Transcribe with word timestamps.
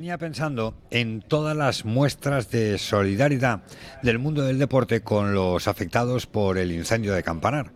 Venía 0.00 0.16
pensando 0.16 0.74
en 0.90 1.20
todas 1.20 1.54
las 1.54 1.84
muestras 1.84 2.50
de 2.50 2.78
solidaridad 2.78 3.60
del 4.02 4.18
mundo 4.18 4.40
del 4.40 4.58
deporte 4.58 5.02
con 5.02 5.34
los 5.34 5.68
afectados 5.68 6.26
por 6.26 6.56
el 6.56 6.72
incendio 6.72 7.12
de 7.12 7.22
Campanar. 7.22 7.74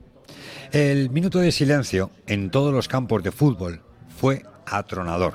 El 0.72 1.10
minuto 1.10 1.40
de 1.40 1.52
silencio 1.52 2.10
en 2.26 2.50
todos 2.50 2.72
los 2.72 2.88
campos 2.88 3.22
de 3.22 3.30
fútbol 3.30 3.82
fue 4.08 4.42
atronador. 4.64 5.34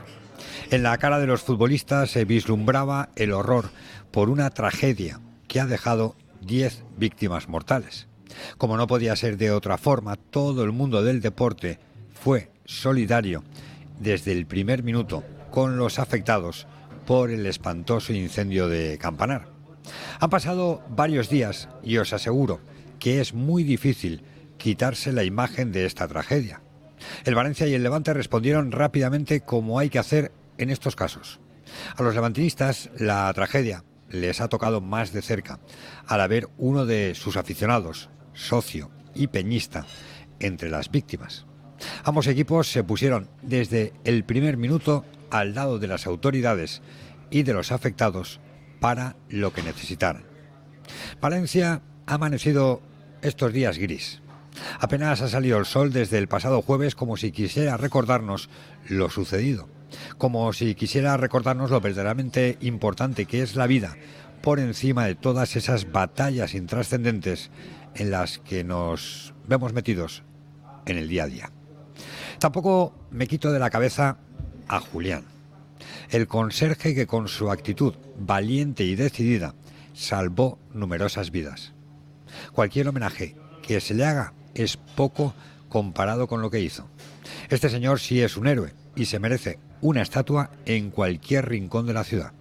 En 0.71 0.81
la 0.81 0.97
cara 0.97 1.19
de 1.19 1.27
los 1.27 1.43
futbolistas 1.43 2.09
se 2.09 2.25
vislumbraba 2.25 3.09
el 3.15 3.33
horror 3.33 3.69
por 4.09 4.31
una 4.31 4.49
tragedia 4.49 5.19
que 5.47 5.59
ha 5.59 5.67
dejado 5.67 6.15
10 6.41 6.85
víctimas 6.97 7.49
mortales. 7.49 8.07
Como 8.57 8.77
no 8.77 8.87
podía 8.87 9.15
ser 9.15 9.37
de 9.37 9.51
otra 9.51 9.77
forma, 9.77 10.15
todo 10.15 10.63
el 10.63 10.71
mundo 10.71 11.03
del 11.03 11.21
deporte 11.21 11.77
fue 12.15 12.49
solidario 12.65 13.43
desde 13.99 14.31
el 14.31 14.47
primer 14.47 14.81
minuto 14.81 15.23
con 15.51 15.77
los 15.77 15.99
afectados 15.99 16.65
por 17.09 17.31
el 17.31 17.47
espantoso 17.47 18.13
incendio 18.13 18.67
de 18.67 18.99
Campanar. 18.99 19.47
Han 20.19 20.29
pasado 20.29 20.83
varios 20.89 21.27
días 21.27 21.67
y 21.81 21.97
os 21.97 22.13
aseguro 22.13 22.59
que 22.99 23.19
es 23.19 23.33
muy 23.33 23.63
difícil 23.63 24.21
quitarse 24.59 25.11
la 25.11 25.23
imagen 25.23 25.71
de 25.71 25.87
esta 25.87 26.07
tragedia. 26.07 26.61
El 27.25 27.33
Valencia 27.33 27.65
y 27.65 27.73
el 27.73 27.81
Levante 27.81 28.13
respondieron 28.13 28.71
rápidamente 28.71 29.41
como 29.41 29.79
hay 29.79 29.89
que 29.89 29.97
hacer 29.97 30.31
en 30.59 30.69
estos 30.69 30.95
casos. 30.95 31.39
A 31.95 32.03
los 32.03 32.13
levantinistas 32.13 32.91
la 32.95 33.33
tragedia 33.33 33.83
les 34.11 34.39
ha 34.39 34.47
tocado 34.47 34.79
más 34.79 35.11
de 35.11 35.23
cerca 35.23 35.59
al 36.05 36.21
haber 36.21 36.47
uno 36.59 36.85
de 36.85 37.15
sus 37.15 37.37
aficionados, 37.37 38.11
socio 38.33 38.91
y 39.15 39.25
peñista, 39.25 39.87
entre 40.39 40.69
las 40.69 40.91
víctimas. 40.91 41.47
Ambos 42.03 42.27
equipos 42.27 42.71
se 42.71 42.83
pusieron 42.83 43.31
desde 43.41 43.93
el 44.03 44.25
primer 44.25 44.57
minuto 44.57 45.05
al 45.31 45.55
lado 45.55 45.79
de 45.79 45.87
las 45.87 46.07
autoridades 46.07 46.81
y 47.29 47.43
de 47.43 47.53
los 47.53 47.71
afectados 47.71 48.39
para 48.79 49.15
lo 49.29 49.53
que 49.53 49.63
necesitaran. 49.63 50.23
Valencia 51.21 51.81
ha 52.05 52.13
amanecido 52.13 52.81
estos 53.21 53.53
días 53.53 53.77
gris. 53.77 54.21
Apenas 54.79 55.21
ha 55.21 55.29
salido 55.29 55.57
el 55.57 55.65
sol 55.65 55.93
desde 55.93 56.17
el 56.17 56.27
pasado 56.27 56.61
jueves 56.61 56.95
como 56.95 57.17
si 57.17 57.31
quisiera 57.31 57.77
recordarnos 57.77 58.49
lo 58.87 59.09
sucedido, 59.09 59.69
como 60.17 60.51
si 60.53 60.75
quisiera 60.75 61.17
recordarnos 61.17 61.69
lo 61.69 61.81
verdaderamente 61.81 62.57
importante 62.61 63.25
que 63.25 63.41
es 63.41 63.55
la 63.55 63.67
vida 63.67 63.95
por 64.41 64.59
encima 64.59 65.05
de 65.05 65.15
todas 65.15 65.55
esas 65.55 65.91
batallas 65.91 66.55
intrascendentes 66.55 67.51
en 67.95 68.11
las 68.11 68.39
que 68.39 68.63
nos 68.63 69.33
vemos 69.47 69.73
metidos 69.73 70.23
en 70.85 70.97
el 70.97 71.09
día 71.09 71.23
a 71.23 71.27
día. 71.27 71.51
Tampoco 72.39 72.93
me 73.11 73.27
quito 73.27 73.51
de 73.51 73.59
la 73.59 73.69
cabeza 73.69 74.17
a 74.69 74.79
Julián, 74.79 75.25
el 76.09 76.27
conserje 76.27 76.95
que 76.95 77.07
con 77.07 77.27
su 77.27 77.51
actitud 77.51 77.95
valiente 78.17 78.85
y 78.85 78.95
decidida 78.95 79.55
salvó 79.93 80.57
numerosas 80.73 81.31
vidas. 81.31 81.73
Cualquier 82.53 82.87
homenaje 82.87 83.35
que 83.61 83.81
se 83.81 83.93
le 83.93 84.05
haga 84.05 84.33
es 84.53 84.77
poco 84.77 85.33
comparado 85.67 86.27
con 86.27 86.41
lo 86.41 86.49
que 86.49 86.61
hizo. 86.61 86.87
Este 87.49 87.69
señor 87.69 87.99
sí 87.99 88.21
es 88.21 88.37
un 88.37 88.47
héroe 88.47 88.73
y 88.95 89.05
se 89.05 89.19
merece 89.19 89.59
una 89.81 90.01
estatua 90.01 90.51
en 90.65 90.89
cualquier 90.91 91.49
rincón 91.49 91.85
de 91.85 91.93
la 91.93 92.03
ciudad. 92.03 92.31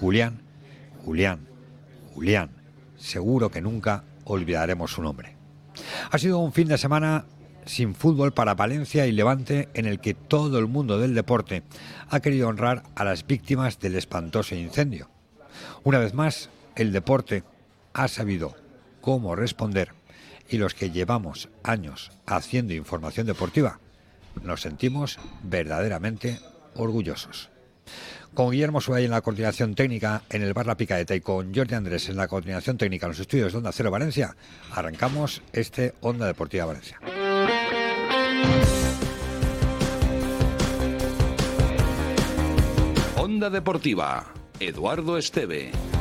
Julián, 0.00 0.42
Julián, 1.04 1.46
Julián, 2.14 2.50
seguro 2.96 3.50
que 3.50 3.60
nunca 3.60 4.04
olvidaremos 4.24 4.92
su 4.92 5.02
nombre. 5.02 5.36
Ha 6.10 6.18
sido 6.18 6.38
un 6.38 6.52
fin 6.52 6.68
de 6.68 6.78
semana 6.78 7.26
sin 7.66 7.94
fútbol 7.94 8.32
para 8.32 8.54
Valencia 8.54 9.06
y 9.06 9.12
Levante 9.12 9.68
en 9.74 9.86
el 9.86 10.00
que 10.00 10.14
todo 10.14 10.58
el 10.58 10.66
mundo 10.66 10.98
del 10.98 11.14
deporte 11.14 11.62
ha 12.08 12.20
querido 12.20 12.48
honrar 12.48 12.82
a 12.94 13.04
las 13.04 13.26
víctimas 13.26 13.78
del 13.78 13.96
espantoso 13.96 14.54
incendio. 14.54 15.08
Una 15.82 15.98
vez 15.98 16.14
más, 16.14 16.50
el 16.76 16.92
deporte 16.92 17.44
ha 17.92 18.08
sabido 18.08 18.56
cómo 19.00 19.36
responder 19.36 19.92
y 20.48 20.58
los 20.58 20.74
que 20.74 20.90
llevamos 20.90 21.48
años 21.62 22.10
haciendo 22.26 22.74
información 22.74 23.26
deportiva 23.26 23.78
nos 24.42 24.62
sentimos 24.62 25.18
verdaderamente 25.42 26.40
orgullosos. 26.74 27.50
Con 28.34 28.50
Guillermo 28.50 28.80
Suárez 28.80 29.04
en 29.04 29.12
la 29.12 29.20
coordinación 29.20 29.74
técnica 29.74 30.22
en 30.28 30.42
el 30.42 30.54
Bar 30.54 30.66
La 30.66 30.76
Picaeta 30.76 31.14
y 31.14 31.20
con 31.20 31.54
Jordi 31.54 31.74
Andrés 31.74 32.08
en 32.08 32.16
la 32.16 32.26
coordinación 32.26 32.76
técnica 32.76 33.06
en 33.06 33.10
los 33.12 33.20
estudios 33.20 33.52
de 33.52 33.58
Onda 33.58 33.70
Cero 33.72 33.92
Valencia, 33.92 34.36
arrancamos 34.72 35.42
este 35.52 35.94
Onda 36.00 36.26
Deportiva 36.26 36.66
Valencia. 36.66 36.98
Onda 43.16 43.50
Deportiva, 43.50 44.24
Eduardo 44.60 45.18
Esteve. 45.18 45.93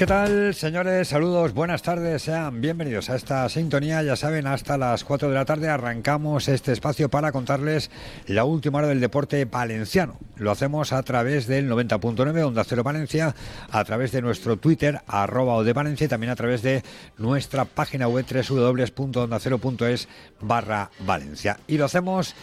¿Qué 0.00 0.06
tal, 0.06 0.54
señores? 0.54 1.08
Saludos, 1.08 1.52
buenas 1.52 1.82
tardes, 1.82 2.22
sean 2.22 2.62
bienvenidos 2.62 3.10
a 3.10 3.16
esta 3.16 3.46
sintonía. 3.50 4.02
Ya 4.02 4.16
saben, 4.16 4.46
hasta 4.46 4.78
las 4.78 5.04
4 5.04 5.28
de 5.28 5.34
la 5.34 5.44
tarde 5.44 5.68
arrancamos 5.68 6.48
este 6.48 6.72
espacio 6.72 7.10
para 7.10 7.32
contarles 7.32 7.90
la 8.26 8.44
última 8.44 8.78
hora 8.78 8.88
del 8.88 9.00
deporte 9.00 9.44
valenciano. 9.44 10.18
Lo 10.36 10.52
hacemos 10.52 10.94
a 10.94 11.02
través 11.02 11.46
del 11.46 11.68
90.9 11.68 12.46
Onda 12.46 12.64
Cero 12.64 12.82
Valencia, 12.82 13.34
a 13.70 13.84
través 13.84 14.10
de 14.10 14.22
nuestro 14.22 14.56
Twitter, 14.56 15.02
arroba 15.06 15.56
o 15.56 15.64
de 15.64 15.74
Valencia, 15.74 16.06
y 16.06 16.08
también 16.08 16.30
a 16.30 16.36
través 16.36 16.62
de 16.62 16.82
nuestra 17.18 17.66
página 17.66 18.08
web 18.08 18.24
www.ondacero.es 18.24 20.08
barra 20.40 20.90
Valencia. 21.00 21.58
Y 21.66 21.76
lo 21.76 21.84
hacemos 21.84 22.34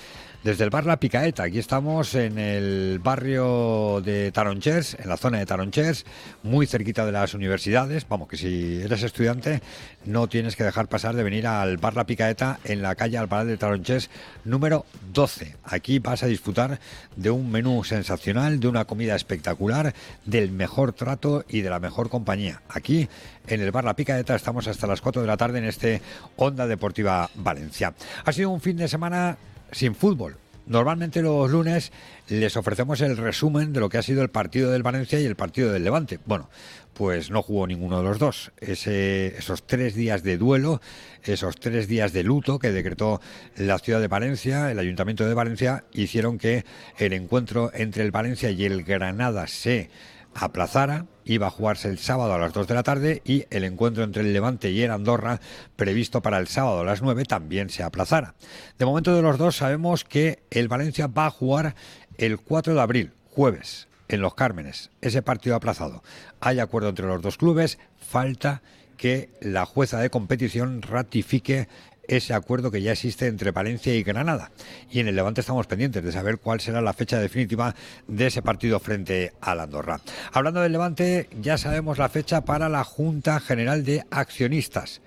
desde 0.47 0.63
el 0.63 0.69
bar 0.69 0.85
La 0.85 0.97
Picaeta. 0.97 1.43
Aquí 1.43 1.59
estamos 1.59 2.15
en 2.15 2.39
el 2.39 2.99
barrio 3.03 3.99
de 3.99 4.31
Taronchers, 4.31 4.95
en 4.97 5.09
la 5.09 5.17
zona 5.17 5.39
de 5.39 5.45
Taronchers, 5.45 6.05
muy 6.41 6.65
cerquita 6.65 7.05
de 7.05 7.11
las 7.11 7.33
universidades. 7.33 8.07
Vamos, 8.07 8.29
que 8.29 8.37
si 8.37 8.79
eres 8.81 9.03
estudiante 9.03 9.61
no 10.05 10.29
tienes 10.29 10.55
que 10.55 10.63
dejar 10.63 10.87
pasar 10.87 11.17
de 11.17 11.23
venir 11.23 11.47
al 11.47 11.75
bar 11.75 11.97
La 11.97 12.05
Picaeta 12.05 12.61
en 12.63 12.81
la 12.81 12.95
calle 12.95 13.17
Alparal 13.17 13.47
de 13.47 13.57
Taronchers 13.57 14.09
número 14.45 14.85
12. 15.11 15.53
Aquí 15.65 15.99
vas 15.99 16.23
a 16.23 16.27
disfrutar 16.27 16.79
de 17.17 17.29
un 17.29 17.51
menú 17.51 17.83
sensacional, 17.83 18.61
de 18.61 18.69
una 18.69 18.85
comida 18.85 19.17
espectacular, 19.17 19.93
del 20.23 20.51
mejor 20.51 20.93
trato 20.93 21.43
y 21.49 21.59
de 21.59 21.69
la 21.69 21.81
mejor 21.81 22.09
compañía. 22.09 22.61
Aquí 22.69 23.09
en 23.47 23.59
el 23.59 23.71
bar 23.71 23.83
La 23.83 23.97
Picaeta 23.97 24.33
estamos 24.33 24.65
hasta 24.69 24.87
las 24.87 25.01
4 25.01 25.21
de 25.21 25.27
la 25.27 25.35
tarde 25.35 25.57
en 25.57 25.65
este 25.65 26.01
Onda 26.37 26.67
Deportiva 26.67 27.29
Valencia. 27.35 27.93
Ha 28.23 28.31
sido 28.31 28.49
un 28.49 28.61
fin 28.61 28.77
de 28.77 28.87
semana 28.87 29.37
sin 29.71 29.95
fútbol. 29.95 30.37
Normalmente 30.67 31.21
los 31.21 31.49
lunes 31.49 31.93
les 32.27 32.57
ofrecemos 32.57 32.99
el 32.99 33.15
resumen 33.15 33.71
de 33.71 33.79
lo 33.79 33.87
que 33.87 33.99
ha 33.99 34.01
sido 34.01 34.21
el 34.21 34.29
partido 34.29 34.69
del 34.69 34.83
Valencia 34.83 35.17
y 35.19 35.25
el 35.25 35.37
partido 35.37 35.71
del 35.71 35.85
Levante. 35.85 36.19
Bueno, 36.25 36.49
pues 36.93 37.31
no 37.31 37.41
jugó 37.41 37.67
ninguno 37.67 37.99
de 37.99 38.03
los 38.03 38.19
dos. 38.19 38.51
esos 38.59 39.65
tres 39.65 39.95
días 39.95 40.23
de 40.23 40.37
duelo, 40.37 40.81
esos 41.23 41.55
tres 41.55 41.87
días 41.87 42.11
de 42.11 42.23
luto 42.23 42.59
que 42.59 42.71
decretó 42.71 43.21
la 43.55 43.79
ciudad 43.79 44.01
de 44.01 44.09
Valencia, 44.09 44.69
el 44.69 44.79
ayuntamiento 44.79 45.25
de 45.25 45.33
Valencia, 45.33 45.85
hicieron 45.93 46.37
que 46.37 46.65
el 46.97 47.13
encuentro 47.13 47.71
entre 47.73 48.03
el 48.03 48.11
Valencia 48.11 48.51
y 48.51 48.65
el 48.65 48.83
Granada 48.83 49.47
se 49.47 49.89
aplazara, 50.37 51.07
iba 51.25 51.47
a 51.47 51.51
jugarse 51.51 51.89
el 51.89 51.97
sábado 51.97 52.33
a 52.33 52.37
las 52.37 52.53
2 52.53 52.67
de 52.67 52.73
la 52.75 52.83
tarde 52.83 53.21
y 53.25 53.45
el 53.49 53.63
encuentro 53.63 54.03
entre 54.03 54.21
el 54.21 54.33
Levante 54.33 54.69
y 54.69 54.81
el 54.83 54.91
Andorra, 54.91 55.41
previsto 55.75 56.21
para 56.21 56.37
el 56.37 56.47
sábado 56.47 56.81
a 56.81 56.85
las 56.85 57.01
9, 57.01 57.25
también 57.25 57.69
se 57.69 57.83
aplazara. 57.83 58.35
De 58.77 58.85
momento 58.85 59.15
de 59.15 59.21
los 59.21 59.37
dos 59.37 59.57
sabemos 59.57 60.03
que 60.03 60.39
el 60.51 60.67
Valencia 60.67 61.07
va 61.07 61.25
a 61.25 61.31
jugar 61.31 61.75
el 62.17 62.39
4 62.39 62.75
de 62.75 62.81
abril, 62.81 63.11
jueves, 63.31 63.87
en 64.07 64.21
Los 64.21 64.35
Cármenes, 64.35 64.91
ese 65.01 65.21
partido 65.21 65.55
aplazado. 65.55 66.03
Hay 66.39 66.59
acuerdo 66.59 66.89
entre 66.89 67.07
los 67.07 67.21
dos 67.21 67.37
clubes, 67.37 67.77
falta 67.99 68.61
que 68.95 69.29
la 69.41 69.65
jueza 69.65 69.99
de 69.99 70.09
competición 70.09 70.81
ratifique 70.81 71.67
ese 72.07 72.33
acuerdo 72.33 72.71
que 72.71 72.81
ya 72.81 72.93
existe 72.93 73.27
entre 73.27 73.51
Valencia 73.51 73.93
y 73.93 74.03
Granada. 74.03 74.51
Y 74.89 74.99
en 74.99 75.07
el 75.07 75.15
Levante 75.15 75.41
estamos 75.41 75.67
pendientes 75.67 76.03
de 76.03 76.11
saber 76.11 76.39
cuál 76.39 76.59
será 76.59 76.81
la 76.81 76.93
fecha 76.93 77.19
definitiva 77.19 77.75
de 78.07 78.27
ese 78.27 78.41
partido 78.41 78.79
frente 78.79 79.33
al 79.41 79.59
Andorra. 79.59 80.01
Hablando 80.31 80.61
del 80.61 80.71
Levante, 80.71 81.29
ya 81.41 81.57
sabemos 81.57 81.97
la 81.97 82.09
fecha 82.09 82.41
para 82.41 82.69
la 82.69 82.83
Junta 82.83 83.39
General 83.39 83.83
de 83.83 84.05
Accionistas. 84.11 85.01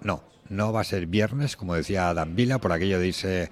No, 0.00 0.24
no 0.48 0.72
va 0.72 0.80
a 0.80 0.84
ser 0.84 1.06
viernes, 1.06 1.56
como 1.56 1.74
decía 1.74 2.12
Dan 2.14 2.34
Vila, 2.34 2.58
por 2.58 2.72
aquello 2.72 2.98
de 2.98 3.08
irse 3.08 3.50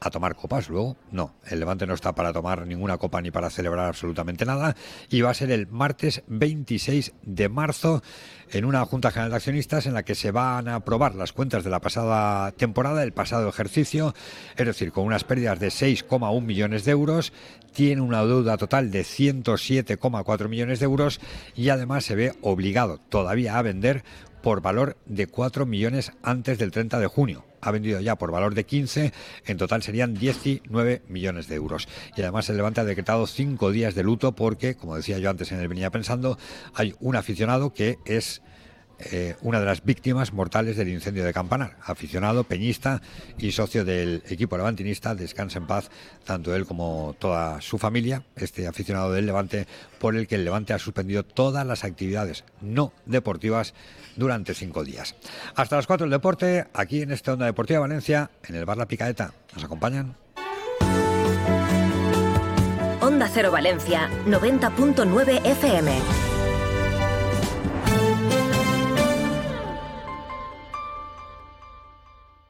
a 0.00 0.10
tomar 0.10 0.34
copas 0.34 0.68
luego. 0.68 0.96
No, 1.10 1.34
el 1.46 1.60
Levante 1.60 1.86
no 1.86 1.94
está 1.94 2.14
para 2.14 2.32
tomar 2.32 2.66
ninguna 2.66 2.98
copa 2.98 3.20
ni 3.22 3.30
para 3.30 3.50
celebrar 3.50 3.86
absolutamente 3.86 4.44
nada. 4.44 4.76
Y 5.08 5.20
va 5.20 5.30
a 5.30 5.34
ser 5.34 5.50
el 5.50 5.66
martes 5.66 6.22
26 6.26 7.14
de 7.22 7.48
marzo 7.48 8.02
en 8.50 8.64
una 8.64 8.84
Junta 8.84 9.10
General 9.10 9.30
de 9.30 9.36
Accionistas 9.36 9.86
en 9.86 9.94
la 9.94 10.04
que 10.04 10.14
se 10.14 10.30
van 10.30 10.68
a 10.68 10.76
aprobar 10.76 11.14
las 11.14 11.32
cuentas 11.32 11.64
de 11.64 11.70
la 11.70 11.80
pasada 11.80 12.52
temporada, 12.52 13.02
el 13.02 13.12
pasado 13.12 13.48
ejercicio, 13.48 14.14
es 14.56 14.66
decir, 14.66 14.92
con 14.92 15.04
unas 15.04 15.24
pérdidas 15.24 15.58
de 15.58 15.68
6,1 15.68 16.40
millones 16.42 16.84
de 16.84 16.92
euros, 16.92 17.32
tiene 17.72 18.02
una 18.02 18.24
deuda 18.24 18.56
total 18.56 18.90
de 18.90 19.02
107,4 19.02 20.48
millones 20.48 20.78
de 20.78 20.84
euros 20.84 21.20
y 21.54 21.70
además 21.70 22.04
se 22.04 22.14
ve 22.14 22.32
obligado 22.42 22.98
todavía 23.08 23.58
a 23.58 23.62
vender 23.62 24.04
por 24.42 24.62
valor 24.62 24.96
de 25.06 25.26
4 25.26 25.66
millones 25.66 26.12
antes 26.22 26.58
del 26.58 26.70
30 26.70 27.00
de 27.00 27.06
junio 27.06 27.45
ha 27.60 27.70
vendido 27.70 28.00
ya 28.00 28.16
por 28.16 28.30
valor 28.30 28.54
de 28.54 28.64
15, 28.64 29.12
en 29.46 29.56
total 29.56 29.82
serían 29.82 30.14
19 30.14 31.02
millones 31.08 31.48
de 31.48 31.54
euros. 31.56 31.88
Y 32.16 32.22
además 32.22 32.48
el 32.48 32.56
Levante 32.56 32.80
ha 32.80 32.84
decretado 32.84 33.26
cinco 33.26 33.70
días 33.70 33.94
de 33.94 34.02
luto 34.02 34.32
porque, 34.32 34.74
como 34.76 34.96
decía 34.96 35.18
yo 35.18 35.30
antes 35.30 35.52
en 35.52 35.60
el 35.60 35.68
venía 35.68 35.90
pensando, 35.90 36.38
hay 36.74 36.94
un 37.00 37.16
aficionado 37.16 37.72
que 37.72 37.98
es 38.04 38.42
eh, 38.98 39.36
una 39.42 39.60
de 39.60 39.66
las 39.66 39.84
víctimas 39.84 40.32
mortales 40.32 40.76
del 40.76 40.88
incendio 40.88 41.24
de 41.24 41.32
Campanar. 41.32 41.76
Aficionado, 41.82 42.44
peñista 42.44 43.02
y 43.38 43.52
socio 43.52 43.84
del 43.84 44.22
equipo 44.28 44.56
levantinista, 44.56 45.14
descansa 45.14 45.58
en 45.58 45.66
paz 45.66 45.90
tanto 46.24 46.54
él 46.54 46.66
como 46.66 47.14
toda 47.18 47.60
su 47.60 47.78
familia, 47.78 48.22
este 48.36 48.66
aficionado 48.66 49.12
del 49.12 49.26
Levante, 49.26 49.66
por 49.98 50.16
el 50.16 50.26
que 50.26 50.36
el 50.36 50.44
Levante 50.44 50.72
ha 50.72 50.78
suspendido 50.78 51.24
todas 51.24 51.66
las 51.66 51.84
actividades 51.84 52.44
no 52.60 52.92
deportivas 53.04 53.74
durante 54.16 54.54
cinco 54.54 54.84
días. 54.84 55.14
Hasta 55.54 55.76
las 55.76 55.86
cuatro 55.86 56.04
el 56.04 56.10
deporte, 56.10 56.66
aquí 56.72 57.02
en 57.02 57.12
esta 57.12 57.34
Onda 57.34 57.46
Deportiva 57.46 57.80
Valencia, 57.80 58.30
en 58.48 58.54
el 58.54 58.64
Bar 58.64 58.78
La 58.78 58.86
Picaeta. 58.86 59.32
¿Nos 59.54 59.64
acompañan? 59.64 60.16
Onda 63.00 63.28
Cero 63.32 63.50
Valencia, 63.52 64.10
90.9 64.26 65.44
FM. 65.44 66.25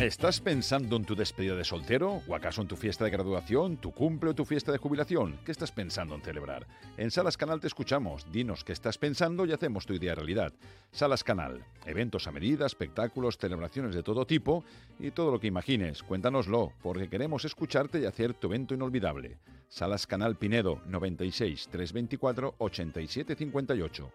¿Estás 0.00 0.40
pensando 0.40 0.96
en 0.96 1.04
tu 1.04 1.14
despedida 1.14 1.54
de 1.54 1.64
soltero? 1.64 2.20
¿O 2.26 2.34
acaso 2.34 2.60
en 2.60 2.68
tu 2.68 2.76
fiesta 2.76 3.04
de 3.04 3.10
graduación, 3.10 3.78
tu 3.78 3.92
cumple 3.92 4.30
o 4.30 4.34
tu 4.34 4.44
fiesta 4.44 4.70
de 4.70 4.78
jubilación? 4.78 5.38
¿Qué 5.46 5.52
estás 5.52 5.72
pensando 5.72 6.14
en 6.14 6.20
celebrar? 6.20 6.66
En 6.96 7.10
Salas 7.10 7.36
Canal 7.36 7.60
te 7.60 7.68
escuchamos. 7.68 8.30
Dinos 8.30 8.64
qué 8.64 8.72
estás 8.72 8.98
pensando 8.98 9.46
y 9.46 9.52
hacemos 9.52 9.86
tu 9.86 9.94
idea 9.94 10.14
realidad. 10.14 10.52
Salas 10.92 11.24
Canal. 11.24 11.64
Eventos 11.86 12.26
a 12.26 12.32
medida, 12.32 12.66
espectáculos, 12.66 13.38
celebraciones 13.38 13.94
de 13.94 14.02
todo 14.02 14.26
tipo 14.26 14.64
y 14.98 15.10
todo 15.10 15.30
lo 15.30 15.40
que 15.40 15.46
imagines. 15.46 16.02
Cuéntanoslo, 16.02 16.72
porque 16.82 17.08
queremos 17.08 17.44
escucharte 17.44 18.00
y 18.00 18.04
hacer 18.04 18.34
tu 18.34 18.48
evento 18.48 18.74
inolvidable. 18.74 19.38
Salas 19.68 20.06
Canal 20.06 20.36
Pinedo 20.36 20.80
96 20.86 21.68
324 21.68 22.54
87 22.58 23.34
58. 23.34 24.12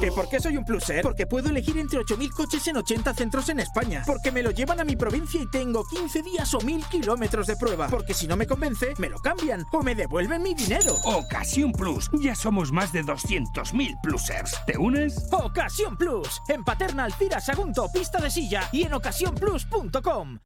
¿Que 0.00 0.10
por 0.10 0.28
qué 0.28 0.40
soy 0.40 0.56
un 0.56 0.64
pluser? 0.64 1.02
Porque 1.02 1.26
puedo 1.26 1.50
elegir 1.50 1.78
entre 1.78 2.00
8.000 2.00 2.30
coches 2.30 2.66
en 2.66 2.78
80 2.78 3.14
centros 3.14 3.48
en 3.48 3.60
España. 3.60 3.95
Porque 4.04 4.32
me 4.32 4.42
lo 4.42 4.50
llevan 4.50 4.80
a 4.80 4.84
mi 4.84 4.96
provincia 4.96 5.40
y 5.40 5.50
tengo 5.50 5.84
15 5.84 6.22
días 6.22 6.52
o 6.54 6.58
1.000 6.58 6.88
kilómetros 6.88 7.46
de 7.46 7.56
prueba. 7.56 7.88
Porque 7.88 8.14
si 8.14 8.26
no 8.26 8.36
me 8.36 8.46
convence, 8.46 8.94
me 8.98 9.08
lo 9.08 9.18
cambian 9.18 9.64
o 9.72 9.82
me 9.82 9.94
devuelven 9.94 10.42
mi 10.42 10.54
dinero. 10.54 10.94
Ocasión 11.04 11.72
Plus. 11.72 12.10
Ya 12.20 12.34
somos 12.34 12.72
más 12.72 12.92
de 12.92 13.02
200.000 13.02 14.00
plusers. 14.02 14.56
¿Te 14.66 14.76
unes? 14.76 15.28
Ocasión 15.30 15.96
Plus. 15.96 16.40
En 16.48 16.64
Paterna, 16.64 17.04
Alcira, 17.04 17.40
Sagunto, 17.40 17.90
Pista 17.92 18.20
de 18.20 18.30
Silla 18.30 18.68
y 18.72 18.82
en 18.82 18.94
ocasiónplus.com. 18.94 20.38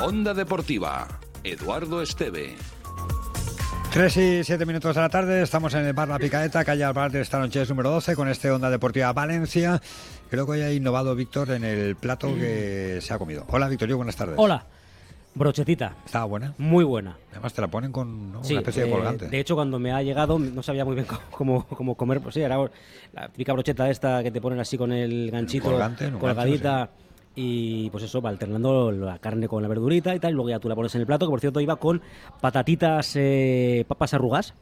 Onda 0.00 0.32
Deportiva, 0.32 1.06
Eduardo 1.44 2.00
Esteve. 2.00 2.56
3 3.92 4.16
y 4.18 4.44
7 4.44 4.66
minutos 4.66 4.94
de 4.94 5.00
la 5.00 5.08
tarde, 5.08 5.42
estamos 5.42 5.74
en 5.74 5.84
el 5.84 5.92
bar 5.92 6.06
La 6.06 6.18
Picaeta, 6.18 6.64
calle 6.64 6.84
Alvar 6.84 7.10
de 7.10 7.24
Stanoches 7.24 7.68
número 7.70 7.90
12, 7.90 8.14
con 8.14 8.28
este 8.28 8.48
Onda 8.48 8.70
Deportiva 8.70 9.12
Valencia. 9.12 9.82
Creo 10.30 10.46
que 10.46 10.52
hoy 10.52 10.60
ha 10.60 10.72
innovado 10.72 11.16
Víctor 11.16 11.50
en 11.50 11.64
el 11.64 11.96
plato 11.96 12.32
que 12.36 13.00
se 13.00 13.12
ha 13.12 13.18
comido. 13.18 13.44
Hola 13.48 13.68
Víctor, 13.68 13.92
buenas 13.94 14.14
tardes. 14.14 14.36
Hola. 14.38 14.64
Brochetita. 15.34 15.96
¿Estaba 16.04 16.24
buena? 16.24 16.54
Muy 16.58 16.84
buena. 16.84 17.16
Además 17.32 17.52
te 17.52 17.60
la 17.60 17.68
ponen 17.68 17.90
con 17.90 18.32
¿no? 18.32 18.44
Sí, 18.44 18.52
una 18.52 18.60
especie 18.60 18.82
de 18.84 18.88
eh, 18.88 18.92
colgante. 18.92 19.28
de 19.28 19.40
hecho, 19.40 19.56
cuando 19.56 19.80
me 19.80 19.92
ha 19.92 20.02
llegado 20.02 20.38
no 20.38 20.62
sabía 20.62 20.84
muy 20.84 20.94
bien 20.94 21.06
cómo, 21.30 21.66
cómo 21.66 21.96
comer. 21.96 22.20
Pues 22.20 22.34
sí, 22.34 22.42
era 22.42 22.58
la 23.12 23.28
típica 23.28 23.52
brocheta 23.52 23.90
esta 23.90 24.22
que 24.22 24.30
te 24.30 24.40
ponen 24.40 24.60
así 24.60 24.78
con 24.78 24.92
el 24.92 25.30
ganchito, 25.32 25.70
colgante, 25.70 26.10
colgadita. 26.12 26.70
gancho, 26.70 26.92
Y 27.34 27.90
pues 27.90 28.04
eso, 28.04 28.20
va 28.20 28.30
alternando 28.30 28.90
la 28.90 29.18
carne 29.18 29.48
con 29.48 29.62
la 29.62 29.68
verdurita 29.68 30.14
y 30.14 30.20
tal. 30.20 30.32
Y 30.32 30.34
luego 30.34 30.50
ya 30.50 30.58
tú 30.58 30.68
la 30.68 30.74
pones 30.74 30.94
en 30.94 31.00
el 31.00 31.06
plato, 31.06 31.26
que 31.26 31.30
por 31.30 31.40
cierto 31.40 31.60
iba 31.60 31.76
con 31.76 32.02
patatitas, 32.40 33.14
eh, 33.16 33.84
papas 33.86 34.14
arrugas, 34.14 34.54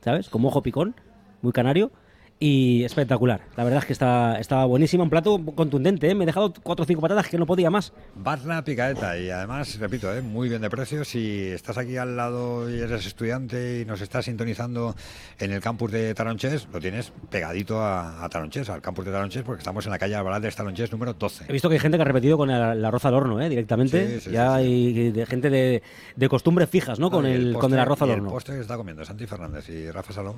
¿sabes? 0.00 0.28
Como 0.28 0.48
ojo 0.48 0.62
picón, 0.62 0.94
muy 1.42 1.52
canario. 1.52 1.92
Y 2.38 2.84
espectacular. 2.84 3.40
La 3.56 3.64
verdad 3.64 3.78
es 3.78 3.86
que 3.86 3.94
estaba, 3.94 4.38
estaba 4.38 4.66
buenísimo. 4.66 5.02
Un 5.02 5.08
plato 5.08 5.40
contundente, 5.54 6.10
¿eh? 6.10 6.14
Me 6.14 6.24
he 6.24 6.26
dejado 6.26 6.52
cuatro 6.62 6.82
o 6.82 6.86
cinco 6.86 7.00
patatas 7.00 7.28
que 7.28 7.38
no 7.38 7.46
podía 7.46 7.70
más. 7.70 7.94
Bar 8.14 8.44
La 8.44 8.62
Picaeta 8.62 9.18
y 9.18 9.30
además, 9.30 9.78
repito, 9.78 10.14
¿eh? 10.14 10.20
muy 10.20 10.50
bien 10.50 10.60
de 10.60 10.68
precio. 10.68 11.02
Si 11.06 11.46
estás 11.46 11.78
aquí 11.78 11.96
al 11.96 12.14
lado 12.14 12.68
y 12.68 12.78
eres 12.78 13.06
estudiante 13.06 13.80
y 13.80 13.84
nos 13.86 14.02
estás 14.02 14.26
sintonizando 14.26 14.94
en 15.38 15.50
el 15.50 15.62
campus 15.62 15.90
de 15.92 16.12
Taronches, 16.12 16.68
lo 16.70 16.78
tienes 16.78 17.10
pegadito 17.30 17.80
a, 17.80 18.22
a 18.22 18.28
Taronches, 18.28 18.68
al 18.68 18.82
campus 18.82 19.06
de 19.06 19.12
Taronches, 19.12 19.42
porque 19.42 19.60
estamos 19.60 19.86
en 19.86 19.92
la 19.92 19.98
calle 19.98 20.14
Albalá 20.14 20.38
de 20.38 20.50
Taronches 20.50 20.92
número 20.92 21.14
12. 21.14 21.46
He 21.48 21.52
visto 21.54 21.70
que 21.70 21.76
hay 21.76 21.80
gente 21.80 21.96
que 21.96 22.02
ha 22.02 22.06
repetido 22.06 22.36
con 22.36 22.50
el, 22.50 22.60
el 22.78 22.84
arroz 22.84 23.06
al 23.06 23.14
horno, 23.14 23.40
¿eh? 23.40 23.48
Directamente. 23.48 24.20
Sí, 24.20 24.20
sí, 24.20 24.30
ya 24.32 24.58
sí, 24.58 24.62
hay 24.62 25.10
de 25.10 25.24
gente 25.24 25.48
de, 25.48 25.82
de 26.14 26.28
costumbres 26.28 26.68
fijas, 26.68 26.98
¿no? 27.00 27.10
Con, 27.10 27.24
y 27.26 27.30
el, 27.30 27.54
con 27.54 27.72
el 27.72 27.78
postre- 27.78 27.80
arroz 27.80 28.02
al 28.02 28.10
horno. 28.10 28.24
El 28.28 28.32
postre 28.34 28.54
que 28.56 28.60
está 28.60 28.76
comiendo 28.76 29.02
Santi 29.06 29.26
Fernández 29.26 29.70
y 29.70 29.90
Rafa 29.90 30.12
Salón. 30.12 30.36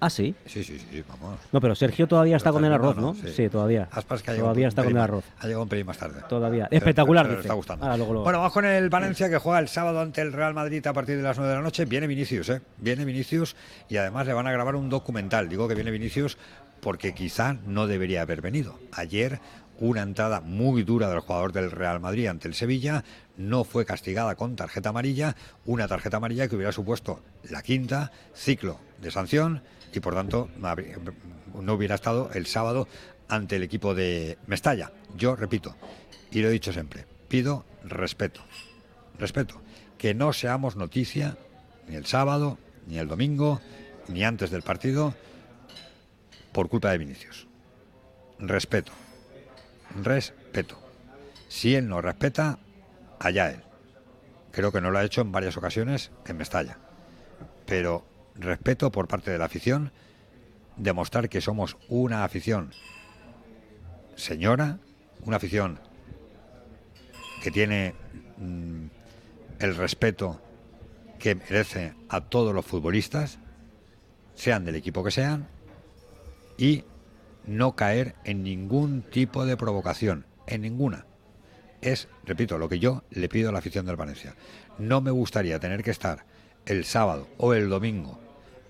Ah, 0.00 0.08
sí. 0.10 0.34
Sí, 0.46 0.64
sí, 0.64 0.78
sí, 0.78 1.04
vamos. 1.08 1.38
No, 1.52 1.60
pero 1.60 1.74
Sergio 1.74 2.06
todavía 2.08 2.36
está 2.36 2.50
con 2.52 2.64
el 2.64 2.72
arroz, 2.72 2.96
¿no? 2.96 3.14
Sí. 3.14 3.48
Todavía. 3.48 3.88
Todavía 4.36 4.68
está 4.68 4.82
con 4.82 4.92
el 4.92 4.98
arroz. 4.98 5.24
Ha 5.38 5.44
llegado 5.46 5.62
un 5.62 5.68
pelín 5.68 5.86
más 5.86 5.98
tarde. 5.98 6.20
Todavía. 6.28 6.66
Pero- 6.70 6.78
Espectacular, 6.78 7.28
dice. 7.28 7.40
está 7.42 7.54
gustando. 7.54 7.96
Lo- 7.96 8.06
Bueno, 8.22 8.38
vamos 8.38 8.52
con 8.52 8.64
el 8.64 8.88
Valencia 8.88 9.28
que 9.28 9.38
juega 9.38 9.58
el 9.58 9.68
sábado 9.68 10.00
ante 10.00 10.22
el 10.22 10.32
Real 10.32 10.54
Madrid 10.54 10.86
a 10.86 10.92
partir 10.92 11.16
de 11.18 11.22
las 11.22 11.36
9 11.36 11.50
de 11.50 11.56
la 11.58 11.62
noche. 11.62 11.84
Viene 11.84 12.06
Vinicius, 12.06 12.48
¿eh? 12.48 12.62
Viene 12.78 13.04
Vinicius 13.04 13.56
y 13.88 13.98
además 13.98 14.26
le 14.26 14.32
van 14.32 14.46
a 14.46 14.52
grabar 14.52 14.74
un 14.76 14.88
documental. 14.88 15.48
Digo 15.48 15.68
que 15.68 15.74
viene 15.74 15.90
Vinicius 15.90 16.38
porque 16.80 17.12
quizá 17.14 17.56
no 17.66 17.86
debería 17.86 18.22
haber 18.22 18.40
venido. 18.40 18.78
Ayer 18.92 19.38
una 19.78 20.02
entrada 20.02 20.40
muy 20.40 20.82
dura 20.82 21.08
del 21.08 21.20
jugador 21.20 21.52
del 21.52 21.70
Real 21.70 22.00
Madrid 22.00 22.26
ante 22.26 22.48
el 22.48 22.54
Sevilla 22.54 23.04
no 23.36 23.64
fue 23.64 23.86
castigada 23.86 24.34
con 24.34 24.54
tarjeta 24.56 24.90
amarilla, 24.90 25.34
una 25.64 25.88
tarjeta 25.88 26.18
amarilla 26.18 26.48
que 26.48 26.56
hubiera 26.56 26.72
supuesto 26.72 27.20
la 27.50 27.62
quinta 27.62 28.10
ciclo 28.34 28.78
de 29.00 29.10
sanción 29.10 29.62
y 29.92 30.00
por 30.00 30.14
tanto 30.14 30.48
no 31.54 31.72
hubiera 31.72 31.94
estado 31.94 32.30
el 32.32 32.46
sábado 32.46 32.88
ante 33.28 33.56
el 33.56 33.62
equipo 33.62 33.94
de 33.94 34.38
Mestalla. 34.46 34.92
Yo 35.16 35.36
repito, 35.36 35.76
y 36.30 36.40
lo 36.40 36.48
he 36.48 36.52
dicho 36.52 36.72
siempre, 36.72 37.06
pido 37.28 37.64
respeto, 37.84 38.40
respeto, 39.18 39.60
que 39.98 40.14
no 40.14 40.32
seamos 40.32 40.76
noticia 40.76 41.36
ni 41.88 41.96
el 41.96 42.06
sábado, 42.06 42.58
ni 42.86 42.98
el 42.98 43.08
domingo, 43.08 43.60
ni 44.08 44.24
antes 44.24 44.50
del 44.50 44.62
partido 44.62 45.14
por 46.52 46.68
culpa 46.68 46.90
de 46.90 46.98
Vinicius. 46.98 47.46
Respeto, 48.38 48.92
respeto. 50.02 50.78
Si 51.48 51.74
él 51.74 51.88
no 51.88 52.00
respeta, 52.00 52.58
allá 53.18 53.50
él. 53.50 53.62
Creo 54.52 54.72
que 54.72 54.80
no 54.80 54.90
lo 54.90 54.98
ha 54.98 55.04
hecho 55.04 55.20
en 55.20 55.32
varias 55.32 55.56
ocasiones 55.56 56.10
en 56.26 56.36
Mestalla. 56.36 56.78
Pero 57.66 58.04
respeto 58.40 58.90
por 58.90 59.08
parte 59.08 59.30
de 59.30 59.38
la 59.38 59.46
afición, 59.46 59.92
demostrar 60.76 61.28
que 61.28 61.40
somos 61.40 61.76
una 61.88 62.24
afición 62.24 62.70
señora, 64.16 64.78
una 65.24 65.36
afición 65.36 65.78
que 67.42 67.50
tiene 67.50 67.94
mm, 68.38 68.86
el 69.60 69.76
respeto 69.76 70.40
que 71.18 71.34
merece 71.34 71.94
a 72.08 72.22
todos 72.22 72.54
los 72.54 72.64
futbolistas, 72.64 73.38
sean 74.34 74.64
del 74.64 74.76
equipo 74.76 75.04
que 75.04 75.10
sean, 75.10 75.48
y 76.56 76.84
no 77.46 77.76
caer 77.76 78.14
en 78.24 78.42
ningún 78.42 79.02
tipo 79.02 79.44
de 79.44 79.56
provocación, 79.56 80.26
en 80.46 80.62
ninguna. 80.62 81.06
Es, 81.80 82.08
repito, 82.24 82.58
lo 82.58 82.68
que 82.68 82.78
yo 82.78 83.04
le 83.10 83.28
pido 83.28 83.48
a 83.48 83.52
la 83.52 83.58
afición 83.58 83.86
del 83.86 83.96
Valencia. 83.96 84.34
No 84.78 85.00
me 85.00 85.10
gustaría 85.10 85.58
tener 85.58 85.82
que 85.82 85.90
estar 85.90 86.26
el 86.66 86.84
sábado 86.84 87.26
o 87.38 87.54
el 87.54 87.70
domingo 87.70 88.18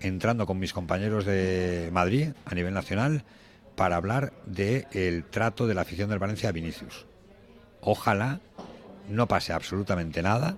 entrando 0.01 0.45
con 0.45 0.59
mis 0.59 0.73
compañeros 0.73 1.25
de 1.25 1.89
Madrid 1.91 2.29
a 2.45 2.55
nivel 2.55 2.73
nacional 2.73 3.23
para 3.75 3.95
hablar 3.95 4.33
del 4.45 5.23
trato 5.25 5.67
de 5.67 5.73
la 5.73 5.81
afición 5.81 6.09
del 6.09 6.19
Valencia 6.19 6.49
a 6.49 6.51
Vinicius. 6.51 7.05
Ojalá 7.81 8.41
no 9.09 9.27
pase 9.27 9.53
absolutamente 9.53 10.21
nada, 10.21 10.57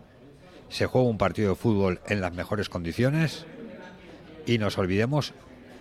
se 0.70 0.86
juegue 0.86 1.08
un 1.08 1.18
partido 1.18 1.50
de 1.50 1.56
fútbol 1.56 2.02
en 2.08 2.22
las 2.22 2.34
mejores 2.34 2.70
condiciones 2.70 3.46
y 4.46 4.58
nos 4.58 4.78
olvidemos 4.78 5.34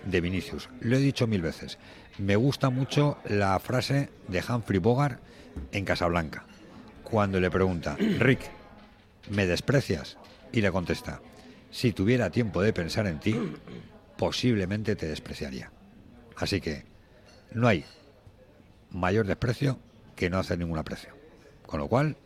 de 0.04 0.21
Vinicius. 0.21 0.69
Lo 0.81 0.97
he 0.97 1.00
dicho 1.00 1.26
mil 1.26 1.42
veces. 1.42 1.78
Me 2.19 2.37
gusta 2.37 2.71
mucho 2.71 3.19
la 3.25 3.59
frase 3.59 4.11
de 4.28 4.42
Humphrey 4.47 4.78
Bogart 4.78 5.21
en 5.73 5.85
Casablanca. 5.85 6.45
cuando 7.02 7.40
le 7.40 7.50
pregunta, 7.50 7.97
Rick, 8.19 8.40
¿me 9.28 9.47
desprecias? 9.47 10.16
Y 10.50 10.62
le 10.62 10.73
contesta, 10.73 11.21
si 11.73 11.93
tuviera 11.93 12.31
tiempo 12.31 12.62
de 12.62 12.73
pensar 12.73 13.09
en 13.09 13.19
ti, 13.19 13.35
posiblemente 14.17 14.95
te 14.95 15.09
despreciaría. 15.09 15.73
Así 16.37 16.61
que 16.61 16.85
no 17.52 17.67
hay 17.67 17.85
mayor 18.91 19.26
desprecio 19.26 19.79
que 20.14 20.31
no 20.31 20.38
hacer 20.38 20.59
ningún 20.59 20.79
aprecio. 20.79 21.14
Con 21.67 21.81
lo 21.81 21.88
cual, 21.88 22.17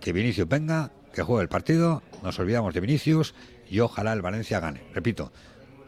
que 0.00 0.12
Vinicius 0.12 0.46
venga, 0.46 0.92
que 1.12 1.22
juegue 1.22 1.42
el 1.42 1.48
partido, 1.48 2.02
nos 2.22 2.38
olvidamos 2.38 2.74
de 2.74 2.80
Vinicius 2.80 3.34
y 3.68 3.80
ojalá 3.80 4.12
el 4.12 4.22
Valencia 4.22 4.60
gane. 4.60 4.82
Repito, 4.94 5.32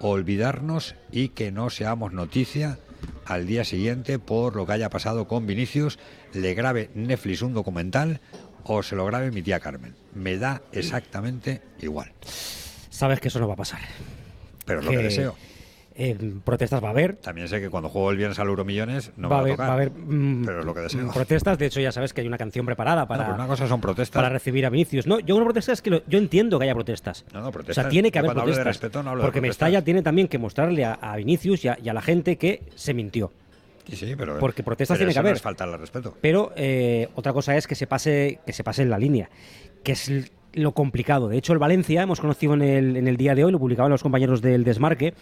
olvidarnos 0.00 0.96
y 1.12 1.28
que 1.28 1.52
no 1.52 1.68
seamos 1.68 2.12
noticia 2.12 2.78
al 3.26 3.46
día 3.46 3.64
siguiente 3.64 4.18
por 4.18 4.56
lo 4.56 4.66
que 4.66 4.72
haya 4.72 4.88
pasado 4.88 5.28
con 5.28 5.46
Vinicius, 5.46 5.98
le 6.32 6.54
grabe 6.54 6.90
Netflix 6.94 7.42
un 7.42 7.52
documental 7.52 8.20
o 8.64 8.82
se 8.82 8.96
lo 8.96 9.04
grabe 9.06 9.30
mi 9.30 9.42
tía 9.42 9.60
Carmen. 9.60 9.94
Me 10.14 10.36
da 10.38 10.62
exactamente 10.72 11.62
igual. 11.80 12.12
Sabes 12.90 13.20
que 13.20 13.28
eso 13.28 13.40
no 13.40 13.48
va 13.48 13.54
a 13.54 13.58
pasar. 13.58 13.80
Pero 14.64 14.80
es 14.80 14.84
lo 14.84 14.90
que 14.92 14.98
deseo. 14.98 15.34
Eh, 16.02 16.16
protestas 16.44 16.82
va 16.82 16.88
a 16.88 16.90
haber. 16.92 17.16
También 17.16 17.46
sé 17.48 17.60
que 17.60 17.68
cuando 17.68 17.88
juego 17.90 18.10
el 18.10 18.16
viernes 18.16 18.38
al 18.38 18.46
Euromillones 18.48 19.10
no 19.16 19.28
va, 19.28 19.36
a, 19.36 19.40
haber, 19.40 19.52
tocar, 19.52 19.66
va 19.68 19.72
a 19.72 19.74
haber 19.76 19.90
mm, 19.90 20.44
pero 20.46 20.60
es 20.60 20.64
lo 20.64 20.72
que 20.74 20.80
deseo. 20.80 21.10
protestas. 21.12 21.58
De 21.58 21.66
hecho, 21.66 21.80
ya 21.80 21.92
sabes 21.92 22.14
que 22.14 22.20
hay 22.22 22.26
una 22.26 22.38
canción 22.38 22.64
preparada 22.64 23.06
para, 23.06 23.28
No, 23.28 23.34
una 23.34 23.46
cosa 23.46 23.66
son 23.68 23.80
protestas. 23.82 24.14
para 24.22 24.30
recibir 24.32 24.64
a 24.64 24.70
Vinicius. 24.70 25.06
No, 25.06 25.18
yo 25.20 25.36
una 25.36 25.44
protesta 25.44 25.72
es 25.72 25.82
que 25.82 25.90
lo- 25.90 26.02
yo 26.06 26.18
entiendo 26.18 26.58
que 26.58 26.64
haya 26.64 26.74
protestas. 26.74 27.26
No, 27.34 27.40
no, 27.42 27.48
O 27.48 27.52
protestas. 27.52 27.82
sea, 27.84 27.90
tiene 27.90 28.10
que 28.10 28.18
haber 28.18 28.28
cuando 28.28 28.42
hablo 28.42 28.54
de 28.54 28.62
protestas. 28.62 28.82
respeto 28.90 29.02
no 29.02 29.20
porque. 29.20 29.40
Mestalla 29.42 29.82
tiene 29.82 30.02
también 30.02 30.28
que 30.28 30.38
mostrarle 30.38 30.84
a, 30.86 30.94
a 30.94 31.16
Vinicius 31.16 31.64
y 31.64 31.68
a, 31.68 31.78
y 31.82 31.88
a 31.88 31.92
la 31.92 32.00
gente 32.02 32.36
que 32.36 32.62
se 32.76 32.94
mintió. 32.94 33.32
Sí, 33.88 33.96
sí, 33.96 34.14
pero, 34.16 34.38
Porque 34.38 34.62
protestas 34.62 34.98
pero 34.98 35.08
tiene 35.08 35.14
que 35.14 35.22
no 35.22 35.28
haber. 35.28 35.36
es 35.36 35.42
faltarle 35.42 35.74
al 35.74 35.80
respeto. 35.80 36.16
Pero 36.20 36.52
eh, 36.56 37.08
otra 37.14 37.32
cosa 37.32 37.56
es 37.56 37.66
que 37.66 37.74
se 37.74 37.86
pase 37.86 38.40
que 38.46 38.52
se 38.52 38.64
pase 38.64 38.82
en 38.82 38.90
la 38.90 38.98
línea, 38.98 39.30
que 39.82 39.92
es 39.92 40.32
lo 40.52 40.72
complicado. 40.72 41.28
De 41.28 41.38
hecho, 41.38 41.52
el 41.52 41.58
Valencia, 41.58 42.02
hemos 42.02 42.20
conocido 42.20 42.54
en 42.54 42.62
el, 42.62 42.96
en 42.96 43.08
el 43.08 43.16
día 43.16 43.34
de 43.34 43.44
hoy, 43.44 43.52
lo 43.52 43.58
publicaban 43.58 43.90
los 43.90 44.02
compañeros 44.02 44.42
del 44.42 44.64
Desmarque, 44.64 45.14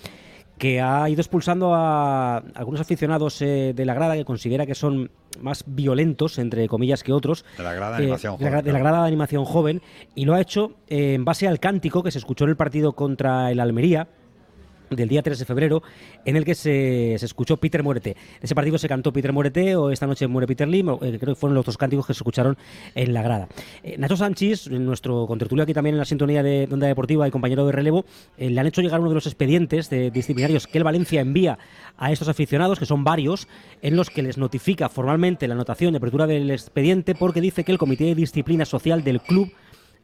que 0.58 0.80
ha 0.80 1.08
ido 1.08 1.20
expulsando 1.20 1.74
a 1.74 2.38
algunos 2.54 2.80
aficionados 2.80 3.40
eh, 3.40 3.72
de 3.74 3.84
la 3.84 3.94
grada 3.94 4.16
que 4.16 4.24
considera 4.24 4.66
que 4.66 4.74
son 4.74 5.10
más 5.40 5.64
violentos, 5.66 6.38
entre 6.38 6.66
comillas, 6.68 7.02
que 7.02 7.12
otros. 7.12 7.44
De 7.56 7.62
la 7.62 7.72
grada 7.72 7.96
de 7.96 8.02
eh, 8.02 8.06
animación 8.06 8.36
la, 8.40 8.50
joven, 8.50 8.64
de 8.64 8.72
la 8.72 8.78
grada 8.78 9.02
de 9.02 9.06
animación 9.06 9.44
joven, 9.44 9.82
y 10.14 10.24
lo 10.24 10.34
ha 10.34 10.40
hecho 10.40 10.74
eh, 10.88 11.14
en 11.14 11.24
base 11.24 11.46
al 11.46 11.60
cántico 11.60 12.02
que 12.02 12.10
se 12.10 12.18
escuchó 12.18 12.44
en 12.44 12.50
el 12.50 12.56
partido 12.56 12.92
contra 12.92 13.50
el 13.50 13.60
Almería 13.60 14.08
del 14.90 15.08
día 15.08 15.22
3 15.22 15.38
de 15.38 15.44
febrero, 15.44 15.82
en 16.24 16.36
el 16.36 16.44
que 16.44 16.54
se, 16.54 17.16
se 17.18 17.24
escuchó 17.24 17.56
Peter 17.56 17.82
Muerte. 17.82 18.16
Ese 18.42 18.54
partido 18.54 18.78
se 18.78 18.88
cantó 18.88 19.12
Peter 19.12 19.32
Muerte 19.32 19.76
o 19.76 19.90
esta 19.90 20.06
noche 20.06 20.26
muere 20.26 20.46
Peter 20.46 20.68
Lim, 20.68 20.88
o, 20.88 20.94
eh, 21.02 21.18
creo 21.18 21.34
que 21.34 21.40
fueron 21.40 21.54
los 21.54 21.64
dos 21.64 21.76
cánticos 21.76 22.06
que 22.06 22.14
se 22.14 22.18
escucharon 22.18 22.56
en 22.94 23.14
la 23.14 23.22
grada. 23.22 23.48
Eh, 23.82 23.96
Nacho 23.98 24.16
Sánchez, 24.16 24.68
nuestro 24.70 25.26
contertulio 25.26 25.62
aquí 25.62 25.72
también 25.72 25.94
en 25.94 25.98
la 25.98 26.04
sintonía 26.04 26.42
de 26.42 26.48
de 26.48 26.74
Onda 26.74 26.86
Deportiva 26.86 27.28
y 27.28 27.30
compañero 27.30 27.66
de 27.66 27.72
relevo, 27.72 28.04
eh, 28.36 28.50
le 28.50 28.60
han 28.60 28.66
hecho 28.66 28.80
llegar 28.80 29.00
uno 29.00 29.10
de 29.10 29.14
los 29.14 29.26
expedientes 29.26 29.90
de 29.90 30.10
disciplinarios 30.10 30.66
que 30.66 30.78
el 30.78 30.84
Valencia 30.84 31.20
envía 31.20 31.58
a 31.96 32.12
estos 32.12 32.28
aficionados, 32.28 32.78
que 32.78 32.86
son 32.86 33.04
varios, 33.04 33.48
en 33.82 33.96
los 33.96 34.10
que 34.10 34.22
les 34.22 34.38
notifica 34.38 34.88
formalmente 34.88 35.48
la 35.48 35.54
anotación 35.54 35.92
de 35.92 35.98
apertura 35.98 36.26
del 36.26 36.50
expediente 36.50 37.14
porque 37.14 37.40
dice 37.40 37.64
que 37.64 37.72
el 37.72 37.78
Comité 37.78 38.04
de 38.04 38.14
Disciplina 38.14 38.64
Social 38.64 39.04
del 39.04 39.20
club 39.20 39.52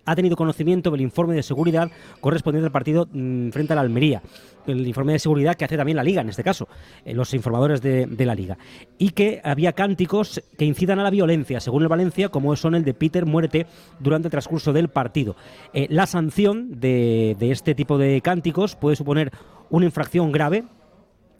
ha 0.04 0.14
tenido 0.14 0.36
conocimiento 0.36 0.90
del 0.90 1.00
informe 1.00 1.34
de 1.34 1.42
seguridad 1.42 1.90
correspondiente 2.20 2.66
al 2.66 2.72
partido 2.72 3.08
mm, 3.12 3.50
frente 3.50 3.72
a 3.72 3.76
la 3.76 3.82
Almería. 3.82 4.22
El 4.66 4.86
informe 4.86 5.12
de 5.12 5.18
seguridad 5.18 5.56
que 5.56 5.64
hace 5.64 5.76
también 5.76 5.96
la 5.96 6.02
Liga, 6.02 6.22
en 6.22 6.28
este 6.28 6.42
caso, 6.42 6.68
eh, 7.04 7.12
los 7.12 7.34
informadores 7.34 7.82
de, 7.82 8.06
la 8.24 8.34
Liga. 8.34 8.56
Y 8.98 9.10
que 9.10 9.40
había 9.44 9.72
cánticos 9.72 10.42
que 10.56 10.64
incitan 10.64 10.98
a 10.98 11.02
la 11.02 11.10
violencia, 11.10 11.60
según 11.60 11.82
el 11.82 11.88
Valencia, 11.88 12.30
como 12.30 12.56
son 12.56 12.74
el 12.74 12.84
de 12.84 12.94
Peter 12.94 13.26
Muerte 13.26 13.66
durante 14.00 14.28
el 14.28 14.30
transcurso 14.30 14.72
del 14.72 14.88
partido. 14.88 15.36
Eh, 15.74 15.86
la 15.90 16.06
sanción 16.06 16.80
de, 16.80 17.36
de 17.38 17.50
este 17.50 17.74
tipo 17.74 17.98
de 17.98 18.20
cánticos 18.22 18.76
puede 18.76 18.96
suponer 18.96 19.32
una 19.68 19.86
infracción 19.86 20.32
grave, 20.32 20.64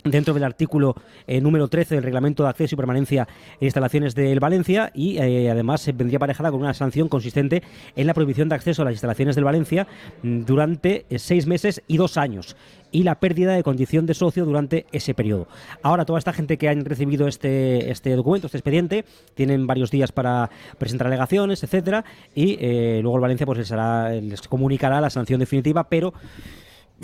dentro 0.05 0.35
del 0.35 0.45
artículo 0.45 0.95
eh, 1.27 1.41
número 1.41 1.69
13 1.69 1.95
del 1.95 2.05
reglamento 2.05 2.43
de 2.43 2.51
acceso 2.51 2.75
y 2.75 2.77
permanencia 2.77 3.27
en 3.59 3.67
instalaciones 3.67 4.15
del 4.15 4.39
Valencia 4.39 4.91
y 4.95 5.17
eh, 5.19 5.51
además 5.51 5.87
vendría 5.95 6.19
aparejada 6.19 6.51
con 6.51 6.61
una 6.61 6.75
sanción 6.75 7.09
consistente 7.09 7.63
en 7.97 8.07
la 8.07 8.15
prohibición 8.15 8.49
de 8.49 8.55
acceso 8.55 8.83
a 8.83 8.85
las 8.85 8.93
instalaciones 8.95 9.35
del 9.35 9.45
Valencia 9.45 9.87
mm, 10.23 10.43
durante 10.45 11.07
eh, 11.09 11.19
seis 11.19 11.47
meses 11.47 11.83
y 11.87 11.97
dos 11.97 12.17
años 12.19 12.55
y 12.93 13.03
la 13.03 13.17
pérdida 13.19 13.55
de 13.55 13.63
condición 13.65 14.07
de 14.07 14.15
socio 14.15 14.45
durante 14.45 14.87
ese 14.93 15.15
periodo. 15.15 15.49
Ahora, 15.83 16.05
toda 16.05 16.19
esta 16.21 16.33
gente 16.33 16.59
que 16.59 16.69
han 16.69 16.85
recibido 16.85 17.27
este, 17.27 17.91
este 17.91 18.15
documento, 18.15 18.47
este 18.47 18.59
expediente, 18.59 19.05
tienen 19.35 19.67
varios 19.67 19.91
días 19.91 20.13
para 20.13 20.49
presentar 20.79 21.09
alegaciones, 21.09 21.65
etcétera, 21.65 22.05
y 22.37 22.57
eh, 22.61 23.01
luego 23.03 23.17
el 23.17 23.23
Valencia 23.23 23.47
pues 23.47 23.59
les, 23.59 23.73
hará- 23.73 24.11
les 24.13 24.43
comunicará 24.47 25.01
la 25.01 25.11
sanción 25.11 25.41
definitiva, 25.41 25.89
pero 25.89 26.15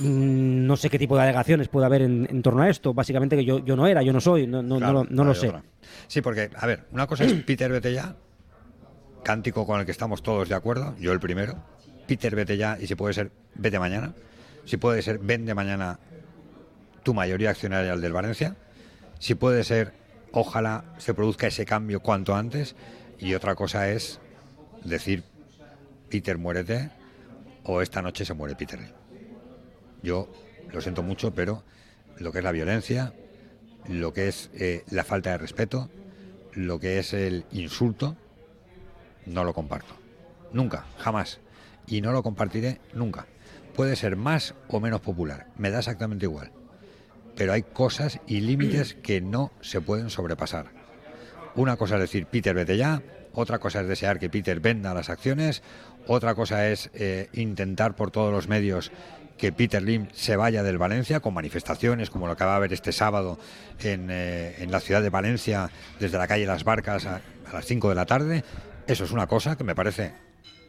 No 0.03 0.77
sé 0.77 0.89
qué 0.91 0.99
tipo 0.99 1.17
de 1.17 1.23
alegaciones 1.23 1.69
puede 1.69 1.87
haber 1.87 2.03
en, 2.03 2.27
en 2.31 2.43
torno 2.43 2.63
a 2.63 2.69
esto. 2.71 2.95
Básicamente 2.95 3.37
que 3.37 3.45
yo, 3.45 3.59
yo 3.65 3.77
no 3.77 3.87
era, 3.87 4.03
yo 4.03 4.13
no 4.13 4.21
soy, 4.21 4.47
no, 4.47 4.63
no, 4.63 4.79
Claro, 4.79 4.93
no, 4.93 5.05
lo- 5.05 5.11
no 5.11 5.25
lo 5.25 5.35
sé. 5.35 5.49
otra. 5.49 5.63
Sí, 6.09 6.21
porque, 6.23 6.51
a 6.57 6.67
ver, 6.67 6.85
una 6.93 7.07
cosa 7.07 7.25
es 7.25 7.33
Peter 7.45 7.71
vete 7.71 7.93
ya, 7.93 8.17
cántico 9.23 9.67
con 9.67 9.81
el 9.81 9.87
que 9.87 9.93
estamos 9.93 10.23
todos 10.23 10.49
de 10.49 10.55
acuerdo, 10.55 10.95
yo 10.99 11.13
el 11.13 11.21
primero. 11.21 11.55
Peter 12.07 12.35
vete 12.35 12.57
ya 12.57 12.77
y 12.81 12.87
si 12.87 12.95
puede 12.95 13.15
ser 13.15 13.31
vete 13.55 13.79
mañana. 13.79 14.15
Si 14.65 14.77
puede 14.77 15.03
ser 15.03 15.19
vende 15.19 15.55
mañana 15.55 15.99
tu 17.03 17.15
mayoría 17.15 17.51
accionaria 17.51 17.93
al 17.93 18.01
del 18.01 18.13
Valencia. 18.13 18.57
Si 19.19 19.35
puede 19.35 19.65
ser 19.65 19.93
ojalá 20.33 20.85
se 20.99 21.13
produzca 21.15 21.47
ese 21.47 21.65
cambio 21.65 22.01
cuanto 22.01 22.35
antes. 22.35 22.75
Y 23.19 23.35
otra 23.35 23.55
cosa 23.55 23.91
es 23.91 24.21
decir 24.85 25.23
Peter 26.09 26.39
muérete 26.39 26.91
o 27.65 27.83
esta 27.83 28.01
noche 28.03 28.25
se 28.25 28.35
muere 28.35 28.57
Peter. 28.57 28.81
Yo 30.03 30.29
lo 30.73 30.81
siento 30.81 31.03
mucho, 31.03 31.33
pero 31.35 31.63
lo 32.19 32.33
que 32.33 32.39
es 32.39 32.45
la 32.45 32.53
violencia, 32.53 33.13
lo 33.89 34.13
que 34.13 34.29
es 34.29 34.51
eh, 34.55 34.85
la 34.91 35.05
falta 35.05 35.31
de 35.31 35.39
respeto, 35.39 35.91
lo 36.53 36.79
que 36.79 36.99
es 36.99 37.13
el 37.13 37.45
insulto, 37.53 38.17
no 39.27 39.45
lo 39.45 39.55
comparto. 39.55 39.95
Nunca, 40.53 40.87
jamás. 40.99 41.41
Y 41.87 42.01
no 42.01 42.13
lo 42.13 42.23
compartiré 42.23 42.81
nunca. 42.93 43.27
Puede 43.75 43.97
ser 43.97 44.17
más 44.17 44.55
o 44.69 44.81
menos 44.81 45.01
popular, 45.01 45.47
me 45.57 45.71
da 45.71 45.79
exactamente 45.79 46.27
igual. 46.27 46.53
Pero 47.37 47.53
hay 47.53 47.63
cosas 47.63 48.21
y 48.27 48.41
límites 48.41 48.95
que 49.03 49.21
no 49.21 49.53
se 49.61 49.81
pueden 49.81 50.11
sobrepasar. 50.11 50.67
Una 51.55 51.77
cosa 51.77 51.97
es 51.97 52.03
decir, 52.03 52.27
Peter, 52.27 52.55
vete 52.55 52.77
ya. 52.77 53.03
Otra 53.33 53.59
cosa 53.59 53.81
es 53.81 53.89
desear 53.89 54.19
que 54.19 54.29
Peter 54.29 54.61
venda 54.61 54.95
las 54.95 55.09
acciones. 55.09 55.63
Otra 56.07 56.35
cosa 56.35 56.69
es 56.69 56.91
eh, 56.95 57.29
intentar 57.33 57.95
por 57.95 58.11
todos 58.11 58.33
los 58.33 58.49
medios 58.49 58.91
que 59.41 59.53
Peter 59.53 59.83
Lim 59.83 60.09
se 60.13 60.37
vaya 60.37 60.63
del 60.63 60.77
Valencia 60.77 61.21
con 61.21 61.33
manifestaciones 61.33 62.11
como 62.11 62.27
lo 62.27 62.37
que 62.37 62.45
va 62.45 62.53
a 62.53 62.57
haber 62.57 62.75
este 62.75 62.93
sábado 62.93 63.39
en, 63.81 64.11
eh, 64.11 64.57
en 64.59 64.71
la 64.71 64.81
ciudad 64.81 65.01
de 65.01 65.09
Valencia 65.09 65.71
desde 65.99 66.19
la 66.19 66.29
calle 66.29 66.45
Las 66.45 66.63
Barcas 66.63 67.07
a, 67.07 67.23
a 67.49 67.55
las 67.55 67.65
5 67.65 67.89
de 67.89 67.95
la 67.95 68.05
tarde. 68.05 68.45
Eso 68.87 69.05
es 69.05 69.13
una 69.13 69.27
cosa 69.27 69.57
que 69.57 69.65
me 69.65 69.75
parece 69.75 70.13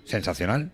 sensacional 0.06 0.72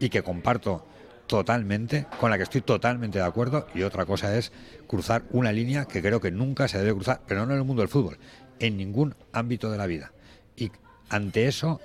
y 0.00 0.08
que 0.08 0.22
comparto 0.22 0.86
totalmente, 1.26 2.06
con 2.18 2.30
la 2.30 2.38
que 2.38 2.44
estoy 2.44 2.62
totalmente 2.62 3.18
de 3.18 3.24
acuerdo, 3.24 3.66
y 3.74 3.82
otra 3.82 4.06
cosa 4.06 4.34
es 4.38 4.50
cruzar 4.86 5.24
una 5.30 5.52
línea 5.52 5.84
que 5.84 6.00
creo 6.00 6.20
que 6.20 6.30
nunca 6.30 6.68
se 6.68 6.78
debe 6.78 6.94
cruzar, 6.94 7.20
pero 7.26 7.44
no 7.44 7.52
en 7.52 7.58
el 7.58 7.64
mundo 7.64 7.82
del 7.82 7.90
fútbol, 7.90 8.18
en 8.60 8.78
ningún 8.78 9.14
ámbito 9.32 9.70
de 9.70 9.76
la 9.76 9.86
vida. 9.86 10.12
Y 10.56 10.70
ante 11.10 11.48
eso 11.48 11.82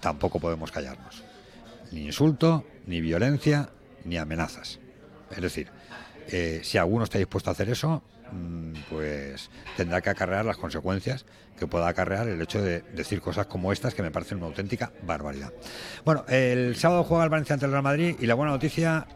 tampoco 0.00 0.38
podemos 0.38 0.70
callarnos. 0.70 1.22
Ni 1.92 2.04
insulto, 2.04 2.66
ni 2.86 3.00
violencia, 3.00 3.70
ni 4.04 4.18
amenazas. 4.18 4.81
Es 5.32 5.42
decir, 5.42 5.68
eh, 6.28 6.60
si 6.62 6.78
alguno 6.78 7.04
está 7.04 7.18
dispuesto 7.18 7.50
a 7.50 7.52
hacer 7.52 7.68
eso, 7.68 8.02
mm, 8.30 8.72
pues 8.90 9.50
tendrá 9.76 10.00
que 10.00 10.10
acarrear 10.10 10.44
las 10.44 10.56
consecuencias 10.56 11.26
que 11.58 11.66
pueda 11.66 11.88
acarrear 11.88 12.28
el 12.28 12.40
hecho 12.40 12.62
de 12.62 12.82
decir 12.94 13.20
cosas 13.20 13.46
como 13.46 13.72
estas 13.72 13.94
que 13.94 14.02
me 14.02 14.10
parecen 14.10 14.38
una 14.38 14.46
auténtica 14.46 14.92
barbaridad. 15.02 15.52
Bueno, 16.04 16.24
el 16.28 16.76
sábado 16.76 17.04
juega 17.04 17.24
el 17.24 17.30
Valencia 17.30 17.54
ante 17.54 17.66
el 17.66 17.72
Real 17.72 17.82
Madrid 17.82 18.16
y 18.18 18.26
la 18.26 18.34
buena 18.34 18.52
noticia 18.52 19.06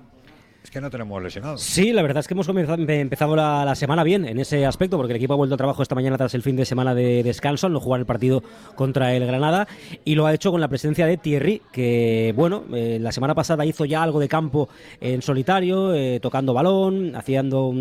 es 0.66 0.70
que 0.73 0.80
no 0.80 0.90
tenemos 0.90 1.23
lesionados. 1.23 1.62
Sí, 1.62 1.92
la 1.92 2.02
verdad 2.02 2.18
es 2.20 2.26
que 2.26 2.35
hemos 2.35 2.46
comenzado- 2.49 2.82
empezado 2.88 3.37
la, 3.37 3.73
semana 3.76 4.02
bien 4.02 4.25
en 4.25 4.40
ese 4.40 4.66
aspecto, 4.66 4.96
porque 4.96 5.12
el 5.12 5.16
equipo 5.16 5.35
ha 5.35 5.37
vuelto 5.37 5.54
al 5.54 5.58
trabajo 5.58 5.82
esta 5.82 5.94
mañana 5.94 6.16
tras 6.18 6.35
el 6.35 6.42
fin 6.42 6.56
de 6.56 6.64
semana 6.64 6.92
de 6.94 7.23
descanso, 7.23 7.68
al 7.68 7.73
no 7.73 7.78
jugar 7.80 8.00
el 8.00 8.06
partido 8.06 8.42
contra 8.75 9.14
el 9.14 9.25
Granada, 9.26 9.68
y 10.04 10.16
lo 10.16 10.26
ha 10.26 10.35
hecho 10.35 10.50
con 10.50 10.61
la 10.61 10.66
presencia 10.68 11.06
de 11.06 11.18
Thierry, 11.18 11.62
que, 11.73 12.32
bueno, 12.37 12.64
eh, 12.75 12.99
la 13.00 13.12
semana 13.12 13.35
pasada 13.35 13.64
hizo 13.64 13.85
ya 13.85 14.02
algo 14.02 14.18
de 14.18 14.28
campo 14.28 14.68
en 15.00 15.23
solitario, 15.23 15.94
eh, 15.94 16.18
tocando 16.20 16.52
balón, 16.52 17.14
haciendo 17.14 17.73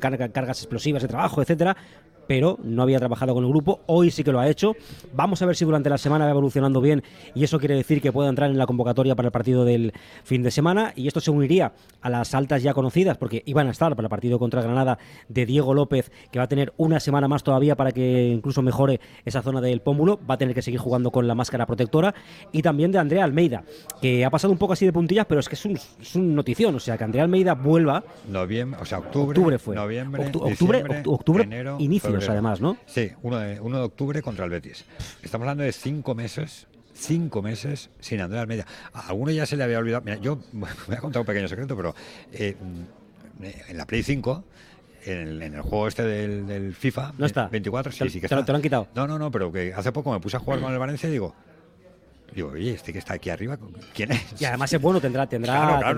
cargas 0.00 0.58
explosivas 0.58 1.02
de 1.02 1.08
trabajo, 1.08 1.40
etcétera 1.40 1.76
pero 2.28 2.58
no 2.62 2.82
había 2.82 2.98
trabajado 3.00 3.34
con 3.34 3.42
el 3.42 3.50
grupo. 3.50 3.80
Hoy 3.86 4.12
sí 4.12 4.22
que 4.22 4.30
lo 4.30 4.38
ha 4.38 4.48
hecho. 4.48 4.76
Vamos 5.14 5.42
a 5.42 5.46
ver 5.46 5.56
si 5.56 5.64
durante 5.64 5.90
la 5.90 5.98
semana 5.98 6.26
va 6.26 6.30
evolucionando 6.30 6.80
bien 6.80 7.02
y 7.34 7.42
eso 7.42 7.58
quiere 7.58 7.74
decir 7.74 8.00
que 8.00 8.12
pueda 8.12 8.28
entrar 8.28 8.50
en 8.50 8.58
la 8.58 8.66
convocatoria 8.66 9.16
para 9.16 9.26
el 9.28 9.32
partido 9.32 9.64
del 9.64 9.92
fin 10.22 10.42
de 10.42 10.50
semana 10.52 10.92
y 10.94 11.08
esto 11.08 11.20
se 11.20 11.30
uniría 11.30 11.72
a 12.02 12.10
las 12.10 12.34
altas 12.34 12.62
ya 12.62 12.74
conocidas 12.74 13.16
porque 13.16 13.42
iban 13.46 13.66
a 13.66 13.70
estar 13.70 13.96
para 13.96 14.06
el 14.06 14.10
partido 14.10 14.38
contra 14.38 14.62
Granada 14.62 14.98
de 15.28 15.46
Diego 15.46 15.72
López, 15.74 16.12
que 16.30 16.38
va 16.38 16.44
a 16.44 16.48
tener 16.48 16.72
una 16.76 17.00
semana 17.00 17.26
más 17.26 17.42
todavía 17.42 17.74
para 17.76 17.90
que 17.92 18.28
incluso 18.28 18.60
mejore 18.62 19.00
esa 19.24 19.42
zona 19.42 19.60
del 19.60 19.80
pómulo. 19.80 20.20
Va 20.30 20.34
a 20.34 20.38
tener 20.38 20.54
que 20.54 20.62
seguir 20.62 20.78
jugando 20.80 21.10
con 21.10 21.26
la 21.26 21.34
máscara 21.34 21.64
protectora 21.66 22.14
y 22.52 22.60
también 22.60 22.92
de 22.92 22.98
Andrea 22.98 23.24
Almeida, 23.24 23.64
que 24.02 24.24
ha 24.24 24.30
pasado 24.30 24.52
un 24.52 24.58
poco 24.58 24.74
así 24.74 24.84
de 24.84 24.92
puntillas, 24.92 25.24
pero 25.26 25.40
es 25.40 25.48
que 25.48 25.54
es 25.54 25.64
un, 25.64 25.72
es 25.72 26.14
un 26.14 26.34
notición. 26.34 26.74
O 26.74 26.80
sea, 26.80 26.98
que 26.98 27.04
Andrea 27.04 27.24
Almeida 27.24 27.54
vuelva. 27.54 28.04
Noviembre, 28.28 28.78
o 28.82 28.84
sea, 28.84 28.98
octubre, 28.98 29.28
Octubre 29.38 29.58
fue. 29.58 29.74
noviembre, 29.74 30.30
Octu- 30.30 30.52
octubre, 30.52 31.02
octubre, 31.06 31.44
enero, 31.44 31.76
inicios 31.78 32.17
febrero. 32.26 32.32
además, 32.48 32.60
¿no? 32.60 32.76
Sí, 32.86 33.10
1 33.22 33.38
de, 33.38 33.60
1 33.60 33.76
de 33.78 33.82
octubre 33.84 34.22
contra 34.22 34.44
el 34.44 34.50
Betis. 34.50 34.84
Estamos 35.22 35.44
hablando 35.44 35.64
de 35.64 35.72
cinco 35.72 36.14
meses, 36.14 36.66
cinco 36.94 37.42
meses 37.42 37.90
sin 38.00 38.20
Andrea 38.20 38.42
Almeida. 38.42 38.66
A 38.92 39.08
alguno 39.08 39.30
ya 39.32 39.46
se 39.46 39.56
le 39.56 39.64
había 39.64 39.78
olvidado. 39.78 40.02
Mira, 40.04 40.16
yo 40.18 40.38
voy 40.52 40.68
a 40.96 41.00
contar 41.00 41.20
un 41.20 41.26
pequeño 41.26 41.48
secreto, 41.48 41.76
pero 41.76 41.94
eh, 42.32 42.56
en 43.68 43.76
la 43.76 43.86
Play 43.86 44.02
5, 44.02 44.44
en 45.06 45.18
el, 45.18 45.42
en 45.42 45.54
el 45.54 45.60
juego 45.62 45.88
este 45.88 46.02
del, 46.02 46.46
del 46.46 46.74
FIFA 46.74 47.14
No 47.18 47.26
está. 47.26 47.48
24, 47.48 47.92
sí, 47.92 47.98
Te- 48.00 48.10
sí 48.10 48.20
que 48.20 48.28
te 48.28 48.34
lo- 48.34 48.40
está. 48.40 48.46
te 48.46 48.52
lo 48.52 48.56
han 48.56 48.62
quitado. 48.62 48.88
No, 48.94 49.06
no, 49.06 49.18
no, 49.18 49.30
pero 49.30 49.50
que 49.52 49.72
hace 49.74 49.92
poco 49.92 50.12
me 50.12 50.20
puse 50.20 50.36
a 50.36 50.40
jugar 50.40 50.60
con 50.60 50.72
el 50.72 50.78
Valencia 50.78 51.08
y 51.08 51.12
digo, 51.12 51.34
digo, 52.34 52.50
oye, 52.50 52.72
este 52.72 52.92
que 52.92 52.98
está 52.98 53.14
aquí 53.14 53.30
arriba, 53.30 53.58
¿quién 53.94 54.12
es? 54.12 54.40
Y 54.40 54.44
además 54.44 54.72
es 54.72 54.80
bueno, 54.80 55.00
tendrá, 55.00 55.26
tendrá, 55.26 55.94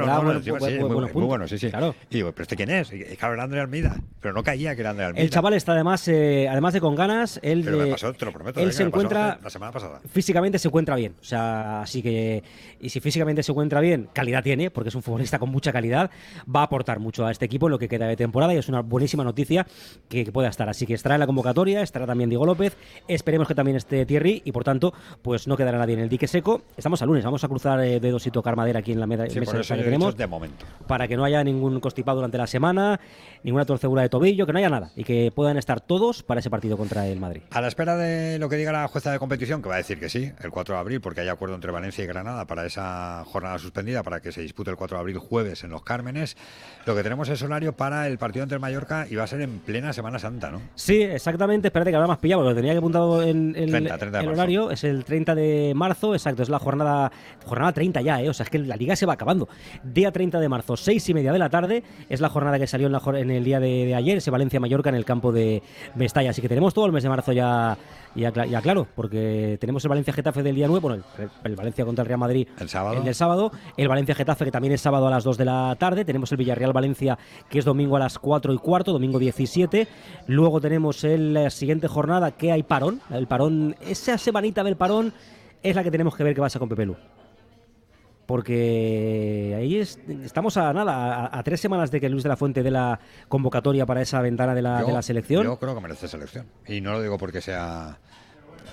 muy, 1.15 1.25
bueno, 1.25 1.49
sí, 1.49 1.59
sí. 1.59 1.71
Claro. 1.71 1.95
Y 2.09 2.17
digo, 2.17 2.33
pero 2.33 2.43
este 2.43 2.57
quién 2.57 2.71
es? 2.71 2.93
Y, 2.93 3.05
claro, 3.17 3.35
era 3.35 3.45
Andrea 3.45 3.63
Almeida, 3.63 3.97
pero 4.21 4.35
no 4.35 4.43
caía 4.43 4.75
que 4.75 4.81
era 4.81 4.91
Andrea 4.91 5.09
Almeida. 5.09 5.25
El 5.25 5.31
chaval 5.31 5.55
está 5.55 5.73
además, 5.73 6.07
eh, 6.09 6.49
además 6.49 6.73
de 6.73 6.81
con 6.81 6.95
ganas, 6.95 7.41
él, 7.43 7.63
Pero 7.65 7.79
me 7.79 7.87
pasó, 7.87 8.13
te 8.13 8.25
lo 8.25 8.33
prometo, 8.33 8.61
él 8.61 8.71
eh, 8.71 8.73
se 8.73 8.83
encuentra 8.83 9.39
la 9.43 9.51
semana 9.51 9.73
pasada. 9.73 10.01
físicamente 10.13 10.59
se 10.59 10.69
encuentra 10.69 10.97
bien. 10.97 11.15
O 11.21 11.25
sea, 11.25 11.83
así 11.83 12.03
que 12.03 12.43
y 12.81 12.89
si 12.89 13.01
físicamente 13.01 13.43
se 13.43 13.53
encuentra 13.53 13.81
bien, 13.81 14.09
calidad 14.13 14.43
tiene, 14.43 14.71
porque 14.71 14.89
es 14.89 14.95
un 14.95 15.03
futbolista 15.03 15.39
con 15.39 15.51
mucha 15.51 15.73
calidad, 15.73 16.11
va 16.45 16.61
a 16.61 16.65
aportar 16.65 16.99
mucho 16.99 17.27
a 17.27 17.31
este 17.31 17.45
equipo 17.45 17.67
en 17.67 17.73
lo 17.73 17.79
que 17.79 17.89
queda 17.89 18.07
de 18.07 18.17
temporada 18.17 18.55
y 18.55 18.59
es 18.59 18.69
una 18.69 18.81
buenísima 18.81 19.25
noticia 19.25 19.67
que, 20.09 20.25
que 20.25 20.33
pueda 20.33 20.49
estar. 20.49 20.69
Así 20.69 20.87
que 20.87 20.95
estará 20.95 21.17
en 21.17 21.21
la 21.21 21.27
convocatoria, 21.27 21.83
estará 21.83 22.07
también 22.07 22.31
Diego 22.31 22.47
López, 22.47 22.77
esperemos 23.09 23.49
que 23.49 23.55
también 23.55 23.77
esté 23.77 24.07
Thierry 24.07 24.43
y 24.45 24.53
por 24.53 24.65
tanto, 24.65 24.95
pues 25.23 25.47
no 25.47 25.57
quedará 25.57 25.79
nadie 25.79 25.95
en 25.95 26.01
el 26.01 26.09
dique 26.21 26.29
seco. 26.29 26.61
Estamos 26.77 27.01
a 27.01 27.07
lunes, 27.07 27.25
vamos 27.25 27.43
a 27.43 27.49
cruzar 27.49 27.81
eh, 27.81 27.99
dedos 27.99 28.27
y 28.27 28.31
tocar 28.31 28.55
madera 28.55 28.81
aquí 28.81 28.93
en 28.93 29.01
la 29.01 29.07
meda- 29.07 29.27
Sí, 29.31 29.41
mesa 29.41 29.53
por 29.53 29.61
eso 29.63 29.75
que 29.75 29.83
tenemos 29.83 30.15
de 30.17 30.27
momento. 30.27 30.67
para 30.87 31.09
que 31.09 31.17
no 31.17 31.25
haya 31.25 31.43
ningún 31.43 31.81
constipado 31.81 32.17
durante 32.17 32.37
la 32.37 32.47
semana, 32.47 33.01
ninguna 33.43 33.65
torcedura 33.65 34.03
de 34.03 34.11
tobillo, 34.11 34.45
que 34.45 34.53
no 34.53 34.59
haya 34.59 34.69
nada 34.69 34.91
y 34.97 35.05
que 35.05 35.33
puedan 35.35 35.57
estar 35.57 35.81
todos 35.81 36.23
para 36.23 36.41
ese 36.41 36.51
partido 36.51 36.77
contra 36.77 37.07
el 37.07 37.19
Madrid. 37.19 37.41
A 37.53 37.63
la 37.63 37.69
espera 37.69 37.97
de 37.97 38.39
lo 38.39 38.51
que 38.51 38.57
diga 38.57 38.71
la 38.71 38.87
jueza 38.89 39.11
de 39.13 39.19
competición, 39.19 39.63
que 39.63 39.71
va 39.71 39.77
a 39.77 39.79
decir 39.79 39.99
que 39.99 40.11
sí, 40.11 40.31
el 40.43 40.51
4 40.51 40.75
de 40.75 40.81
abril, 40.81 41.01
porque 41.01 41.23
hay 41.23 41.29
acuerdo 41.29 41.55
entre 41.55 41.73
Valencia 41.73 42.05
y 42.05 42.07
Granada 42.07 42.45
para 42.45 42.67
esa 42.67 43.25
jornada 43.25 43.59
suspendida, 43.59 44.03
para 44.03 44.21
que 44.21 44.31
se 44.31 44.43
dispute 44.43 44.71
el 44.71 44.77
4 44.77 44.99
de 44.99 45.01
abril 45.01 45.17
jueves 45.19 45.65
en 45.65 45.71
Los 45.71 45.83
Cármenes, 45.85 46.37
lo 46.85 46.95
que 46.95 47.03
tenemos 47.03 47.31
es 47.31 47.41
horario 47.43 47.73
para 47.73 48.07
el 48.07 48.19
partido 48.19 48.43
entre 48.43 48.57
el 48.57 48.61
Mallorca 48.61 49.07
y 49.09 49.15
va 49.17 49.25
a 49.25 49.27
ser 49.27 49.41
en 49.41 49.59
plena 49.61 49.95
Semana 49.95 50.19
Santa, 50.19 50.51
¿no? 50.51 50.61
Sí, 50.75 51.01
exactamente. 51.03 51.69
Espérate 51.69 51.91
que 51.91 51.97
ahora 51.97 52.13
has 52.13 52.19
pillado, 52.19 52.43
porque 52.43 52.51
lo 52.51 52.57
tenía 52.57 52.73
que 52.73 52.79
apuntado 52.79 53.23
en 53.23 53.55
el, 53.57 53.71
30, 53.71 53.97
30 53.99 54.19
de 54.19 54.23
el 54.25 54.27
marzo. 54.29 54.41
horario. 54.43 54.71
Es 54.71 54.85
el 54.85 55.05
30 55.05 55.35
de 55.35 55.73
marzo, 55.75 56.10
exacto. 56.15 56.43
Es 56.43 56.49
la 56.49 56.59
jornada 56.59 57.11
jornada 57.47 57.73
30 57.73 58.01
ya, 58.03 58.23
¿eh? 58.23 58.29
O 58.29 58.35
sea, 58.35 58.45
es 58.45 58.51
que 58.51 58.59
la 58.59 58.77
liga 58.77 58.97
se 58.97 59.07
va 59.07 59.15
acabando. 59.15 59.49
Día 59.83 60.11
30 60.13 60.41
de 60.41 60.49
marzo, 60.49 60.77
6 60.77 61.09
y 61.09 61.15
media 61.15 61.33
de 61.33 61.39
la 61.39 61.49
tarde. 61.51 61.83
Es 62.09 62.21
la 62.21 62.29
jornada 62.29 62.59
que 62.59 62.67
salió 62.67 62.87
en, 62.87 62.93
la, 62.93 63.01
jor- 63.01 63.17
en 63.19 63.31
el 63.31 63.45
día 63.45 63.61
de, 63.61 63.87
de 63.87 63.95
ayer, 63.95 64.19
ese 64.19 64.31
Valencia-Mallorca 64.31 64.89
en 64.91 64.95
el 64.97 65.05
campo 65.05 65.33
de 65.33 65.63
Mestalla. 65.95 66.31
Así 66.31 66.41
que 66.43 66.49
tenemos 66.49 66.75
todo 66.75 66.87
el 66.87 66.93
mes 66.93 67.03
de 67.03 67.09
marzo 67.09 67.33
ya, 67.33 67.77
ya, 68.15 68.33
cla- 68.33 68.49
ya 68.49 68.61
claro, 68.61 68.87
porque 68.95 69.57
tenemos 69.61 69.85
el 69.85 69.89
Valencia-Getafe 69.89 70.43
del 70.43 70.55
día 70.55 70.67
9, 70.67 70.81
bueno, 70.81 71.03
el, 71.19 71.31
el 71.45 71.57
Valencia 71.57 71.85
contra 71.85 72.03
el 72.03 72.09
Real 72.09 72.19
Madrid 72.21 72.49
El 72.59 72.69
sábado. 72.69 72.97
el 72.99 73.05
del 73.05 73.15
sábado, 73.15 73.53
el 73.77 73.89
Valencia-Getafe 73.89 74.45
que 74.47 74.51
también 74.51 74.73
es 74.75 74.81
sábado 74.81 75.07
a 75.07 75.11
las 75.11 75.25
2 75.25 75.39
de 75.39 75.45
la 75.45 75.77
tarde, 75.79 76.05
tenemos 76.05 76.31
el 76.33 76.39
Villarreal-Valencia 76.39 77.19
que 77.49 77.59
es 77.59 77.65
domingo 77.65 77.97
a 77.97 78.01
las 78.01 78.19
4 78.19 78.53
y 78.53 78.59
cuarto, 78.59 78.93
domingo 78.93 79.19
17, 79.19 79.87
luego 80.27 80.61
tenemos 80.61 81.05
el, 81.05 81.35
la 81.35 81.51
siguiente 81.51 81.89
jornada 81.89 82.31
que 82.33 82.53
hay 82.53 82.63
parón, 82.63 83.01
el 83.11 83.27
parón, 83.27 83.77
esa 83.81 84.19
semanita 84.19 84.63
del 84.65 84.77
parón 84.77 85.13
es 85.63 85.77
la 85.77 85.83
que 85.83 85.91
tenemos 85.91 86.17
que 86.17 86.25
ver 86.25 86.35
qué 86.35 86.41
pasa 86.41 86.59
con 86.59 86.69
Pepe 86.69 86.87
Lu. 86.87 86.97
Porque 88.27 89.55
ahí 89.59 89.77
es- 89.77 89.99
estamos 90.23 90.57
a 90.57 90.73
nada, 90.73 91.27
a, 91.27 91.39
a 91.39 91.43
tres 91.43 91.61
semanas 91.61 91.91
de 91.91 92.01
que 92.01 92.09
Luis 92.09 92.23
de 92.23 92.29
la 92.29 92.37
Fuente 92.37 92.63
dé 92.63 92.71
la 92.71 93.01
convocatoria 93.29 93.85
para 93.87 94.03
esa 94.03 94.21
ventana 94.23 94.55
de 94.55 94.63
la, 94.63 94.81
Yo- 94.83 94.87
de 94.87 94.93
la 94.93 95.03
selección. 95.03 95.43
Yo 95.45 95.59
creo 95.59 95.75
que 95.75 95.81
merece 95.81 96.07
selección. 96.07 96.47
Y 96.67 96.81
no 96.81 96.93
lo 96.93 97.03
digo 97.03 97.19
porque 97.19 97.41
sea 97.41 97.99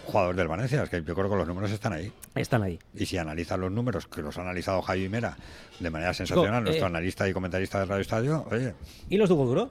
jugador 0.06 0.36
del 0.36 0.48
Valencia, 0.48 0.84
es 0.84 0.90
que 0.90 1.04
yo 1.04 1.16
creo 1.16 1.30
que 1.30 1.36
los 1.36 1.48
números 1.48 1.72
están 1.72 1.92
ahí. 1.94 2.14
Están 2.36 2.62
ahí. 2.64 2.78
Y 2.94 3.06
si 3.08 3.18
analizan 3.18 3.60
los 3.60 3.72
números, 3.72 4.08
que 4.08 4.22
los 4.22 4.38
ha 4.38 4.42
analizado 4.42 4.82
Javi 4.82 5.10
Mera 5.10 5.36
de 5.80 5.90
manera 5.90 6.14
sensacional, 6.14 6.62
eh, 6.62 6.66
nuestro 6.66 6.86
analista 6.86 7.28
y 7.28 7.34
comentarista 7.34 7.80
de 7.80 7.86
Radio 7.86 8.02
Estadio, 8.02 8.46
oye, 8.52 8.74
¿Y 9.10 9.18
los 9.18 9.28
de 9.28 9.36
Duro? 9.36 9.70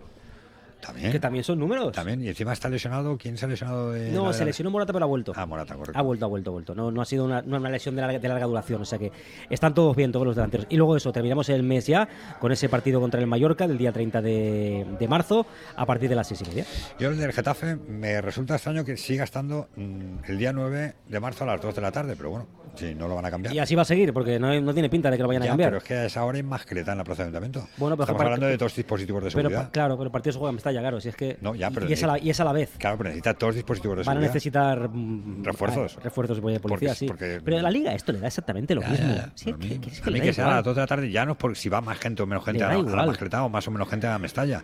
También. 0.80 1.10
Que 1.12 1.18
también 1.20 1.42
son 1.44 1.58
números. 1.58 1.92
También, 1.92 2.22
y 2.22 2.28
encima 2.28 2.52
está 2.52 2.68
lesionado. 2.68 3.16
¿Quién 3.18 3.36
se 3.36 3.46
ha 3.46 3.48
lesionado? 3.48 3.92
de 3.92 4.10
No, 4.12 4.26
la- 4.26 4.32
se 4.32 4.44
lesionó 4.44 4.70
Morata, 4.70 4.92
pero 4.92 5.04
ha 5.04 5.08
vuelto. 5.08 5.32
Ah, 5.34 5.46
Morata, 5.46 5.74
correcto. 5.74 5.98
Ha 5.98 6.02
vuelto, 6.02 6.24
ha 6.24 6.28
vuelto, 6.28 6.50
ha 6.50 6.52
vuelto. 6.52 6.74
No, 6.74 6.90
no 6.90 7.00
ha 7.02 7.04
sido 7.04 7.24
una, 7.24 7.42
no 7.42 7.56
una 7.56 7.70
lesión 7.70 7.94
de 7.96 8.02
larga, 8.02 8.18
de 8.18 8.28
larga 8.28 8.46
duración. 8.46 8.82
O 8.82 8.84
sea 8.84 8.98
que 8.98 9.10
están 9.50 9.74
todos 9.74 9.96
bien, 9.96 10.12
todos 10.12 10.26
los 10.26 10.36
delanteros. 10.36 10.66
Y 10.70 10.76
luego 10.76 10.96
eso, 10.96 11.12
terminamos 11.12 11.48
el 11.48 11.62
mes 11.62 11.86
ya 11.86 12.08
con 12.40 12.52
ese 12.52 12.68
partido 12.68 13.00
contra 13.00 13.20
el 13.20 13.26
Mallorca 13.26 13.66
del 13.66 13.78
día 13.78 13.92
30 13.92 14.20
de, 14.22 14.86
de 14.98 15.08
marzo 15.08 15.46
a 15.76 15.86
partir 15.86 16.08
de 16.08 16.14
las 16.16 16.28
seis 16.28 16.42
y 16.42 16.48
media. 16.48 16.64
Yo 16.98 17.08
el 17.10 17.18
del 17.18 17.32
Getafe 17.32 17.76
me 17.76 18.20
resulta 18.20 18.54
extraño 18.54 18.84
que 18.84 18.96
siga 18.96 19.24
estando 19.24 19.68
mm, 19.76 20.18
el 20.28 20.38
día 20.38 20.52
9 20.52 20.94
de 21.08 21.20
marzo 21.20 21.44
a 21.44 21.46
las 21.48 21.60
2 21.60 21.74
de 21.74 21.80
la 21.80 21.92
tarde, 21.92 22.14
pero 22.16 22.30
bueno, 22.30 22.46
si 22.74 22.94
no 22.94 23.08
lo 23.08 23.14
van 23.16 23.24
a 23.26 23.30
cambiar. 23.30 23.54
Y 23.54 23.58
así 23.58 23.74
va 23.74 23.82
a 23.82 23.86
seguir, 23.86 24.12
porque 24.12 24.38
no, 24.38 24.58
no 24.60 24.72
tiene 24.74 24.88
pinta 24.90 25.10
de 25.10 25.16
que 25.16 25.22
lo 25.22 25.28
vayan 25.28 25.42
a 25.44 25.46
cambiar. 25.46 25.70
pero 25.70 25.78
es 25.78 25.84
que 25.84 25.94
a 25.94 26.04
esa 26.06 26.24
hora 26.24 26.36
hay 26.36 26.42
mascleta 26.42 26.92
en 26.92 26.98
la 26.98 27.04
plaza 27.04 27.22
de 27.22 27.28
ayuntamiento. 27.28 27.66
Bueno, 27.78 27.96
pero 27.96 28.04
Estamos 28.04 28.22
hablando 28.22 28.46
de 28.46 28.56
dos 28.56 28.74
dispositivos 28.74 29.22
de 29.24 29.30
Pero, 29.30 29.40
seguridad. 29.48 29.64
pa- 29.66 29.70
claro, 29.70 29.96
pero 29.96 30.06
el 30.06 30.12
partido 30.12 30.32
se 30.34 30.38
juega 30.38 30.50
en 30.70 30.74
Mestalla, 30.74 30.80
claro. 30.80 31.00
Si 31.00 31.08
es 31.08 31.16
que, 31.16 31.36
No, 31.40 31.54
ya, 31.54 31.70
pero 31.70 31.88
y, 31.88 31.92
es 31.92 32.02
a 32.02 32.06
la, 32.08 32.18
y 32.18 32.30
es 32.30 32.40
a 32.40 32.44
la 32.44 32.52
vez. 32.52 32.70
Claro, 32.78 32.96
pero 32.98 33.08
necesita 33.10 33.32
dos 33.34 33.54
dispositivos 33.54 33.96
de 33.98 34.02
Van 34.04 34.08
a 34.08 34.20
seguridad. 34.20 34.28
necesitar 34.34 34.88
mm, 34.88 35.44
Refuerzos. 35.44 35.96
ah, 35.98 36.00
refuerzos 36.04 36.36
de 36.36 36.42
policía, 36.42 36.60
Porque- 36.60 36.94
sí. 36.94 37.06
porque- 37.06 37.40
pero 37.44 37.60
la 37.60 37.70
liga 37.70 37.94
esto 37.94 38.12
le 38.12 38.20
da 38.20 38.26
exactamente 38.26 38.74
lo 38.74 38.82
Ya, 38.82 38.88
mismo. 38.88 39.14
ya. 39.14 39.32
Sí, 39.34 39.52
que- 39.54 39.80
que 39.80 39.90
es 39.90 40.06
a 40.06 40.10
mí 40.10 40.20
que 40.20 40.32
sea 40.32 40.46
a 40.48 40.54
las 40.56 40.64
2 40.64 40.74
de 40.74 40.80
la 40.82 40.86
tarde 40.86 41.10
ya 41.10 41.24
no 41.24 41.32
es 41.32 41.38
por 41.38 41.56
si 41.56 41.68
va 41.68 41.80
más 41.80 41.98
gente 41.98 42.22
o 42.22 42.26
menos 42.26 42.44
gente 42.44 42.62
a, 42.64 42.68
la 42.68 42.78
igual. 42.78 43.06
Mascleta 43.06 43.44
o 43.44 43.48
más 43.48 43.66
o 43.68 43.70
menos 43.70 43.88
gente 43.88 44.06
a 44.06 44.18
Mestalla. 44.18 44.62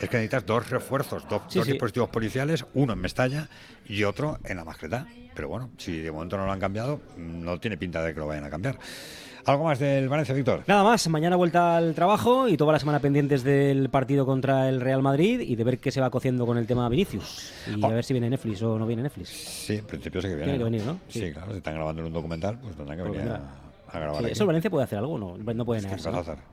Es 0.00 0.08
que 0.08 0.16
necesitas 0.16 0.44
dos 0.46 0.68
refuerzos, 0.70 1.26
dos, 1.28 1.42
Sí, 1.48 1.58
dos 1.58 1.66
sí. 1.66 1.72
dispositivos 1.72 2.08
policiales, 2.10 2.64
uno 2.74 2.92
en 2.92 2.98
Mestalla 3.00 3.48
y 3.86 4.04
otro 4.04 4.38
en 4.44 4.56
la 4.56 4.64
Mascleta. 4.64 5.06
Pero 5.34 5.48
bueno, 5.48 5.70
si 5.78 6.00
de 6.00 6.12
momento 6.12 6.36
no 6.36 6.46
lo 6.46 6.52
han 6.52 6.60
cambiado, 6.60 7.00
no 7.16 7.58
tiene 7.58 7.76
pinta 7.76 8.02
de 8.02 8.14
que 8.14 8.20
lo 8.20 8.26
vayan 8.26 8.44
a 8.44 8.50
cambiar. 8.50 8.78
¿Algo 9.46 9.64
más 9.64 9.78
del 9.78 10.08
Valencia, 10.08 10.34
Víctor? 10.34 10.62
Nada 10.66 10.82
más, 10.82 11.06
mañana 11.08 11.36
vuelta 11.36 11.76
al 11.76 11.94
trabajo 11.94 12.48
y 12.48 12.56
toda 12.56 12.72
la 12.72 12.78
semana 12.78 12.98
pendientes 13.00 13.44
del 13.44 13.90
partido 13.90 14.24
contra 14.24 14.70
el 14.70 14.80
Real 14.80 15.02
Madrid 15.02 15.40
y 15.40 15.54
de 15.54 15.64
ver 15.64 15.78
qué 15.78 15.90
se 15.90 16.00
va 16.00 16.08
cociendo 16.08 16.46
con 16.46 16.56
el 16.56 16.66
tema 16.66 16.88
Vinicius. 16.88 17.52
Y 17.68 17.82
Oh. 17.82 17.86
a 17.86 17.90
ver 17.90 18.04
si 18.04 18.14
viene 18.14 18.30
Netflix 18.30 18.62
o 18.62 18.78
no 18.78 18.86
viene 18.86 19.02
Netflix. 19.02 19.28
Sí, 19.28 19.74
en 19.76 19.84
principio 19.86 20.22
sí 20.22 20.28
que 20.28 20.34
viene. 20.36 20.44
Tiene 20.52 20.58
que 20.58 20.64
venir, 20.64 20.82
¿no? 20.86 20.98
Sí, 21.08 21.20
Sí. 21.20 21.32
claro, 21.32 21.50
si 21.52 21.58
están 21.58 21.74
grabando 21.74 22.00
en 22.00 22.06
un 22.08 22.12
documental, 22.14 22.58
pues 22.58 22.74
tendrán 22.74 22.96
que 22.96 23.04
Pues 23.04 23.18
venir 23.18 23.32
a, 23.32 23.36
a 23.88 23.98
grabar 23.98 24.18
Sí, 24.20 24.24
aquí. 24.24 24.32
¿Eso 24.32 24.42
el 24.44 24.46
Valencia 24.46 24.70
puede 24.70 24.84
hacer 24.84 24.98
algo? 24.98 25.18
No, 25.18 25.36
no 25.36 25.64
puede 25.66 25.78
Es 25.80 25.84
que 25.84 25.88
negarse, 25.90 26.08
¿qué 26.08 26.12
¿no? 26.12 26.18
vas 26.18 26.28
a 26.28 26.32
hacer? 26.32 26.44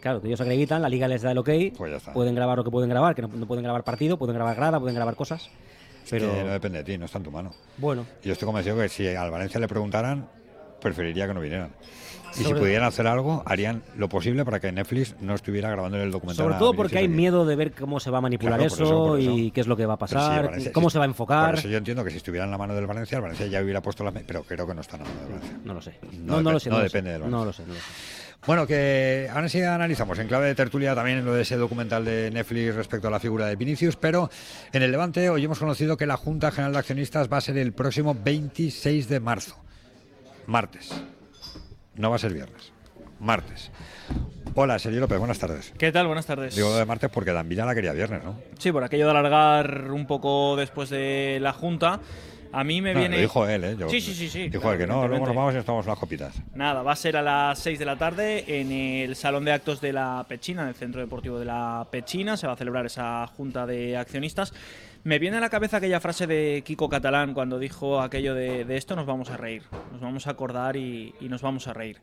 Claro, 0.00 0.20
que 0.20 0.26
ellos 0.26 0.40
acreditan, 0.40 0.82
la 0.82 0.88
liga 0.88 1.06
les 1.06 1.22
da 1.22 1.30
el 1.30 1.38
ok, 1.38 1.50
Pues 1.76 1.90
ya 1.92 1.96
está. 1.98 2.12
pueden 2.12 2.34
grabar 2.34 2.58
lo 2.58 2.64
que 2.64 2.70
pueden 2.70 2.90
grabar, 2.90 3.14
que 3.14 3.22
no, 3.22 3.28
no 3.28 3.46
pueden 3.46 3.62
grabar 3.62 3.84
partido, 3.84 4.18
pueden 4.18 4.34
grabar 4.34 4.56
grada, 4.56 4.80
pueden 4.80 4.96
grabar 4.96 5.14
cosas. 5.14 5.48
Pero 6.10 6.32
Que 6.32 6.42
no 6.42 6.50
depende 6.50 6.78
de 6.78 6.84
ti, 6.84 6.98
no 6.98 7.04
está 7.04 7.18
en 7.18 7.24
tu 7.24 7.30
mano. 7.30 7.52
bueno, 7.76 8.04
Yo 8.24 8.32
estoy 8.32 8.46
convencido 8.46 8.76
que 8.78 8.88
si 8.88 9.06
al 9.06 9.30
Valencia 9.30 9.60
le 9.60 9.68
preguntaran, 9.68 10.26
preferiría 10.80 11.26
que 11.26 11.34
no 11.34 11.40
vinieran. 11.40 11.70
Y 12.38 12.44
si 12.44 12.54
pudieran 12.54 12.86
hacer 12.86 13.06
algo, 13.06 13.42
harían 13.46 13.82
lo 13.96 14.08
posible 14.08 14.44
para 14.44 14.60
que 14.60 14.70
Netflix 14.70 15.16
no 15.20 15.34
estuviera 15.34 15.70
grabando 15.70 15.96
el 16.00 16.10
documental. 16.10 16.44
sobre 16.44 16.58
todo 16.58 16.74
porque 16.74 16.98
hay 16.98 17.08
miedo 17.08 17.46
de 17.46 17.56
ver 17.56 17.72
cómo 17.72 17.98
se 18.00 18.10
va 18.10 18.18
a 18.18 18.20
manipular 18.20 18.58
Claro, 18.58 18.66
eso, 18.72 18.84
eso, 18.84 19.06
por 19.08 19.18
eso. 19.20 19.30
y 19.32 19.50
qué 19.50 19.60
es 19.62 19.66
lo 19.66 19.76
que 19.76 19.86
va 19.86 19.94
a 19.94 19.96
sí, 19.96 20.00
pasar, 20.14 20.46
Valencia- 20.46 20.72
cómo 20.72 20.90
se 20.90 20.98
va 20.98 21.04
a 21.04 21.08
enfocar. 21.08 21.50
Por 21.50 21.58
eso 21.60 21.68
yo 21.68 21.78
entiendo 21.78 22.04
que 22.04 22.10
si 22.10 22.18
estuviera 22.18 22.44
en 22.44 22.50
la 22.50 22.58
mano 22.58 22.74
del 22.74 22.86
Valencia, 22.86 23.16
el 23.16 23.22
Valencia 23.22 23.46
ya 23.46 23.62
hubiera 23.62 23.80
puesto 23.80 24.04
me- 24.04 24.20
Pero 24.20 24.42
creo 24.44 24.66
que 24.66 24.74
no 24.74 24.82
está 24.82 24.96
en 24.98 25.02
la 25.04 25.08
mano 25.08 25.20
del 25.22 25.32
Valencia. 25.32 25.58
No 25.64 25.74
lo 25.74 25.80
sé. 25.82 25.94
No 26.22 26.40
No, 26.42 26.52
lo 26.52 26.60
sé. 26.60 26.70
no 26.70 26.76
lo 26.76 26.82
depende 26.84 27.08
sé. 27.10 27.12
del 27.14 27.22
Valencia. 27.22 27.38
No 27.38 27.44
lo 27.46 27.52
sé, 27.52 27.62
no 27.62 27.68
lo 27.74 27.80
sé. 27.80 27.86
Bueno, 28.46 28.66
que 28.68 29.28
ahora 29.32 29.48
sí 29.48 29.60
analizamos 29.62 30.16
en 30.20 30.28
clave 30.28 30.46
de 30.46 30.54
tertulia 30.54 30.94
también 30.94 31.24
lo 31.24 31.34
de 31.34 31.42
ese 31.42 31.56
documental 31.56 32.04
de 32.04 32.30
Netflix 32.30 32.74
respecto 32.74 33.08
a 33.08 33.10
la 33.10 33.18
figura 33.18 33.46
de 33.46 33.56
Vinicius, 33.56 33.96
pero 33.96 34.30
en 34.72 34.82
el 34.82 34.92
Levante 34.92 35.28
hoy 35.28 35.44
hemos 35.44 35.58
conocido 35.58 35.96
que 35.96 36.06
la 36.06 36.16
Junta 36.16 36.52
General 36.52 36.72
de 36.72 36.78
Accionistas 36.78 37.28
va 37.32 37.38
a 37.38 37.40
ser 37.40 37.58
el 37.58 37.72
próximo 37.72 38.14
26 38.14 39.08
de 39.08 39.18
marzo, 39.18 39.56
martes. 40.48 40.90
No 41.94 42.08
va 42.10 42.16
a 42.16 42.18
ser 42.18 42.32
viernes, 42.32 42.72
martes. 43.20 43.70
Hola, 44.54 44.78
Sergio 44.78 44.98
López, 45.00 45.18
buenas 45.18 45.38
tardes. 45.38 45.72
¿Qué 45.78 45.92
tal? 45.92 46.06
Buenas 46.06 46.24
tardes. 46.24 46.56
Digo 46.56 46.70
lo 46.70 46.76
de 46.76 46.86
martes 46.86 47.10
porque 47.12 47.32
Danvila 47.32 47.66
la 47.66 47.74
quería 47.74 47.92
viernes, 47.92 48.24
¿no? 48.24 48.40
Sí, 48.58 48.72
por 48.72 48.82
aquello 48.82 49.04
de 49.04 49.10
alargar 49.10 49.90
un 49.90 50.06
poco 50.06 50.56
después 50.56 50.88
de 50.88 51.38
la 51.40 51.52
Junta. 51.52 52.00
A 52.50 52.64
mí 52.64 52.80
me 52.80 52.94
No, 52.94 53.00
viene. 53.00 53.16
Lo 53.16 53.20
dijo 53.22 53.46
él, 53.46 53.62
¿eh? 53.62 53.76
Yo- 53.78 53.90
Sí, 53.90 54.00
sí, 54.00 54.14
sí, 54.14 54.26
sí, 54.30 54.48
Dijo 54.48 54.62
claro, 54.62 54.72
él 54.76 54.80
que 54.80 54.86
no, 54.86 55.06
luego 55.06 55.26
nos 55.26 55.36
vamos 55.36 55.52
y 55.52 55.56
nos 55.56 55.66
tomamos 55.66 55.84
unas 55.84 55.98
copitas. 55.98 56.34
Nada, 56.54 56.82
va 56.82 56.92
a 56.92 56.96
ser 56.96 57.18
a 57.18 57.22
las 57.22 57.58
6 57.58 57.78
de 57.78 57.84
la 57.84 57.96
tarde 57.98 58.42
en 58.60 58.72
el 58.72 59.14
Salón 59.16 59.44
de 59.44 59.52
Actos 59.52 59.82
de 59.82 59.92
la 59.92 60.24
Pechina, 60.26 60.62
en 60.62 60.68
el 60.68 60.74
Centro 60.74 61.02
Deportivo 61.02 61.38
de 61.38 61.44
la 61.44 61.86
Pechina. 61.90 62.38
Se 62.38 62.46
va 62.46 62.54
a 62.54 62.56
celebrar 62.56 62.86
esa 62.86 63.26
junta 63.26 63.66
de 63.66 63.98
accionistas. 63.98 64.54
Me 65.04 65.18
viene 65.18 65.36
a 65.38 65.40
la 65.40 65.48
cabeza 65.48 65.78
aquella 65.78 66.00
frase 66.00 66.26
de 66.26 66.62
Kiko 66.66 66.88
Catalán 66.88 67.34
cuando 67.34 67.58
dijo 67.58 68.00
aquello 68.00 68.34
de, 68.34 68.64
de 68.64 68.76
esto 68.76 68.96
nos 68.96 69.06
vamos 69.06 69.30
a 69.30 69.36
reír, 69.36 69.62
nos 69.92 70.00
vamos 70.00 70.26
a 70.26 70.30
acordar 70.30 70.76
y, 70.76 71.14
y 71.20 71.28
nos 71.28 71.40
vamos 71.40 71.66
a 71.68 71.72
reír. 71.72 71.98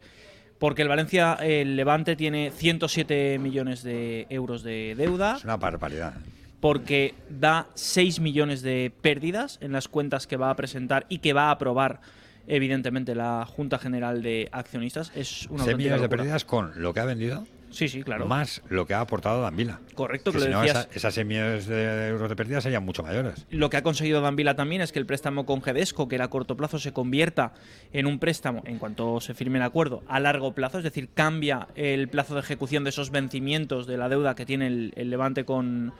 Porque 0.60 0.81
el 0.81 0.88
Valencia, 0.88 1.34
el 1.41 1.75
Levante 1.75 2.15
tiene 2.15 2.51
107 2.51 3.39
millones 3.39 3.84
de 3.84 4.25
euros 4.29 4.63
de 4.63 4.95
deuda. 4.95 5.36
Es 5.38 5.43
una 5.43 5.58
barbaridad. 5.58 6.13
Porque 6.62 7.13
da 7.29 7.67
6 7.75 8.21
millones 8.21 8.62
de 8.62 8.91
pérdidas 9.01 9.60
en 9.62 9.73
las 9.73 9.88
cuentas 9.88 10.27
que 10.27 10.38
va 10.38 10.49
a 10.49 10.55
presentar 10.55 11.05
y 11.10 11.19
que 11.19 11.34
va 11.34 11.49
a 11.49 11.51
aprobar 11.51 11.99
evidentemente 12.47 13.15
la 13.15 13.45
Junta 13.45 13.77
General 13.77 14.21
de 14.21 14.47
Accionistas. 14.51 15.12
Es 15.13 15.47
una 15.49 15.65
6 15.65 15.77
millones 15.77 16.01
de 16.01 16.10
pérdidas 16.10 16.45
con 16.45 16.81
lo 16.81 16.93
que 16.93 17.01
ha 17.01 17.05
vendido. 17.05 17.45
Sí, 17.75 17.89
sí, 17.89 18.03
claro. 18.03 18.25
Más 18.25 18.61
lo 18.69 18.85
que 18.88 18.93
ha 18.93 19.01
aportado 19.01 19.41
Danvila. 19.41 19.79
Correcto, 19.95 20.31
que 20.31 20.38
que 20.38 20.43
si 20.45 20.49
lo 20.49 20.55
no, 20.55 20.61
decías. 20.61 20.85
esa- 20.88 20.95
esas 20.95 21.13
6 21.13 21.27
millones 21.27 21.67
de 21.67 22.07
euros 22.07 22.29
de 22.29 22.35
pérdidas 22.35 22.63
serían 22.63 22.85
mucho 22.85 23.03
mayores. 23.03 23.45
Lo 23.49 23.69
que 23.69 23.77
ha 23.77 23.83
conseguido 23.83 24.21
Danvila 24.21 24.55
también 24.55 24.81
es 24.81 24.91
que 24.93 24.99
el 24.99 25.05
préstamo 25.05 25.45
con 25.45 25.61
Gedesco, 25.61 26.07
que 26.07 26.15
era 26.15 26.25
a 26.25 26.29
corto 26.29 26.55
plazo, 26.55 26.79
se 26.79 26.93
convierta 26.93 27.53
en 27.93 28.05
un 28.07 28.17
préstamo, 28.19 28.63
en 28.65 28.79
cuanto 28.79 29.19
se 29.19 29.33
firme 29.33 29.57
el 29.59 29.63
acuerdo, 29.63 30.03
a 30.07 30.19
largo 30.19 30.53
plazo, 30.55 30.77
es 30.77 30.83
decir, 30.85 31.09
cambia 31.13 31.67
el 31.75 32.07
plazo 32.07 32.33
de 32.33 32.39
ejecución 32.39 32.83
de 32.85 32.91
esos 32.91 33.11
vencimientos 33.11 33.88
de 33.88 33.97
la 33.97 34.07
deuda 34.09 34.35
que 34.35 34.45
tiene 34.45 34.67
el, 34.67 34.93
el 34.95 35.09
Levante 35.09 35.43
con, 35.43 35.93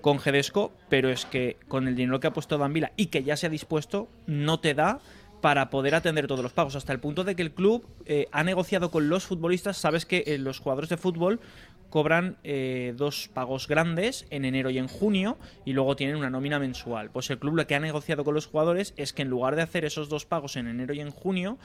con 0.00 0.18
Gedesco, 0.20 0.72
pero 0.88 1.10
es 1.10 1.26
que 1.26 1.58
con 1.68 1.86
el 1.86 1.94
dinero 1.96 2.18
que 2.20 2.28
ha 2.28 2.32
puesto 2.32 2.56
Danvila 2.56 2.92
y 2.96 3.06
que 3.06 3.22
ya 3.22 3.36
se 3.36 3.46
ha 3.46 3.50
dispuesto, 3.50 4.08
no 4.26 4.58
te 4.60 4.72
da 4.74 5.00
para 5.40 5.70
poder 5.70 5.94
atender 5.94 6.26
todos 6.26 6.42
los 6.42 6.52
pagos, 6.52 6.76
hasta 6.76 6.92
el 6.92 7.00
punto 7.00 7.24
de 7.24 7.34
que 7.34 7.42
el 7.42 7.52
club 7.52 7.86
eh, 8.06 8.26
ha 8.32 8.44
negociado 8.44 8.90
con 8.90 9.08
los 9.08 9.24
futbolistas, 9.24 9.76
sabes 9.76 10.06
que 10.06 10.24
eh, 10.26 10.38
los 10.38 10.58
jugadores 10.58 10.90
de 10.90 10.96
fútbol 10.96 11.40
cobran 11.88 12.36
eh, 12.44 12.94
dos 12.96 13.28
pagos 13.32 13.66
grandes 13.66 14.26
en 14.30 14.44
enero 14.44 14.70
y 14.70 14.78
en 14.78 14.86
junio 14.86 15.38
y 15.64 15.72
luego 15.72 15.96
tienen 15.96 16.16
una 16.16 16.30
nómina 16.30 16.58
mensual. 16.58 17.10
Pues 17.10 17.30
el 17.30 17.38
club 17.38 17.56
lo 17.56 17.66
que 17.66 17.74
ha 17.74 17.80
negociado 17.80 18.22
con 18.22 18.34
los 18.34 18.46
jugadores 18.46 18.94
es 18.96 19.12
que 19.12 19.22
en 19.22 19.28
lugar 19.28 19.56
de 19.56 19.62
hacer 19.62 19.84
esos 19.84 20.08
dos 20.08 20.24
pagos 20.24 20.56
en 20.56 20.68
enero 20.68 20.94
y 20.94 21.00
en 21.00 21.10
junio 21.10 21.58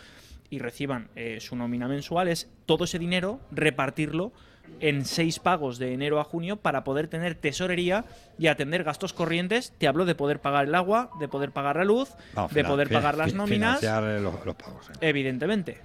y 0.50 0.60
reciban 0.60 1.10
su 1.40 1.56
nómina 1.56 1.88
mensual, 1.88 2.28
es 2.28 2.50
todo 2.66 2.86
ese 2.86 3.00
dinero 3.00 3.40
repartirlo 3.52 4.32
en 4.80 5.06
seis 5.06 5.39
pagos 5.39 5.78
de 5.80 5.93
enero 5.93 6.19
a 6.19 6.23
junio 6.23 6.58
para 6.58 6.84
poder 6.84 7.08
tener 7.08 7.36
tesorería 7.36 8.06
y 8.38 8.47
atender 8.47 8.84
gastos 8.84 9.13
corrientes. 9.13 9.73
Te 9.78 9.88
hablo 9.88 10.06
de 10.06 10.15
poder 10.15 10.39
pagar 10.39 10.65
el 10.67 10.75
agua, 10.75 11.10
de 11.19 11.28
poder 11.28 11.51
pagar 11.51 11.78
la 11.78 11.86
luz, 11.86 12.10
de 12.56 12.63
poder 12.69 12.88
pagar 12.89 13.17
las 13.17 13.34
nóminas. 13.34 13.82
Eh, 13.84 14.19
los, 14.21 14.45
los 14.45 14.56
pagos. 14.56 14.89
eh. 14.89 14.93
Evidentemente. 15.01 15.78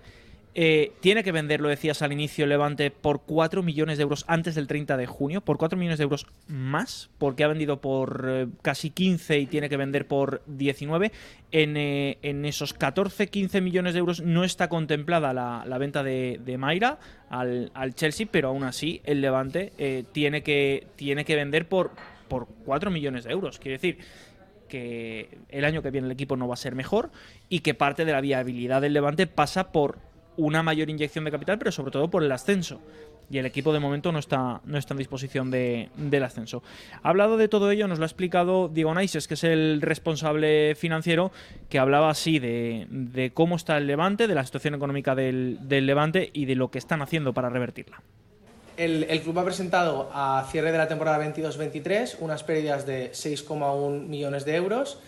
Eh, 0.55 0.93
tiene 1.01 1.23
que 1.23 1.31
vender, 1.31 1.61
lo 1.61 1.69
decías 1.69 2.03
al 2.03 2.13
inicio, 2.13 2.45
Levante, 2.47 2.91
por 2.91 3.23
4 3.23 3.63
millones 3.63 3.99
de 3.99 4.03
euros 4.03 4.25
antes 4.27 4.57
del 4.57 4.67
30 4.67 4.97
de 4.97 5.07
junio, 5.07 5.43
por 5.43 5.59
4 5.59 5.79
millones 5.79 5.99
de 5.99 6.05
euros 6.05 6.27
más, 6.49 7.09
porque 7.19 7.45
ha 7.45 7.49
vendido 7.49 7.81
por 7.81 8.27
eh, 8.29 8.47
casi 8.61 8.91
15 8.91 9.39
y 9.39 9.47
tiene 9.47 9.69
que 9.69 9.77
vender 9.77 10.09
por 10.09 10.43
19. 10.47 11.13
En, 11.53 11.77
eh, 11.77 12.19
en 12.23 12.45
esos 12.45 12.75
14, 12.75 13.29
15 13.29 13.61
millones 13.61 13.95
de 13.95 14.01
euros 14.01 14.23
no 14.23 14.43
está 14.43 14.69
contemplada 14.69 15.33
la, 15.33 15.79
venta 15.79 16.03
de, 16.03 16.41
de 16.45 16.59
Mayra 16.59 16.99
al, 17.29 17.71
Chelsea, 17.95 18.27
pero 18.31 18.49
aún 18.49 18.65
así 18.65 19.01
el 19.05 19.21
Levante 19.21 20.05
tiene, 20.13 20.43
que, 20.43 20.87
tiene 20.97 21.25
que 21.25 21.37
vender 21.37 21.69
por, 21.69 21.93
por 22.29 22.49
4 22.65 22.91
millones 22.91 23.25
de 23.25 23.33
euros. 23.33 23.59
Quiere 23.59 23.79
decir 23.79 23.99
que 24.69 25.39
el 25.49 25.65
año 25.65 25.83
que 25.83 25.91
viene 25.91 26.07
el 26.07 26.13
equipo 26.13 26.37
no 26.37 26.49
va 26.49 26.55
a 26.55 26.57
ser 26.57 26.75
mejor 26.75 27.11
y 27.49 27.61
que 27.61 27.75
parte 27.75 28.05
de 28.05 28.13
la 28.13 28.21
viabilidad 28.21 28.81
del 28.81 28.95
Levante 28.95 29.27
pasa 29.27 29.73
por 29.73 30.10
una 30.41 30.63
mayor 30.63 30.91
inyección 30.91 31.25
de 31.25 31.31
capital, 31.31 31.59
pero 31.59 31.73
sobre 31.73 31.91
todo 31.93 32.11
por 32.11 32.23
el 32.25 32.33
ascenso. 32.33 32.81
Y 33.33 33.39
el 33.39 33.47
equipo 33.47 33.73
de 33.73 33.79
momento 33.79 34.11
no 34.11 34.19
está, 34.19 34.61
no 34.65 34.77
está 34.77 34.95
en 34.95 34.99
disposición 34.99 35.53
de- 35.53 35.89
del 35.97 36.25
ascenso. 36.25 36.65
Ha 37.03 37.09
hablado 37.11 37.37
de 37.37 37.47
todo 37.47 37.71
ello, 37.71 37.87
nos 37.87 37.99
lo 38.01 38.05
ha 38.05 38.07
explicado 38.07 38.69
Diego 38.69 38.93
Naises, 38.93 39.29
que 39.29 39.35
es 39.35 39.45
el 39.45 39.81
responsable 39.81 40.75
financiero, 40.75 41.31
que 41.69 41.79
hablaba 41.79 42.11
así 42.11 42.41
de, 42.41 42.87
de 42.91 43.31
cómo 43.33 43.55
está 43.55 43.77
el 43.79 43.87
Levante, 43.87 44.27
de 44.27 44.35
la 44.35 44.45
situación 44.45 44.75
económica 44.75 45.15
del, 45.15 45.59
del 45.63 45.87
Levante 45.87 46.31
y 46.33 46.47
de 46.47 46.57
lo 46.57 46.73
que 46.73 46.79
están 46.79 47.03
haciendo 47.03 47.33
para 47.33 47.49
revertirla. 47.51 48.03
El, 48.77 49.05
el 49.11 49.21
club 49.21 49.39
ha 49.39 49.45
presentado 49.45 50.11
a 50.13 50.47
cierre 50.51 50.73
de 50.73 50.79
la 50.79 50.89
temporada 50.89 51.23
22-23 51.25 52.17
unas 52.21 52.43
pérdidas 52.45 52.87
de 52.87 53.13
6,1 53.13 54.07
millones 54.07 54.45
de 54.47 54.57
euros 54.57 54.99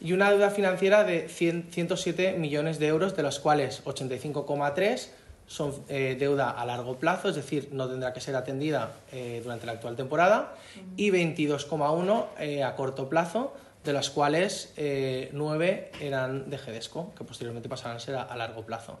y 0.00 0.12
una 0.12 0.30
deuda 0.30 0.50
financiera 0.50 1.04
de 1.04 1.28
100 1.28 1.68
107 1.70 2.34
millones 2.38 2.78
de 2.78 2.86
euros, 2.88 3.16
de 3.16 3.22
los 3.22 3.38
cuales 3.40 3.82
85,3 3.84 5.08
son 5.46 5.72
eh, 5.88 6.16
deuda 6.18 6.50
a 6.50 6.66
largo 6.66 6.96
plazo, 6.98 7.28
es 7.28 7.36
decir, 7.36 7.68
no 7.72 7.88
tendrá 7.88 8.12
que 8.12 8.20
ser 8.20 8.34
atendida 8.34 8.92
eh, 9.12 9.40
durante 9.42 9.64
la 9.66 9.72
actual 9.72 9.94
temporada, 9.96 10.54
y 10.96 11.10
22,1 11.10 12.26
eh, 12.40 12.62
a 12.64 12.74
corto 12.74 13.08
plazo, 13.08 13.54
de 13.84 13.92
las 13.92 14.10
cuales 14.10 14.72
eh, 14.76 15.30
9 15.32 15.92
eran 16.00 16.50
de 16.50 16.58
Gedesco, 16.58 17.14
que 17.16 17.22
posteriormente 17.22 17.68
pasarán 17.68 17.98
a 17.98 18.00
ser 18.00 18.16
a- 18.16 18.22
a 18.22 18.36
largo 18.36 18.66
plazo. 18.66 18.98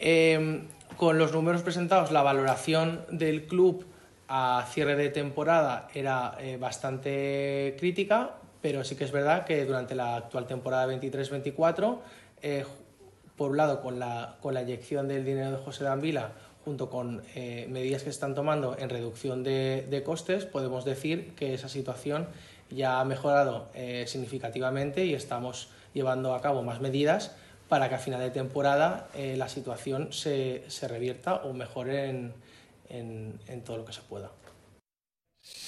Eh, 0.00 0.64
con 0.96 1.18
los 1.18 1.32
números 1.32 1.62
presentados, 1.62 2.10
la 2.10 2.22
valoración 2.22 3.04
del 3.10 3.46
club 3.46 3.86
a 4.26 4.66
cierre 4.72 4.96
de 4.96 5.10
temporada 5.10 5.86
era 5.94 6.36
eh, 6.40 6.56
bastante 6.56 7.76
crítica, 7.78 8.32
pero 8.64 8.82
sí 8.82 8.96
que 8.96 9.04
es 9.04 9.12
verdad 9.12 9.44
que 9.44 9.62
durante 9.66 9.94
la 9.94 10.16
actual 10.16 10.46
temporada 10.46 10.86
23-24, 10.90 11.98
eh, 12.40 12.64
por 13.36 13.50
un 13.50 13.58
lado 13.58 13.82
con 13.82 13.98
la, 13.98 14.36
con 14.40 14.54
la 14.54 14.62
inyección 14.62 15.06
del 15.06 15.22
dinero 15.22 15.50
de 15.50 15.58
José 15.58 15.84
Danvila, 15.84 16.32
junto 16.64 16.88
con 16.88 17.22
eh, 17.34 17.66
medidas 17.68 18.00
que 18.00 18.04
se 18.06 18.12
están 18.14 18.34
tomando 18.34 18.74
en 18.78 18.88
reducción 18.88 19.42
de, 19.44 20.02
costes, 20.02 20.46
podemos 20.46 20.86
decir 20.86 21.34
que 21.34 21.52
esa 21.52 21.68
situación 21.68 22.26
ya 22.70 23.00
ha 23.00 23.04
mejorado 23.04 23.68
eh, 23.74 24.06
significativamente 24.08 25.04
y 25.04 25.12
estamos 25.12 25.68
llevando 25.92 26.34
a 26.34 26.40
cabo 26.40 26.62
más 26.62 26.80
medidas 26.80 27.36
para 27.68 27.90
que 27.90 27.96
a 27.96 27.98
final 27.98 28.20
de 28.20 28.30
temporada 28.30 29.08
la 29.14 29.48
situación 29.50 30.10
se, 30.10 30.64
se 30.68 30.88
revierta 30.88 31.34
o 31.34 31.52
mejore 31.52 32.08
en, 32.08 32.32
en- 32.88 33.38
en 33.46 33.60
todo 33.62 33.76
lo 33.76 33.84
que 33.84 33.92
se 33.92 34.00
pueda. 34.00 34.30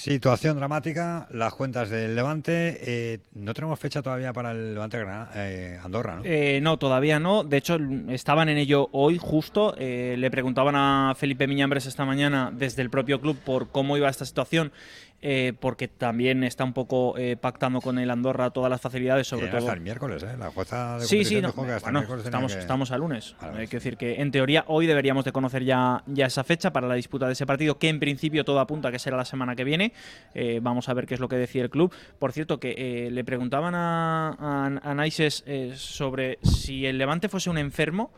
Situación 0.07 0.55
dramática, 0.55 1.27
las 1.31 1.53
cuentas 1.53 1.89
del 1.89 2.15
Levante. 2.15 2.77
eh, 2.79 3.19
no 3.33 3.53
tenemos 3.53 3.77
fecha 3.77 4.01
todavía 4.01 4.31
para 4.31 4.51
el 4.51 4.73
Levante 4.73 5.03
eh, 5.35 5.77
Andorra, 5.83 6.15
¿no? 6.15 6.21
Eh, 6.23 6.61
no, 6.61 6.77
todavía 6.77 7.19
no. 7.19 7.43
De 7.43 7.57
hecho, 7.57 7.77
estaban 8.07 8.47
en 8.47 8.57
ello 8.57 8.87
hoy 8.93 9.17
justo. 9.17 9.75
Eh, 9.77 10.15
le 10.17 10.31
preguntaban 10.31 10.75
a 10.77 11.13
Felipe 11.17 11.45
Miñambres 11.45 11.87
esta 11.87 12.05
mañana 12.05 12.53
desde 12.53 12.83
el 12.83 12.89
propio 12.89 13.19
club 13.19 13.37
por 13.43 13.67
cómo 13.67 13.97
iba 13.97 14.07
esta 14.07 14.25
situación, 14.25 14.71
eh, 15.21 15.53
porque 15.59 15.87
también 15.87 16.43
está 16.43 16.63
un 16.63 16.73
poco 16.73 17.17
eh, 17.17 17.37
pactando 17.37 17.81
con 17.81 17.97
el 17.97 18.09
Andorra 18.11 18.51
todas 18.51 18.69
las 18.69 18.79
facilidades, 18.79 19.27
sobre 19.27 19.47
todo. 19.47 19.57
hasta 19.57 19.73
el 19.73 19.81
miércoles, 19.81 20.21
¿eh? 20.23 20.35
La 20.37 20.51
jueza 20.51 20.99
de 20.99 21.05
Sí, 21.05 21.25
sí, 21.25 21.41
no, 21.41 21.53
que 21.53 21.61
hasta 21.71 21.89
el 21.89 21.93
bueno, 21.95 22.07
tenía 22.07 22.23
estamos, 22.23 22.53
que- 22.53 22.59
estamos 22.59 22.91
a 22.91 22.97
lunes. 22.97 23.35
Hay 23.39 23.49
vale. 23.49 23.67
que 23.67 23.77
decir 23.77 23.97
que 23.97 24.21
en 24.21 24.29
teoría 24.31 24.63
hoy 24.67 24.85
deberíamos 24.85 25.25
de 25.25 25.31
conocer 25.31 25.63
ya, 25.63 26.03
ya 26.05 26.27
esa 26.27 26.43
fecha 26.43 26.71
para 26.71 26.87
la 26.87 26.93
disputa 26.93 27.25
de 27.25 27.33
ese 27.33 27.45
partido, 27.47 27.79
que 27.79 27.89
en 27.89 27.99
principio 27.99 28.45
todo 28.45 28.59
apunta 28.59 28.89
a 28.89 28.91
que 28.91 28.99
será 28.99 29.17
la 29.17 29.25
semana 29.25 29.55
que 29.55 29.63
viene. 29.63 29.91
Eh, 30.35 30.59
vamos 30.61 30.87
a 30.89 30.93
ver 30.93 31.07
qué 31.07 31.15
es 31.15 31.19
lo 31.19 31.27
que 31.27 31.35
decide 31.37 31.63
el 31.63 31.69
club. 31.71 31.91
Por 32.19 32.31
cierto, 32.31 32.59
que 32.59 32.75
eh, 32.77 33.09
le 33.11 33.23
preguntaban 33.23 33.73
a, 33.73 34.29
a, 34.39 34.65
a 34.67 34.93
Naises 34.93 35.43
eh, 35.47 35.73
sobre 35.75 36.37
si 36.43 36.85
el 36.85 36.97
Levante 36.99 37.27
fuese 37.27 37.49
un 37.49 37.57
enfermo, 37.57 38.11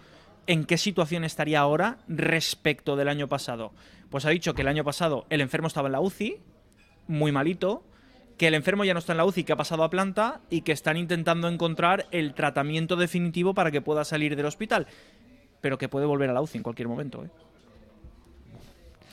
¿en 0.47 0.65
qué 0.65 0.77
situación 0.77 1.23
estaría 1.23 1.59
ahora 1.59 1.99
respecto 2.07 2.95
del 2.95 3.07
año 3.07 3.27
pasado? 3.29 3.71
Pues 4.09 4.25
ha 4.25 4.29
dicho 4.31 4.53
que 4.53 4.63
el 4.63 4.67
año 4.67 4.83
pasado 4.83 5.25
el 5.29 5.39
enfermo 5.41 5.67
estaba 5.67 5.87
en 5.87 5.91
la 5.93 6.01
UCI, 6.01 6.37
muy 7.09 7.31
malito, 7.33 7.83
que 8.37 8.47
el 8.47 8.53
enfermo 8.53 8.85
ya 8.85 8.93
no 8.93 8.99
está 8.99 9.11
en 9.13 9.17
la 9.17 9.25
UCI, 9.25 9.43
que 9.43 9.51
ha 9.51 9.57
pasado 9.57 9.83
a 9.83 9.89
planta 9.89 10.39
y 10.49 10.61
que 10.61 10.71
están 10.71 10.95
intentando 10.95 11.49
encontrar 11.49 12.05
el 12.11 12.33
tratamiento 12.33 12.95
definitivo 12.95 13.53
para 13.53 13.71
que 13.71 13.81
pueda 13.81 14.05
salir 14.05 14.35
del 14.37 14.45
hospital, 14.45 14.87
pero 15.59 15.77
que 15.77 15.89
puede 15.89 16.05
volver 16.05 16.29
a 16.29 16.33
la 16.33 16.41
UCI 16.41 16.59
en 16.59 16.63
cualquier 16.63 16.87
momento. 16.87 17.25
¿eh? 17.25 17.29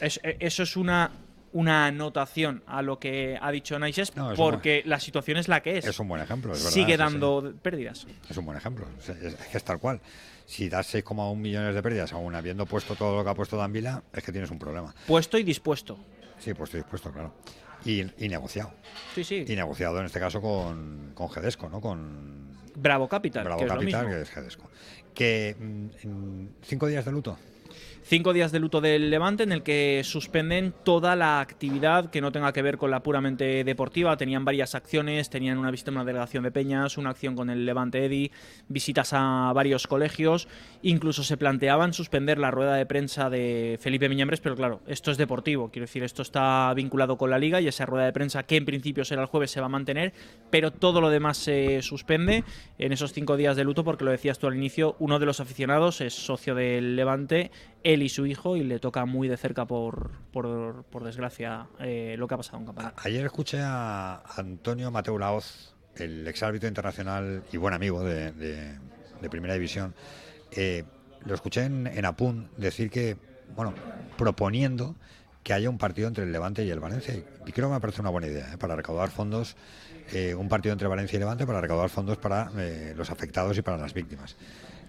Es- 0.00 0.20
eh, 0.22 0.36
eso 0.40 0.62
es 0.62 0.76
una, 0.76 1.10
una 1.54 1.86
anotación 1.86 2.62
a 2.66 2.82
lo 2.82 2.98
que 2.98 3.38
ha 3.40 3.50
dicho 3.50 3.78
Naises, 3.78 4.14
No, 4.14 4.32
porque 4.36 4.82
la 4.84 5.00
situación 5.00 5.38
es 5.38 5.48
la 5.48 5.62
que 5.62 5.78
es. 5.78 5.86
Es 5.86 5.98
un 5.98 6.06
buen 6.08 6.20
ejemplo, 6.22 6.52
es 6.52 6.58
verdad, 6.58 6.70
Sigue 6.74 6.92
sí, 6.92 6.98
dando 6.98 7.54
pérdidas. 7.62 8.06
Es 8.28 8.36
un 8.36 8.44
buen 8.44 8.58
ejemplo. 8.58 8.86
Es, 9.00 9.08
es- 9.08 9.54
es 9.54 9.64
tal 9.64 9.78
cual. 9.78 10.00
Si 10.44 10.68
das 10.68 10.94
6,1 10.94 11.34
millones 11.34 11.74
de 11.74 11.82
pérdidas, 11.82 12.12
aún 12.12 12.34
habiendo 12.36 12.66
puesto 12.66 12.94
todo 12.94 13.16
lo 13.16 13.24
que 13.24 13.30
ha 13.30 13.34
puesto 13.34 13.56
Danvila, 13.56 14.04
es 14.12 14.22
que 14.22 14.30
tienes 14.30 14.50
un 14.52 14.58
problema. 14.60 14.94
Puesto 15.06 15.36
y 15.38 15.42
dispuesto. 15.42 15.98
Sí, 16.38 16.52
pues 16.54 16.68
estoy 16.68 16.80
dispuesto, 16.82 17.10
claro. 17.10 17.32
Y, 17.86 18.04
y 18.18 18.28
negociado. 18.28 18.72
Sí, 19.14 19.24
sí. 19.24 19.44
Y 19.46 19.54
negociado 19.56 19.98
en 20.00 20.06
este 20.06 20.18
caso 20.20 20.40
con, 20.40 21.12
con 21.14 21.28
Gedesco, 21.30 21.68
¿no? 21.68 21.80
Con 21.80 22.56
Bravo 22.74 23.08
Capital, 23.08 23.44
Bravo 23.44 23.58
que 23.60 23.64
es 23.64 23.70
lo 23.70 23.78
Capital, 23.78 24.04
mismo. 24.06 24.16
que 24.16 24.22
es 24.22 24.30
Gedesco. 24.30 24.70
Que 25.14 25.56
mm, 25.58 25.86
en 26.02 26.50
cinco 26.62 26.86
días 26.88 27.04
de 27.04 27.12
luto. 27.12 27.38
Cinco 28.08 28.32
días 28.32 28.52
de 28.52 28.60
luto 28.60 28.80
del 28.80 29.10
Levante 29.10 29.42
en 29.42 29.50
el 29.50 29.64
que 29.64 30.02
suspenden 30.04 30.72
toda 30.84 31.16
la 31.16 31.40
actividad 31.40 32.08
que 32.08 32.20
no 32.20 32.30
tenga 32.30 32.52
que 32.52 32.62
ver 32.62 32.78
con 32.78 32.92
la 32.92 33.02
puramente 33.02 33.64
deportiva. 33.64 34.16
Tenían 34.16 34.44
varias 34.44 34.76
acciones, 34.76 35.28
tenían 35.28 35.58
una 35.58 35.72
visita 35.72 35.90
en 35.90 35.96
una 35.96 36.04
delegación 36.04 36.44
de 36.44 36.52
Peñas, 36.52 36.98
una 36.98 37.10
acción 37.10 37.34
con 37.34 37.50
el 37.50 37.66
Levante 37.66 38.04
Eddy, 38.04 38.30
visitas 38.68 39.12
a 39.12 39.50
varios 39.52 39.88
colegios. 39.88 40.46
Incluso 40.82 41.24
se 41.24 41.36
planteaban 41.36 41.92
suspender 41.92 42.38
la 42.38 42.52
rueda 42.52 42.76
de 42.76 42.86
prensa 42.86 43.28
de 43.28 43.76
Felipe 43.80 44.08
Miñambres, 44.08 44.38
pero 44.38 44.54
claro, 44.54 44.82
esto 44.86 45.10
es 45.10 45.16
deportivo. 45.16 45.70
Quiero 45.72 45.86
decir, 45.86 46.04
esto 46.04 46.22
está 46.22 46.72
vinculado 46.74 47.18
con 47.18 47.30
la 47.30 47.40
liga 47.40 47.60
y 47.60 47.66
esa 47.66 47.86
rueda 47.86 48.04
de 48.04 48.12
prensa 48.12 48.44
que 48.44 48.56
en 48.56 48.66
principio 48.66 49.04
será 49.04 49.22
el 49.22 49.26
jueves 49.26 49.50
se 49.50 49.58
va 49.58 49.66
a 49.66 49.68
mantener, 49.68 50.12
pero 50.50 50.70
todo 50.70 51.00
lo 51.00 51.10
demás 51.10 51.38
se 51.38 51.82
suspende 51.82 52.44
en 52.78 52.92
esos 52.92 53.12
cinco 53.12 53.36
días 53.36 53.56
de 53.56 53.64
luto 53.64 53.82
porque 53.82 54.04
lo 54.04 54.12
decías 54.12 54.38
tú 54.38 54.46
al 54.46 54.54
inicio, 54.54 54.94
uno 55.00 55.18
de 55.18 55.26
los 55.26 55.40
aficionados 55.40 56.00
es 56.00 56.14
socio 56.14 56.54
del 56.54 56.94
Levante 56.94 57.50
él 57.86 58.02
y 58.02 58.08
su 58.08 58.26
hijo 58.26 58.56
y 58.56 58.64
le 58.64 58.80
toca 58.80 59.04
muy 59.04 59.28
de 59.28 59.36
cerca, 59.36 59.64
por, 59.64 60.10
por, 60.32 60.84
por 60.90 61.04
desgracia, 61.04 61.68
eh, 61.78 62.16
lo 62.18 62.26
que 62.26 62.34
ha 62.34 62.36
pasado 62.36 62.58
en 62.58 62.66
Campanar. 62.66 62.94
Ayer 62.96 63.24
escuché 63.24 63.60
a 63.62 64.22
Antonio 64.36 64.90
Mateo 64.90 65.18
Laoz, 65.18 65.72
el 65.94 66.26
exárbitro 66.26 66.68
internacional 66.68 67.44
y 67.52 67.56
buen 67.56 67.74
amigo 67.74 68.02
de, 68.02 68.32
de, 68.32 69.30
Primera 69.30 69.54
División. 69.54 69.94
Eh, 70.52 70.84
lo 71.24 71.34
escuché 71.34 71.64
en, 71.64 71.86
en 71.86 72.04
Apun 72.04 72.48
decir 72.56 72.90
que, 72.90 73.16
bueno, 73.56 73.72
proponiendo 74.16 74.94
que 75.42 75.52
haya 75.52 75.70
un 75.70 75.78
partido 75.78 76.08
entre 76.08 76.24
el 76.24 76.32
Levante 76.32 76.64
y 76.64 76.70
el 76.70 76.80
Valencia. 76.80 77.14
Y 77.46 77.52
creo 77.52 77.68
que 77.68 77.74
me 77.74 77.80
parece 77.80 78.00
una 78.00 78.10
buena 78.10 78.26
idea, 78.26 78.52
¿eh? 78.52 78.58
para 78.58 78.74
recaudar 78.74 79.10
fondos, 79.10 79.56
eh, 80.12 80.34
un 80.34 80.48
partido 80.48 80.72
entre 80.72 80.88
Valencia 80.88 81.16
y 81.16 81.20
Levante 81.20 81.46
para 81.46 81.60
recaudar 81.60 81.88
fondos 81.88 82.18
para 82.18 82.50
los 82.96 83.10
afectados 83.10 83.56
y 83.58 83.62
para 83.62 83.76
las 83.76 83.94
víctimas 83.94 84.36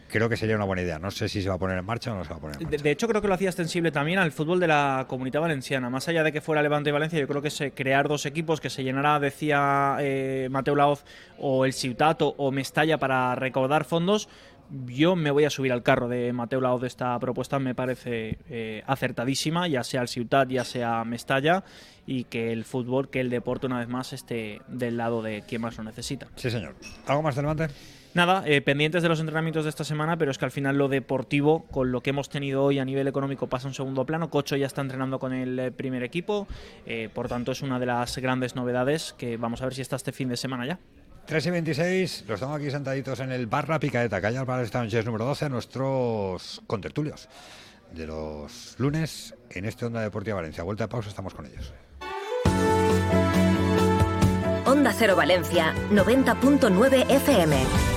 creo 0.10 0.30
que 0.30 0.38
sería 0.38 0.56
una 0.56 0.66
buena 0.66 0.82
idea. 0.82 1.00
No 1.00 1.12
sé 1.12 1.30
si 1.30 1.42
se 1.42 1.50
va 1.50 1.56
a 1.56 1.58
poner 1.58 1.78
en 1.78 1.86
marcha 1.86 2.14
o 2.14 2.16
no 2.16 2.24
se 2.24 2.30
va 2.30 2.38
a 2.38 2.40
poner 2.40 2.58
en 2.58 2.64
marcha. 2.64 2.78
De, 2.78 2.84
de 2.84 2.92
hecho, 2.92 3.08
creo 3.08 3.22
que 3.22 3.28
lo 3.28 3.34
hacía 3.34 3.50
extensible 3.50 3.92
también 3.92 4.20
al 4.20 4.32
fútbol 4.32 4.60
de 4.60 4.68
la 4.68 5.06
comunidad 5.08 5.42
valenciana. 5.42 5.90
Más 5.90 6.08
allá 6.08 6.24
de 6.24 6.32
que 6.32 6.42
fuera 6.42 6.62
Levante 6.62 6.90
y 6.90 6.94
Valencia, 6.94 7.20
yo 7.20 7.28
creo 7.28 7.42
que 7.42 7.50
se 7.50 7.72
crear 7.72 8.08
dos 8.08 8.26
equipos 8.26 8.62
que 8.62 8.70
se 8.70 8.84
llenara, 8.84 9.20
decía 9.20 9.98
eh, 10.00 10.48
Mateo 10.52 10.76
Laoz, 10.76 11.04
o 11.38 11.66
el 11.66 11.74
Ciutat 11.74 12.22
o, 12.22 12.36
o 12.38 12.52
Mestalla 12.52 12.98
para 12.98 13.36
recaudar 13.36 13.86
fondos. 13.86 14.30
Yo 14.86 15.16
me 15.16 15.32
voy 15.32 15.46
a 15.46 15.50
subir 15.50 15.72
al 15.72 15.82
carro 15.82 16.10
de 16.10 16.34
Mateo 16.34 16.60
Laoz 16.60 16.82
de 16.82 16.88
esta 16.88 17.18
propuesta, 17.20 17.58
me 17.58 17.74
parece 17.74 18.38
eh, 18.50 18.84
acertadísima, 18.86 19.66
ya 19.70 19.82
sea 19.82 20.02
el 20.02 20.10
Ciutat, 20.10 20.50
ya 20.50 20.66
sea 20.66 21.06
Mestalla, 21.06 21.64
y 22.06 22.26
que 22.26 22.52
el 22.52 22.66
fútbol, 22.66 23.10
que 23.10 23.22
el 23.22 23.30
deporte 23.30 23.66
una 23.66 23.80
vez 23.80 23.88
más 23.88 24.12
esté 24.12 24.62
del 24.68 24.98
lado 24.98 25.22
de 25.22 25.44
quien 25.48 25.62
más 25.62 25.78
lo 25.78 25.86
necesita. 25.86 26.28
Sí, 26.36 26.52
señor. 26.52 26.76
¿Algo 27.06 27.22
más 27.22 27.38
de 27.38 27.44
Levante? 27.44 27.68
Nada, 28.18 28.42
eh, 28.48 28.62
pendientes 28.62 29.04
de 29.04 29.10
los 29.10 29.20
entrenamientos 29.20 29.64
de 29.64 29.70
esta 29.70 29.84
semana, 29.84 30.18
pero 30.18 30.32
es 30.32 30.40
que 30.40 30.46
al 30.46 30.50
final 30.50 30.76
lo 30.76 30.88
deportivo, 30.88 31.68
con 31.68 31.92
lo 31.92 32.02
que 32.02 32.10
hemos 32.10 32.30
tenido 32.30 32.64
hoy 32.64 32.80
a 32.80 32.84
nivel 32.84 33.08
económico, 33.08 33.46
pasa 33.46 33.68
a 33.68 33.70
un 33.70 33.76
segundo 33.76 34.08
plano. 34.08 34.32
Cocho 34.32 34.56
ya 34.56 34.66
está 34.66 34.82
entrenando 34.82 35.20
con 35.20 35.34
el 35.34 35.60
eh, 35.60 35.72
primer 35.72 36.02
equipo, 36.02 36.48
eh, 36.88 37.10
por 37.14 37.28
tanto 37.28 37.52
es 37.52 37.62
una 37.62 37.78
de 37.78 37.86
las 37.86 38.18
grandes 38.18 38.56
novedades 38.56 39.14
que 39.20 39.38
vamos 39.38 39.62
a 39.62 39.66
ver 39.66 39.76
si 39.76 39.84
está 39.84 39.98
este 39.98 40.14
fin 40.14 40.30
de 40.30 40.36
semana 40.36 40.66
ya. 40.66 40.80
3 41.28 41.46
y 41.46 41.52
26, 41.52 42.26
los 42.28 42.40
tengo 42.40 42.54
aquí 42.54 42.72
sentaditos 42.72 43.20
en 43.20 43.32
el 43.32 43.46
bar 43.46 43.70
La 43.70 43.80
Picaeta, 43.80 44.20
calle 44.20 44.40
Álvarez 44.40 44.66
Estancias 44.66 45.06
número 45.06 45.24
12, 45.26 45.52
nuestros 45.52 46.64
contertulios 46.66 47.30
de 47.94 48.08
los 48.08 48.80
lunes 48.80 49.36
en 49.52 49.66
este 49.66 49.86
Onda 49.86 50.02
Deportiva 50.02 50.38
Valencia. 50.38 50.64
Vuelta 50.64 50.86
de 50.86 50.88
pausa, 50.88 51.10
estamos 51.10 51.36
con 51.36 51.46
ellos. 51.46 51.72
Onda 54.66 54.92
Cero 54.92 55.16
Valencia, 55.16 55.76
90.9 55.92 57.12
FM. 57.12 57.97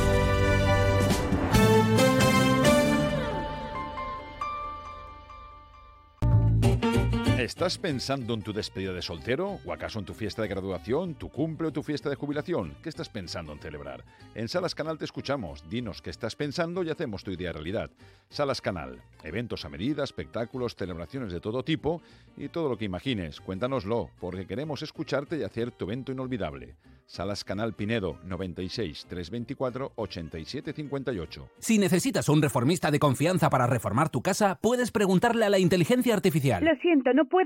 ¿Estás 7.51 7.79
pensando 7.79 8.35
en 8.35 8.43
tu 8.43 8.53
despedida 8.53 8.93
de 8.93 9.03
soltero? 9.03 9.59
¿O 9.67 9.73
acaso 9.73 9.99
en 9.99 10.05
tu 10.05 10.15
fiesta 10.15 10.41
de 10.41 10.47
graduación, 10.47 11.17
tu 11.17 11.29
cumple 11.31 11.67
o 11.67 11.73
tu 11.73 11.83
fiesta 11.83 12.09
de 12.09 12.15
jubilación? 12.15 12.77
¿Qué 12.81 12.89
estás 12.89 13.09
pensando 13.09 13.53
en 13.53 13.59
celebrar? 13.59 14.05
En 14.37 14.49
Salas 14.49 14.77
Canal 14.77 14.99
te 14.99 15.05
escuchamos. 15.05 15.69
Dinos 15.69 16.01
qué 16.01 16.11
estás 16.11 16.37
pensando 16.37 16.85
y 16.85 16.91
hacemos 16.91 17.25
tu 17.25 17.33
idea 17.33 17.53
realidad. 17.53 17.91
Salas 18.29 18.61
Canal. 18.61 19.03
Eventos 19.25 19.65
a 19.65 19.69
medida, 19.69 20.05
espectáculos, 20.05 20.77
celebraciones 20.77 21.33
de 21.33 21.41
todo 21.41 21.65
tipo 21.65 22.01
y 22.37 22.51
todo 22.51 22.69
lo 22.69 22.79
que 22.79 22.85
imagines. 22.85 23.41
Cuéntanoslo, 23.41 24.11
porque 24.21 24.47
queremos 24.47 24.83
escucharte 24.83 25.37
y 25.37 25.43
hacer 25.43 25.73
tu 25.73 25.87
evento 25.87 26.13
inolvidable. 26.13 26.77
Salas 27.11 27.43
Canal 27.43 27.73
Pinedo 27.73 28.19
96 28.25 29.07
324 29.09 29.95
87 29.97 30.73
58. 30.73 31.49
Si 31.59 31.77
necesitas 31.77 32.29
un 32.29 32.41
reformista 32.41 32.93
de 32.93 33.01
confianza 33.01 33.51
para 33.51 33.67
reformar 33.67 34.11
tu 34.11 34.23
casa, 34.23 34.61
puedes 34.63 34.93
preguntarle 34.93 35.45
a 35.45 35.51
la 35.51 35.59
inteligencia 35.59 36.15
artificial. 36.15 36.65
Lo 36.65 36.77
siento, 36.77 37.13
no 37.13 37.25
puedo 37.25 37.40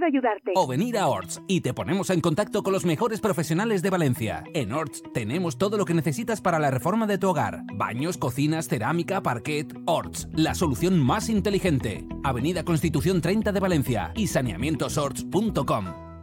O 0.56 0.66
venir 0.66 0.98
a 0.98 1.08
Orts 1.08 1.42
y 1.46 1.60
te 1.60 1.74
ponemos 1.74 2.10
en 2.10 2.20
contacto 2.20 2.62
con 2.62 2.72
los 2.72 2.84
mejores 2.84 3.20
profesionales 3.20 3.82
de 3.82 3.90
Valencia. 3.90 4.44
En 4.54 4.72
Orts 4.72 5.02
tenemos 5.12 5.58
todo 5.58 5.76
lo 5.76 5.84
que 5.84 5.94
necesitas 5.94 6.40
para 6.40 6.58
la 6.58 6.70
reforma 6.70 7.06
de 7.06 7.18
tu 7.18 7.28
hogar: 7.28 7.62
baños, 7.74 8.18
cocinas, 8.18 8.68
cerámica, 8.68 9.22
parquet. 9.22 9.74
Orts, 9.86 10.28
la 10.32 10.54
solución 10.54 10.98
más 10.98 11.28
inteligente. 11.28 12.06
Avenida 12.22 12.64
Constitución 12.64 13.20
30 13.20 13.52
de 13.52 13.60
Valencia 13.60 14.12
y 14.14 14.26
saneamientosorts.com. 14.26 16.13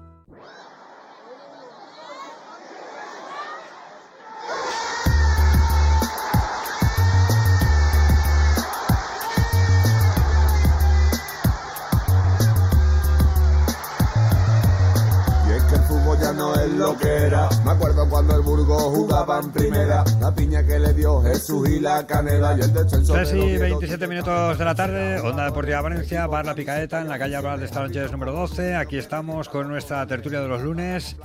es 16.66 16.72
lo 16.74 16.98
que 16.98 17.08
era. 17.08 17.50
Me 17.66 17.72
acuerdo 17.72 18.10
cuando 18.10 18.36
el 18.36 18.42
Burgos 18.42 18.84
jugaba 18.84 19.40
en 19.40 19.52
primera. 19.52 20.04
La 20.20 20.34
piña 20.34 20.66
que 20.66 20.80
le 20.80 20.94
dio 20.94 21.22
Jesús 21.22 21.68
y 21.70 21.80
la 21.80 22.06
canela 22.06 22.56
y 22.58 22.62
el 22.62 22.74
descenso 22.74 23.14
3 23.14 23.30
de 23.32 23.36
los 23.38 23.46
y 23.46 23.48
Oviedo. 23.56 23.62
27 23.62 24.08
minutos 24.08 24.58
de 24.58 24.66
la 24.66 24.76
tarde, 24.76 25.20
Onda 25.20 25.46
Deportiva 25.46 25.82
Valencia, 25.82 26.28
Bar 26.28 26.46
La 26.46 26.56
Picaeta, 26.56 27.02
en 27.02 27.10
la 27.10 27.18
calle 27.20 27.36
Álvarez 27.36 27.60
de 27.62 27.66
Estalonches 27.68 28.12
número 28.12 28.32
12. 28.34 28.76
Aquí 28.76 28.98
estamos 28.98 29.50
con 29.50 29.68
nuestra 29.68 30.06
tertulia 30.08 30.42
de 30.42 30.48
los 30.48 30.62
lunes. 30.62 31.16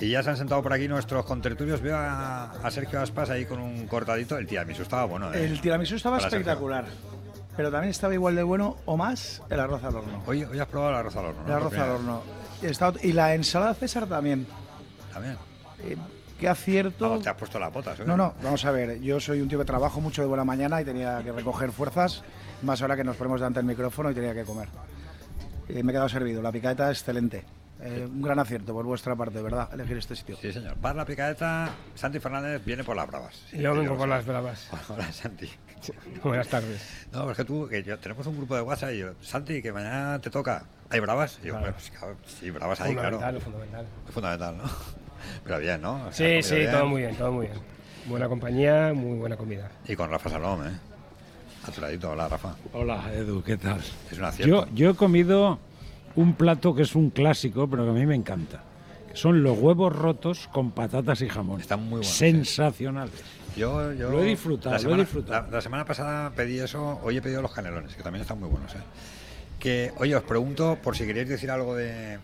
Y 0.00 0.10
ya 0.10 0.22
se 0.22 0.30
han 0.30 0.36
sentado 0.36 0.60
por 0.62 0.72
aquí 0.72 0.88
nuestros 0.88 1.24
contertulios. 1.24 1.80
Veo 1.80 1.96
a, 1.96 2.50
a 2.50 2.70
Sergio 2.70 3.00
Aspas 3.00 3.30
ahí 3.30 3.46
con 3.46 3.60
un 3.60 3.86
cortadito. 3.86 4.36
El 4.36 4.46
tiramisú 4.46 4.82
estaba 4.82 5.04
bueno, 5.04 5.32
¿eh? 5.32 5.44
El 5.44 5.60
tiramisú 5.60 5.94
estaba 5.94 6.16
Hola, 6.16 6.24
Sergio. 6.28 6.38
espectacular. 6.40 6.84
Pero 7.56 7.70
también 7.70 7.90
estaba 7.92 8.12
igual 8.12 8.34
de 8.34 8.42
bueno 8.42 8.76
o 8.84 8.96
más 8.96 9.40
el 9.48 9.60
arroz 9.60 9.84
al 9.84 9.94
horno. 9.94 10.22
Hoy, 10.26 10.42
hoy 10.42 10.58
has 10.58 10.66
probado 10.66 10.90
el 10.90 10.96
arroz 10.98 11.16
al 11.16 11.26
horno. 11.26 11.40
¿no? 11.42 11.46
El 11.46 11.52
arroz 11.54 11.74
al 11.74 11.90
horno. 11.90 12.22
Y, 12.60 12.66
estaba- 12.66 12.98
y 13.00 13.12
la 13.12 13.34
ensalada 13.34 13.72
César 13.74 14.06
también. 14.06 14.46
También. 15.14 15.38
Eh, 15.82 15.96
qué 16.38 16.48
acierto. 16.48 17.08
Vamos, 17.08 17.24
te 17.24 17.30
has 17.30 17.36
puesto 17.36 17.58
la 17.58 17.70
pota, 17.70 17.94
No, 18.04 18.16
no, 18.16 18.34
vamos 18.42 18.64
a 18.64 18.70
ver. 18.70 19.00
Yo 19.00 19.18
soy 19.20 19.40
un 19.40 19.48
tío 19.48 19.58
que 19.58 19.64
trabajo 19.64 20.00
mucho 20.00 20.20
de 20.22 20.28
buena 20.28 20.44
mañana 20.44 20.80
y 20.80 20.84
tenía 20.84 21.22
que 21.22 21.32
recoger 21.32 21.72
fuerzas. 21.72 22.22
Más 22.62 22.82
ahora 22.82 22.96
que 22.96 23.04
nos 23.04 23.16
ponemos 23.16 23.40
delante 23.40 23.60
del 23.60 23.66
micrófono 23.66 24.10
y 24.10 24.14
tenía 24.14 24.34
que 24.34 24.44
comer. 24.44 24.68
Eh, 25.68 25.82
me 25.82 25.92
he 25.92 25.94
quedado 25.94 26.08
servido. 26.08 26.42
La 26.42 26.52
picadeta 26.52 26.90
excelente. 26.90 27.44
Eh, 27.80 28.06
un 28.08 28.22
gran 28.22 28.38
acierto 28.38 28.72
por 28.72 28.84
vuestra 28.86 29.14
parte, 29.16 29.42
¿verdad? 29.42 29.68
Elegir 29.74 29.98
este 29.98 30.14
sitio. 30.16 30.36
Sí, 30.40 30.52
señor. 30.52 30.76
Bar 30.80 30.94
La 30.96 31.04
Picaeta, 31.04 31.70
Santi 31.94 32.18
Fernández 32.20 32.64
viene 32.64 32.84
por 32.84 32.96
las 32.96 33.06
bravas. 33.06 33.34
Sí, 33.50 33.58
Yo 33.58 33.74
vengo 33.74 33.96
por 33.98 34.08
las 34.08 34.24
bravas. 34.24 34.68
Hola, 34.88 35.12
Santi. 35.12 35.50
Buenas 36.22 36.48
tardes. 36.48 37.06
No, 37.12 37.30
es 37.30 37.36
que 37.36 37.44
tú, 37.44 37.68
que 37.68 37.82
yo- 37.82 37.98
tenemos 37.98 38.26
un 38.26 38.36
grupo 38.38 38.54
de 38.56 38.62
WhatsApp 38.62 38.92
y 38.92 38.98
yo, 38.98 39.12
Santi, 39.20 39.60
que 39.60 39.70
mañana 39.72 40.18
te 40.20 40.30
toca. 40.30 40.64
¿Hay 40.88 41.00
bravas? 41.00 41.38
Y 41.42 41.48
yo, 41.48 41.58
Claro. 41.58 41.74
pues, 41.74 41.92
sí, 42.40 42.50
bravas 42.50 42.80
ahí, 42.80 42.94
claro. 42.94 43.18
Fundamental, 43.18 43.42
fundamental. 43.42 43.86
Es 44.08 44.14
fundamental, 44.14 44.56
¿no? 44.56 44.64
Pero 45.44 45.58
bien, 45.58 45.80
¿no? 45.80 46.06
O 46.06 46.12
sea, 46.12 46.42
Sí, 46.42 46.48
sí, 46.48 46.54
bien. 46.56 46.70
todo 46.72 46.86
muy 46.86 47.02
bien, 47.02 47.14
todo 47.16 47.32
muy 47.32 47.46
bien. 47.46 47.58
Buena 48.06 48.28
compañía, 48.28 48.92
muy 48.94 49.18
buena 49.18 49.36
comida. 49.36 49.70
Y 49.88 49.96
con 49.96 50.10
Rafa 50.10 50.28
Salom, 50.30 50.66
¿eh? 50.66 50.72
A 51.66 51.70
tu 51.70 51.80
ladito, 51.80 52.10
hola, 52.10 52.28
Rafa. 52.28 52.54
Hola, 52.74 53.02
Edu, 53.14 53.42
¿qué 53.42 53.56
tal? 53.56 53.80
Es 54.10 54.18
un 54.18 54.24
acierto. 54.24 54.66
Yo, 54.66 54.74
yo 54.74 54.90
he 54.90 54.94
comido 54.94 55.58
un 56.16 56.34
plato 56.34 56.74
que 56.74 56.82
es 56.82 56.94
un 56.94 57.10
clásico, 57.10 57.68
pero 57.68 57.84
que 57.84 57.90
a 57.90 57.94
mí 57.94 58.04
me 58.04 58.14
encanta. 58.14 58.62
Que 59.10 59.16
son 59.16 59.42
los 59.42 59.58
huevos 59.58 59.94
rotos 59.96 60.48
con 60.52 60.72
patatas 60.72 61.22
y 61.22 61.28
jamón. 61.28 61.60
Están 61.60 61.80
muy 61.80 61.88
buenos. 62.00 62.08
Sensacionales. 62.08 63.14
Yo, 63.56 63.92
yo 63.94 64.10
Lo 64.10 64.20
he 64.22 64.26
disfrutado, 64.26 64.72
la 64.72 64.76
lo 64.76 64.78
he 64.78 64.82
semana, 64.82 65.02
disfrutado. 65.04 65.46
La, 65.46 65.50
la 65.56 65.60
semana 65.62 65.84
pasada 65.86 66.30
pedí 66.30 66.58
eso, 66.58 67.00
hoy 67.02 67.16
he 67.16 67.22
pedido 67.22 67.40
los 67.40 67.52
canelones, 67.52 67.94
que 67.94 68.02
también 68.02 68.22
están 68.22 68.40
muy 68.40 68.48
buenos, 68.50 68.74
¿eh? 68.74 68.78
Que, 69.58 69.92
oye, 69.98 70.14
os 70.16 70.24
pregunto, 70.24 70.76
por 70.82 70.96
si 70.96 71.06
queréis 71.06 71.28
decir 71.28 71.50
algo 71.50 71.74
de, 71.76 72.18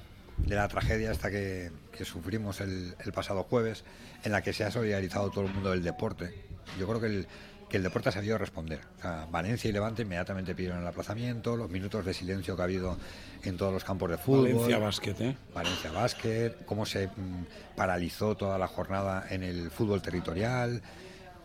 de 0.46 0.56
la 0.56 0.68
tragedia 0.68 1.10
esta 1.10 1.30
que, 1.30 1.70
que 1.96 2.04
sufrimos 2.04 2.60
el, 2.60 2.94
el 3.04 3.12
pasado 3.12 3.44
jueves, 3.44 3.84
en 4.24 4.32
la 4.32 4.42
que 4.42 4.52
se 4.52 4.64
ha 4.64 4.70
solidarizado 4.70 5.30
todo 5.30 5.46
el 5.46 5.52
mundo 5.52 5.70
del 5.70 5.82
deporte. 5.82 6.34
Yo 6.78 6.86
creo 6.86 7.00
que 7.00 7.06
el, 7.06 7.26
que 7.70 7.76
el 7.76 7.82
deporte 7.84 8.08
ha 8.08 8.12
sabido 8.12 8.36
responder. 8.36 8.80
O 8.98 9.02
sea, 9.02 9.26
Valencia 9.30 9.70
y 9.70 9.72
Levante 9.72 10.02
inmediatamente 10.02 10.54
pidieron 10.54 10.80
el 10.80 10.86
aplazamiento, 10.86 11.56
los 11.56 11.70
minutos 11.70 12.04
de 12.04 12.12
silencio 12.12 12.56
que 12.56 12.62
ha 12.62 12.64
habido 12.64 12.98
en 13.44 13.56
todos 13.56 13.72
los 13.72 13.84
campos 13.84 14.10
de 14.10 14.18
fútbol. 14.18 14.52
Valencia 14.52 14.78
Basket, 14.78 15.16
¿eh? 15.20 15.36
Valencia 15.54 15.92
Basket, 15.92 16.52
cómo 16.66 16.84
se 16.84 17.06
mm, 17.06 17.76
paralizó 17.76 18.36
toda 18.36 18.58
la 18.58 18.66
jornada 18.66 19.26
en 19.30 19.44
el 19.44 19.70
fútbol 19.70 20.02
territorial. 20.02 20.82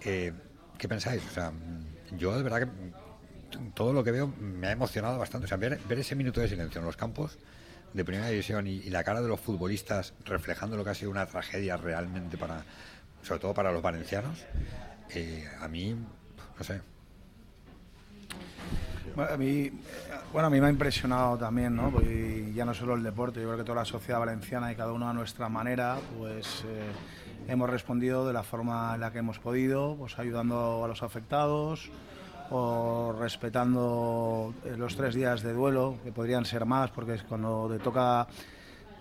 Eh, 0.01 0.33
¿Qué 0.77 0.89
pensáis? 0.89 1.21
O 1.29 1.31
sea, 1.31 1.51
mm, 1.51 2.17
yo 2.17 2.35
de 2.35 2.43
verdad 2.43 2.59
que 2.59 2.65
mm, 2.65 3.71
todo 3.73 3.93
lo 3.93 4.03
que 4.03 4.11
veo 4.11 4.27
me 4.27 4.67
ha 4.67 4.71
emocionado 4.71 5.19
bastante. 5.19 5.45
O 5.45 5.47
sea, 5.47 5.57
ver, 5.57 5.79
ver 5.87 5.99
ese 5.99 6.15
minuto 6.15 6.41
de 6.41 6.49
silencio 6.49 6.79
en 6.79 6.85
los 6.87 6.97
campos 6.97 7.37
de 7.95 8.03
primera 8.03 8.27
división 8.27 8.67
y, 8.67 8.81
la 8.89 9.05
cara 9.05 9.21
de 9.21 9.29
los 9.29 9.39
futbolistas 9.39 10.13
reflejando 10.25 10.75
lo 10.75 10.83
que 10.83 10.89
ha 10.89 10.93
sido 10.93 11.11
una 11.11 11.25
tragedia 11.25 11.77
realmente 11.77 12.37
para, 12.37 12.65
sobre 13.23 13.39
todo 13.39 13.53
para 13.53 13.71
los 13.71 13.81
valencianos, 13.81 14.45
eh, 15.11 15.47
a 15.61 15.67
mí, 15.69 15.95
no 16.57 16.63
sé, 16.63 16.81
a 19.17 19.37
mí, 19.37 19.71
bueno, 20.33 20.47
a 20.47 20.49
mí 20.49 20.59
me 20.59 20.67
ha 20.67 20.69
impresionado 20.69 21.37
también, 21.37 21.73
¿no? 21.73 21.89
Porque 21.89 22.51
ya 22.53 22.65
no 22.65 22.73
solo 22.73 22.95
el 22.95 23.03
deporte, 23.03 23.39
yo 23.39 23.45
creo 23.45 23.59
que 23.59 23.63
toda 23.63 23.77
la 23.77 23.85
sociedad 23.85 24.19
valenciana 24.19 24.73
y 24.73 24.75
cada 24.75 24.91
uno 24.91 25.09
a 25.09 25.13
nuestra 25.13 25.47
manera, 25.47 25.97
pues 26.17 26.65
eh, 26.67 26.91
hemos 27.47 27.69
respondido 27.69 28.27
de 28.27 28.33
la 28.33 28.43
forma 28.43 28.91
en 28.95 28.99
la 28.99 29.13
que 29.13 29.19
hemos 29.19 29.39
podido, 29.39 29.95
pues 29.95 30.19
ayudando 30.19 30.83
a 30.83 30.87
los 30.89 31.01
afectados 31.01 31.89
o 32.51 33.15
respetando 33.19 34.53
eh, 34.65 34.75
los 34.77 34.95
tres 34.95 35.15
días 35.15 35.41
de 35.41 35.53
duelo, 35.53 35.97
que 36.03 36.11
podrían 36.11 36.45
ser 36.45 36.65
más, 36.65 36.91
porque 36.91 37.17
cuando 37.27 37.67
te 37.69 37.79
toca 37.79 38.27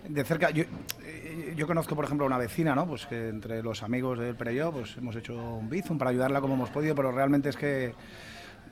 de 0.09 0.24
cerca. 0.24 0.50
Yo, 0.50 0.64
eh, 1.02 1.54
yo 1.57 1.66
conozco, 1.66 1.94
por 1.94 2.04
ejemplo, 2.04 2.26
una 2.26 2.38
vecina, 2.38 2.74
¿no? 2.74 2.87
Pues 2.87 3.07
que 3.07 3.28
entre 3.28 3.62
los 3.62 3.83
amigos 3.83 4.18
del 4.18 4.35
Pere 4.35 4.54
y 4.54 4.57
yo, 4.57 4.72
pues 4.72 4.96
hemos 4.96 5.16
hecho 5.16 5.35
un 5.35 5.68
bizum 5.68 5.98
para 5.98 6.11
ayudarla 6.11 6.40
como 6.40 6.54
hemos 6.54 6.70
podido, 6.70 6.94
pero 6.94 7.12
realmente 7.12 7.50
es 7.50 7.57
que 7.57 7.94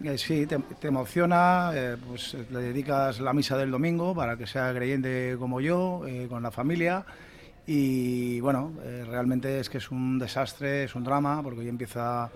eh, 0.02 0.18
sí, 0.18 0.46
te, 0.46 0.88
emociona, 0.88 1.70
pues 2.06 2.34
le 2.50 2.60
dedicas 2.60 3.20
la 3.20 3.32
misa 3.32 3.56
del 3.56 3.70
domingo 3.70 4.14
para 4.14 4.36
que 4.36 4.46
sea 4.46 4.72
creyente 4.74 5.36
como 5.38 5.60
yo, 5.60 6.02
con 6.28 6.42
la 6.42 6.50
familia. 6.50 7.04
Y 7.66 8.40
bueno, 8.40 8.72
realmente 9.06 9.60
es 9.60 9.70
que 9.70 9.78
es 9.78 9.90
un 9.90 10.18
desastre, 10.18 10.84
es 10.84 10.94
un 10.96 11.04
drama, 11.04 11.40
porque 11.42 11.60
hoy 11.60 11.68
empieza 11.68 12.28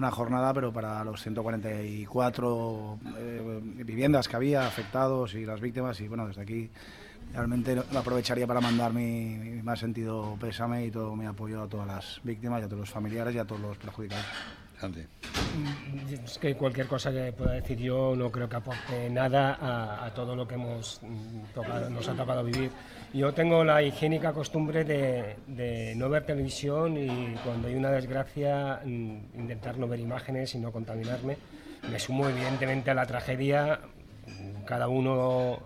una 0.00 0.10
jornada, 0.10 0.54
pero 0.54 0.72
para 0.72 1.04
los 1.04 1.22
144 1.22 2.98
eh, 3.18 3.60
viviendas 3.84 4.28
que 4.28 4.36
había, 4.36 4.66
afectados 4.66 5.34
y 5.34 5.44
las 5.44 5.60
víctimas, 5.60 6.00
y 6.00 6.08
bueno, 6.08 6.26
desde 6.26 6.40
aquí 6.40 6.70
realmente 7.34 7.76
lo 7.76 7.98
aprovecharía 7.98 8.46
para 8.46 8.60
mandar 8.60 8.92
mi, 8.92 9.60
más 9.62 9.78
sentido 9.78 10.36
pésame 10.40 10.86
y 10.86 10.90
todo 10.90 11.14
mi 11.14 11.26
apoyo 11.26 11.62
a 11.62 11.68
todas 11.68 11.86
las 11.86 12.20
víctimas 12.24 12.62
y 12.62 12.64
a 12.64 12.68
todos 12.68 12.80
los 12.80 12.90
familiares 12.90 13.34
y 13.34 13.38
a 13.38 13.44
todos 13.44 13.60
los 13.60 13.76
perjudicados. 13.76 14.24
Santi. 14.80 15.02
Es 16.24 16.38
que 16.38 16.54
cualquier 16.54 16.86
cosa 16.86 17.10
que 17.10 17.32
pueda 17.32 17.52
decir 17.52 17.78
yo 17.78 18.14
no 18.16 18.30
creo 18.30 18.48
que 18.48 18.56
aporte 18.56 19.10
nada 19.10 20.04
a, 20.04 20.12
todo 20.14 20.34
lo 20.34 20.46
que 20.46 20.54
hemos 20.54 21.00
mm, 21.02 21.92
nos 21.92 22.08
ha 22.08 22.14
tocado 22.14 22.44
vivir. 22.44 22.70
Yo 23.12 23.32
tengo 23.32 23.64
la 23.64 23.82
higiénica 23.82 24.32
costumbre 24.32 24.84
de, 24.84 25.36
de 25.46 25.94
no 25.96 26.08
ver 26.08 26.24
televisión 26.24 26.96
y 26.96 27.34
cuando 27.44 27.68
hay 27.68 27.74
una 27.74 27.90
desgracia 27.90 28.80
mm, 28.84 29.38
intentar 29.38 29.78
no 29.78 29.88
ver 29.88 30.00
imágenes 30.00 30.54
y 30.54 30.58
no 30.58 30.72
contaminarme. 30.72 31.36
Me 31.90 31.98
sumo 31.98 32.28
evidentemente 32.28 32.90
a 32.90 32.94
la 32.94 33.06
tragedia. 33.06 33.80
Cada 34.64 34.88
uno 34.88 35.58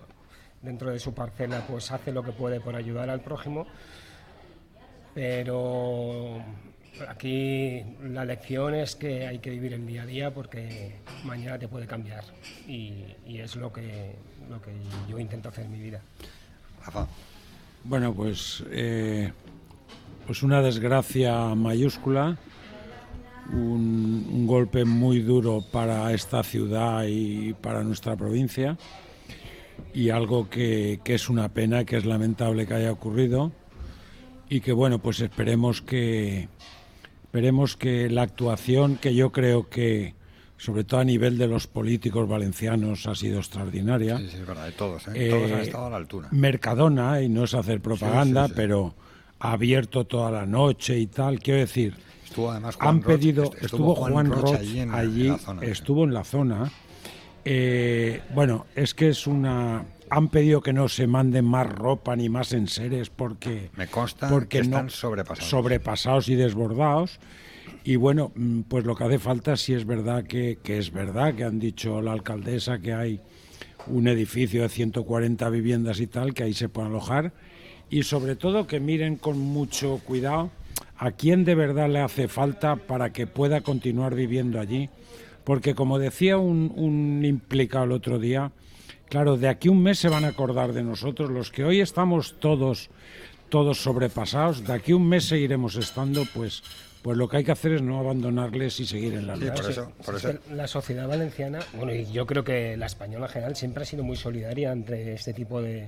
dentro 0.65 0.91
de 0.91 0.99
su 0.99 1.13
parcela 1.13 1.63
pues 1.69 1.93
hace 1.93 2.11
lo 2.11 2.23
que 2.23 2.33
puede 2.33 2.61
por 2.61 2.75
ayudar 2.75 3.11
al 3.11 3.21
prójimo, 3.21 3.67
pero 5.15 6.43
Aquí 7.09 7.83
la 8.03 8.25
lección 8.25 8.75
es 8.75 8.95
que 8.95 9.27
hay 9.27 9.41
que 9.41 9.51
vivir 9.51 9.73
el 9.73 9.87
día 9.87 10.03
a 10.03 10.07
día 10.07 10.33
porque 10.33 11.01
mañana 11.25 11.59
te 11.59 11.67
puede 11.67 11.87
cambiar 11.87 12.25
y, 12.69 13.05
y 13.27 13.39
es 13.39 13.57
lo 13.57 13.73
que, 13.73 14.15
lo 14.49 14.63
que 14.63 14.71
yo 15.09 15.19
intento 15.19 15.49
hacer 15.49 15.65
en 15.65 15.73
mi 15.73 15.81
vida. 15.81 16.01
Bueno, 17.83 18.15
pues, 18.15 18.63
eh, 18.71 19.33
pues 20.27 20.43
una 20.43 20.63
desgracia 20.63 21.55
mayúscula, 21.55 22.39
un, 23.53 24.29
un 24.33 24.47
golpe 24.47 24.85
muy 24.85 25.21
duro 25.21 25.65
para 25.73 26.13
esta 26.13 26.43
ciudad 26.43 27.05
y 27.09 27.55
para 27.55 27.83
nuestra 27.83 28.17
provincia 28.17 28.77
y 29.93 30.11
algo 30.11 30.49
que, 30.49 31.01
que 31.03 31.15
es 31.15 31.29
una 31.29 31.49
pena, 31.49 31.85
que 31.85 31.97
es 31.97 32.05
lamentable 32.05 32.67
que 32.67 32.75
haya 32.75 32.93
ocurrido 32.93 33.53
y 34.49 34.61
que 34.61 34.73
bueno, 34.73 35.01
pues 35.01 35.21
esperemos 35.21 35.83
que 35.83 36.49
esperemos 37.35 37.77
que 37.77 38.09
la 38.11 38.23
actuación 38.23 38.95
que 38.97 39.13
yo 39.13 39.33
creo 39.33 39.69
que 39.69 40.15
sobre 40.57 40.85
todo 40.85 41.01
a 41.01 41.05
nivel 41.05 41.37
de 41.37 41.49
los 41.49 41.67
políticos 41.67 42.29
valencianos 42.29 43.09
ha 43.09 43.17
sido 43.17 43.39
extraordinaria. 43.41 44.19
Sí, 44.19 44.29
sí, 44.31 44.37
es 44.37 44.47
verdad, 44.47 44.67
de 44.67 44.71
todos, 44.73 45.09
¿eh? 45.09 45.11
Eh, 45.17 45.31
todos 45.31 45.51
han 45.51 45.59
estado 45.61 45.87
a 45.87 45.91
la 45.91 45.97
altura. 45.97 46.29
Mercadona, 46.31 47.21
y 47.23 47.29
no 47.29 47.43
es 47.43 47.55
hacer 47.55 47.81
propaganda, 47.81 48.47
Sí, 48.47 48.53
pero 48.55 48.95
ha 49.41 49.51
abierto 49.51 50.05
toda 50.05 50.31
la 50.31 50.47
noche 50.47 50.97
y 50.97 51.09
tal. 51.09 51.41
Quiero 51.41 51.59
decir, 51.59 51.97
Estuvo 52.25 52.53
además 52.53 52.77
Juan 52.77 52.89
han 52.89 53.03
Roch, 53.03 53.07
pedido, 53.19 53.45
est- 53.47 53.65
estuvo 53.65 53.95
Juan 53.97 54.27
Roch 54.31 54.41
Roch 54.43 54.55
allí 54.55 54.79
en 54.79 54.93
la- 54.93 54.99
allí, 54.99 55.23
en 55.27 55.33
la 55.33 55.39
zona, 55.39 55.61
sí. 55.63 55.67
estuvo 55.73 56.05
en 56.05 56.15
la 56.15 56.23
zona. 56.25 56.73
Eh, 57.45 58.23
bueno, 58.33 58.67
es 58.77 58.95
que 58.95 59.09
es 59.09 59.27
una. 59.27 59.85
Han 60.17 60.29
pedido 60.29 60.61
que 60.61 60.73
no 60.73 60.89
se 60.89 61.07
manden 61.09 61.45
más 61.45 61.67
ropa 61.69 62.15
ni 62.15 62.29
más 62.29 62.53
enseres 62.53 63.11
porque. 63.11 63.71
Me 63.77 63.89
consta 63.89 64.29
porque 64.29 64.59
que 64.61 64.69
no- 64.69 64.77
están 64.77 64.91
sobrepasados. 64.91 65.51
sobrepasados 65.51 66.29
y 66.29 66.37
desbordados. 66.37 67.19
Y 67.83 67.97
bueno, 67.97 68.31
mm, 68.37 68.61
pues 68.63 68.85
lo 68.85 68.95
que 68.95 69.05
hace 69.05 69.19
falta 69.19 69.57
sí 69.57 69.75
es 69.75 69.85
verdad 69.87 70.25
que, 70.25 70.59
que 70.63 70.79
es 70.79 70.93
verdad 70.93 71.35
que 71.35 71.43
han 71.45 71.59
dicho 71.59 72.01
la 72.01 72.13
alcaldesa 72.13 72.79
que 72.79 72.93
hay 72.95 73.21
un 73.89 74.07
edificio 74.07 74.63
de 74.63 74.69
140 74.69 75.49
viviendas 75.51 75.99
y 76.01 76.07
tal, 76.07 76.33
que 76.33 76.45
ahí 76.45 76.55
se 76.55 76.69
pueden 76.69 76.93
alojar. 76.93 77.33
Y 77.91 78.05
sobre 78.05 78.37
todo 78.37 78.67
que 78.69 78.79
miren 78.81 79.17
con 79.17 79.39
mucho 79.39 80.01
cuidado 80.07 80.51
a 80.97 81.11
quién 81.11 81.45
de 81.45 81.55
verdad 81.57 81.89
le 81.89 81.99
hace 82.01 82.29
falta 82.29 82.77
para 82.77 83.13
que 83.13 83.27
pueda 83.27 83.63
continuar 83.63 84.15
viviendo 84.15 84.61
allí. 84.61 84.89
Porque 85.43 85.75
como 85.75 85.99
decía 85.99 86.39
un, 86.39 86.73
un 86.77 87.25
implicado 87.25 87.85
el 87.85 87.93
otro 87.93 88.19
día, 88.19 88.53
claro, 89.15 89.37
de 89.37 89.47
aquí 89.47 89.69
un 89.69 89.81
mes 89.81 90.01
se 90.01 90.09
van 90.09 90.25
a 90.25 90.29
acordar 90.35 90.73
de 90.73 90.83
nosotros, 90.83 91.31
los 91.31 91.53
que 91.53 91.63
hoy 91.63 91.81
estamos 91.81 92.35
todos, 92.41 92.91
todos 93.49 93.81
sobrepasados, 93.81 94.67
de 94.67 94.73
aquí 94.73 94.93
un 94.93 95.09
mes 95.09 95.27
seguiremos 95.27 95.77
estando, 95.77 96.25
pues, 96.35 96.65
pues 97.01 97.17
lo 97.17 97.29
que 97.29 97.37
hay 97.37 97.45
que 97.45 97.53
hacer 97.53 97.75
es 97.75 97.83
no 97.83 98.01
abandonarles 98.01 98.81
y 98.81 98.87
seguir 98.87 99.15
en 99.15 99.29
la 99.29 99.37
lucha. 99.37 99.71
Es 99.71 100.21
que 100.21 100.53
La 100.53 100.67
sociedad 100.67 101.07
valenciana, 101.07 101.61
bueno, 101.77 101.95
y 101.95 102.11
yo 102.11 102.27
creo 102.27 102.43
que 102.43 102.77
la 102.77 102.87
española 102.87 103.27
en 103.27 103.33
general 103.33 103.55
siempre 103.55 103.85
ha 103.85 103.87
sido 103.87 104.03
muy 104.03 104.17
solidaria 104.17 104.73
ante 104.73 105.13
este 105.13 105.33
tipo 105.33 105.63
de, 105.63 105.87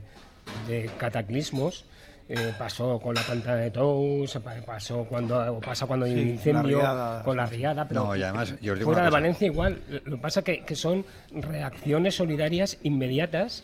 de 0.69 0.89
cataclismos. 0.97 1.85
Eh, 2.29 2.53
pasó 2.59 2.99
con 2.99 3.15
la 3.15 3.23
planta 3.23 3.55
de 3.55 3.71
Tous, 3.71 4.39
pa- 4.43 4.57
pasó 4.67 5.05
cuando 5.05 5.61
pasa 5.65 5.87
cuando 5.87 6.07
hay 6.07 6.13
un 6.15 6.19
Sí, 6.19 6.29
incendio, 6.31 6.79
la 6.79 6.83
riada, 6.93 7.23
con 7.23 7.37
la 7.37 7.47
riada, 7.47 7.87
pero 7.87 8.05
No, 8.07 8.17
y 8.17 8.23
además, 8.25 8.55
yo 8.61 8.73
os 8.73 8.79
digo 8.81 8.91
fuera 8.91 9.05
de. 9.05 9.11
Valencia 9.11 9.47
igual. 9.47 9.79
Lo 10.05 10.17
que 10.17 10.23
pasa 10.23 10.43
que, 10.43 10.65
que 10.65 10.75
son 10.75 11.05
reacciones 11.31 12.17
solidarias 12.17 12.79
inmediatas 12.83 13.63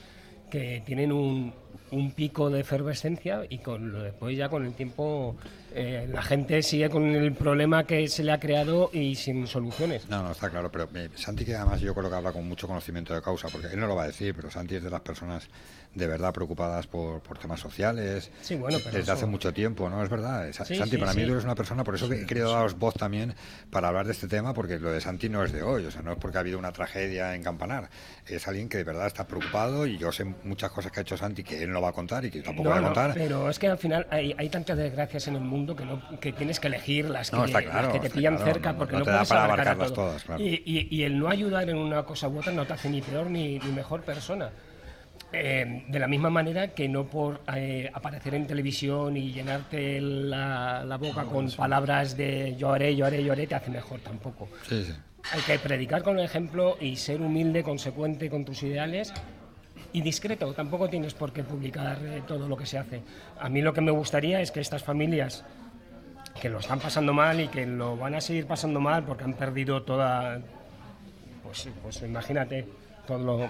que 0.49 0.81
tienen 0.87 1.11
un, 1.11 1.53
un 1.91 2.13
pico 2.13 2.51
de 2.51 2.61
efervescencia 2.61 3.41
y 3.49 3.59
con 3.59 3.91
lo 3.91 4.03
después 4.03 4.37
ya 4.37 4.49
con 4.49 4.65
el 4.65 4.75
tiempo 4.75 5.35
eh, 5.75 6.09
la 6.13 6.23
gente 6.23 6.63
sigue 6.63 6.89
con 6.91 7.05
el 7.07 7.33
problema 7.35 7.85
que 7.85 8.07
se 8.09 8.23
le 8.23 8.33
ha 8.33 8.39
creado 8.41 8.91
y 8.93 9.15
sin 9.15 9.47
soluciones. 9.47 10.09
No, 10.09 10.23
no, 10.23 10.33
está 10.33 10.51
claro, 10.51 10.71
pero 10.71 10.89
eh, 10.95 11.09
Santi 11.17 11.45
que 11.45 11.55
además 11.55 11.81
yo 11.81 11.95
creo 11.95 12.09
que 12.11 12.17
habla 12.17 12.33
con 12.33 12.47
mucho 12.49 12.67
conocimiento 12.67 13.15
de 13.15 13.23
causa, 13.23 13.49
porque 13.49 13.69
él 13.69 13.81
no 13.81 13.87
lo 13.87 13.97
va 13.97 14.05
a 14.05 14.07
decir, 14.07 14.35
pero 14.35 14.51
Santi 14.51 14.77
es 14.77 14.83
de 14.83 14.91
las 14.91 15.01
personas 15.01 15.49
de 15.95 16.07
verdad 16.07 16.33
preocupadas 16.33 16.87
por, 16.87 17.21
por 17.21 17.39
temas 17.39 17.61
sociales 17.61 18.31
Sí, 18.41 18.55
bueno, 18.55 18.79
pero 18.79 18.91
desde 18.97 19.03
eso- 19.03 19.13
hace 19.13 19.27
mucho 19.27 19.53
tiempo, 19.53 19.91
¿no? 19.91 20.03
Es 20.03 20.09
verdad. 20.09 20.47
Sí, 20.53 20.75
Santi, 20.77 20.93
sí, 20.93 20.97
para 20.97 21.13
mí 21.15 21.25
tú 21.27 21.33
eres 21.33 21.45
una 21.45 21.55
persona, 21.55 21.85
por 21.85 21.95
eso 21.95 22.09
que 22.09 22.23
he 22.23 22.27
querido 22.27 22.51
daros 22.51 22.79
voz 22.79 22.95
también 22.95 23.35
para 23.71 23.89
hablar 23.89 24.07
de 24.07 24.13
este 24.13 24.27
tema, 24.29 24.55
porque 24.55 24.79
lo 24.79 24.91
de 24.91 25.01
Santi 25.01 25.29
no 25.29 25.45
es 25.45 25.53
de 25.53 25.63
hoy, 25.63 25.85
o 25.85 25.91
sea, 25.91 26.01
no 26.03 26.13
es 26.13 26.19
porque 26.19 26.39
ha 26.39 26.41
habido 26.41 26.59
una 26.59 26.73
tragedia 26.73 27.35
en 27.35 27.43
Campanar, 27.43 27.91
es 28.27 28.47
alguien 28.47 28.69
que 28.69 28.79
de 28.79 28.85
verdad 28.85 29.07
está 29.07 29.27
preocupado 29.27 29.87
y 29.87 29.99
yo 29.99 30.13
sé 30.13 30.25
muchas 30.45 30.71
cosas 30.71 30.93
que 30.93 31.01
ha 31.01 31.03
hecho 31.03 31.17
Santi 31.17 31.43
que 31.43 31.63
él 31.63 31.71
no 31.73 31.81
va 31.83 31.89
a 31.89 31.93
contar 31.93 32.25
y 32.25 32.31
que 32.31 32.39
yo 32.39 32.45
tampoco 32.45 32.69
No, 32.69 32.75
voy 32.75 32.79
a 32.79 32.83
no, 32.83 32.87
contar. 32.95 33.15
pero 33.15 33.51
es 33.51 33.59
que 33.59 33.67
al 33.69 33.79
final 33.79 34.07
hay, 34.11 34.35
hay 34.39 34.49
tantas 34.49 34.77
desgracias 34.79 35.27
en 35.29 35.35
el 35.37 35.41
mundo 35.43 35.75
que, 35.75 35.85
no, 35.85 36.01
que 36.21 36.33
tienes 36.33 36.61
que 36.61 36.69
elegir 36.69 37.11
las 37.11 37.31
que, 37.31 37.37
No, 37.37 37.45
está 37.45 37.63
claro, 37.63 37.89
las 37.89 37.93
que 37.93 38.01
te 38.01 38.11
pillan 38.11 38.37
claro, 38.37 38.53
cerca 38.53 38.77
porque 38.77 38.97
no 38.97 39.05
te 39.05 39.11
da 39.11 39.17
puedes 39.25 39.29
para 39.29 39.75
todo. 39.87 39.93
todas, 39.95 40.23
claro. 40.25 40.43
y, 40.43 40.63
y- 40.65 40.89
y 40.91 41.03
el 41.03 41.19
no 41.19 41.29
ayudar 41.29 41.69
en 41.69 41.77
una 41.77 42.05
cosa 42.05 42.29
u 42.29 42.39
otra 42.39 42.53
no 42.53 42.65
te 42.67 42.75
hace 42.75 42.89
ni 42.89 43.01
peor 43.03 43.27
ni, 43.29 43.59
ni 43.59 43.73
mejor 43.73 44.03
persona. 44.03 44.51
Eh, 45.35 45.85
de 45.89 45.99
la 45.99 46.07
misma 46.09 46.29
manera 46.29 46.69
que 46.69 46.89
no 46.89 47.07
por 47.07 47.41
eh, 47.57 47.91
aparecer 47.95 48.35
en 48.35 48.47
televisión 48.47 49.17
y 49.17 49.33
llenarte 49.33 49.99
la, 50.01 50.85
la 50.85 50.97
boca 50.99 51.25
con 51.25 51.51
palabras 51.53 52.17
de 52.19 52.55
yo 52.59 52.71
haré, 52.73 52.95
yo 52.95 53.07
haré, 53.07 53.25
yo 53.25 53.33
haré, 53.33 53.47
te 53.47 53.55
hace 53.55 53.71
mejor 53.71 54.01
tampoco. 54.01 54.49
Sí, 54.69 54.85
sí. 54.85 54.93
Hay 55.31 55.41
que 55.43 55.59
predicar 55.59 56.03
con 56.03 56.19
el 56.19 56.25
ejemplo 56.25 56.77
y 56.81 56.97
ser 56.97 57.21
humilde, 57.21 57.63
consecuente 57.63 58.29
con 58.29 58.45
tus 58.45 58.63
ideales 58.63 59.13
y 59.93 60.03
discreto. 60.03 60.53
Tampoco 60.53 60.89
tienes 60.89 61.15
por 61.15 61.33
qué 61.33 61.43
publicar 61.45 61.99
eh, 62.05 62.23
todo 62.27 62.49
lo 62.49 62.57
que 62.57 62.67
se 62.67 62.79
hace. 62.79 63.03
A 63.41 63.49
mí 63.49 63.63
lo 63.63 63.73
que 63.73 63.81
me 63.81 63.91
gustaría 63.93 64.41
es 64.41 64.51
que 64.51 64.61
estas 64.61 64.83
familias 64.83 65.45
que 66.41 66.49
lo 66.49 66.59
están 66.59 66.81
pasando 66.81 67.13
mal 67.13 67.41
y 67.41 67.49
que 67.49 67.67
lo 67.67 67.97
van 67.97 68.15
a 68.15 68.21
seguir 68.21 68.47
pasando 68.47 68.81
mal 68.81 69.05
porque 69.05 69.25
han 69.25 69.35
perdido 69.35 69.83
toda, 69.83 70.41
pues, 71.45 71.69
pues 71.83 72.03
imagínate, 72.03 72.67
todo 73.07 73.19
lo, 73.19 73.49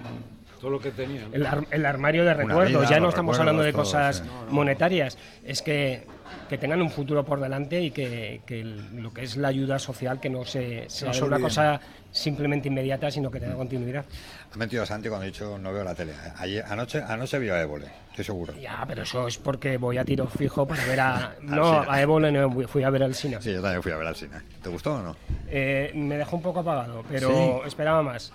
Todo 0.60 0.70
lo 0.70 0.78
que 0.80 0.90
tenían. 0.90 1.32
el, 1.32 1.46
ar- 1.46 1.66
el 1.70 1.86
armario 1.86 2.24
de 2.24 2.34
recuerdos. 2.34 2.82
vida, 2.82 2.90
ya 2.90 3.00
no 3.00 3.08
estamos 3.08 3.38
hablando 3.38 3.62
de 3.62 3.72
cosas 3.72 4.16
sí. 4.18 4.24
Monetarias. 4.50 5.16
Es 5.44 5.62
que 5.62 6.06
que 6.48 6.58
tengan 6.58 6.82
un 6.82 6.90
futuro 6.90 7.24
por 7.24 7.40
delante 7.40 7.80
y 7.80 7.90
que, 7.90 8.42
que 8.46 8.60
el- 8.60 8.96
lo 9.02 9.12
que 9.12 9.22
es 9.22 9.36
la 9.36 9.48
ayuda 9.48 9.78
social 9.78 10.20
que 10.20 10.28
no 10.30 10.44
se, 10.44 10.88
sea 10.88 11.08
no 11.08 11.14
se 11.14 11.20
una 11.24 11.36
olviden. 11.36 11.42
cosa 11.42 11.80
simplemente 12.10 12.68
inmediata, 12.68 13.10
sino 13.10 13.30
que 13.30 13.40
tenga 13.40 13.54
continuidad. 13.54 14.04
Ha 14.52 14.56
mentido 14.58 14.84
Santi 14.84 15.08
cuando 15.08 15.24
ha 15.24 15.26
dicho 15.26 15.56
no 15.58 15.72
veo 15.72 15.82
la 15.82 15.94
tele. 15.94 16.12
Ayer, 16.36 16.62
anoche, 16.68 17.02
anoche 17.02 17.38
vio 17.38 17.54
a 17.54 17.60
Évole, 17.62 17.86
estoy 18.10 18.24
seguro. 18.24 18.54
Ya, 18.60 18.84
pero 18.86 19.02
eso 19.04 19.26
es 19.26 19.38
porque 19.38 19.78
voy 19.78 19.96
a 19.96 20.04
tiro 20.04 20.26
fijo 20.26 20.66
para 20.66 20.84
ver 20.84 21.00
a... 21.00 21.16
Al 21.28 21.36
No, 21.42 21.80
Sina. 21.82 21.92
a 21.94 22.02
Évole 22.02 22.30
no, 22.32 22.50
fui 22.68 22.82
a 22.82 22.90
ver 22.90 23.02
al 23.02 23.14
Sina. 23.14 23.40
Sí, 23.40 23.52
yo 23.52 23.62
también 23.62 23.82
fui 23.82 23.92
a 23.92 23.96
ver 23.96 24.06
al 24.06 24.16
cine. 24.16 24.36
¿Te 24.62 24.68
gustó 24.68 24.94
o 24.96 25.02
no? 25.02 25.16
Eh, 25.48 25.90
me 25.94 26.18
dejó 26.18 26.36
un 26.36 26.42
poco 26.42 26.60
apagado, 26.60 27.02
pero 27.08 27.28
Sí. 27.62 27.68
esperaba 27.68 28.02
más. 28.02 28.32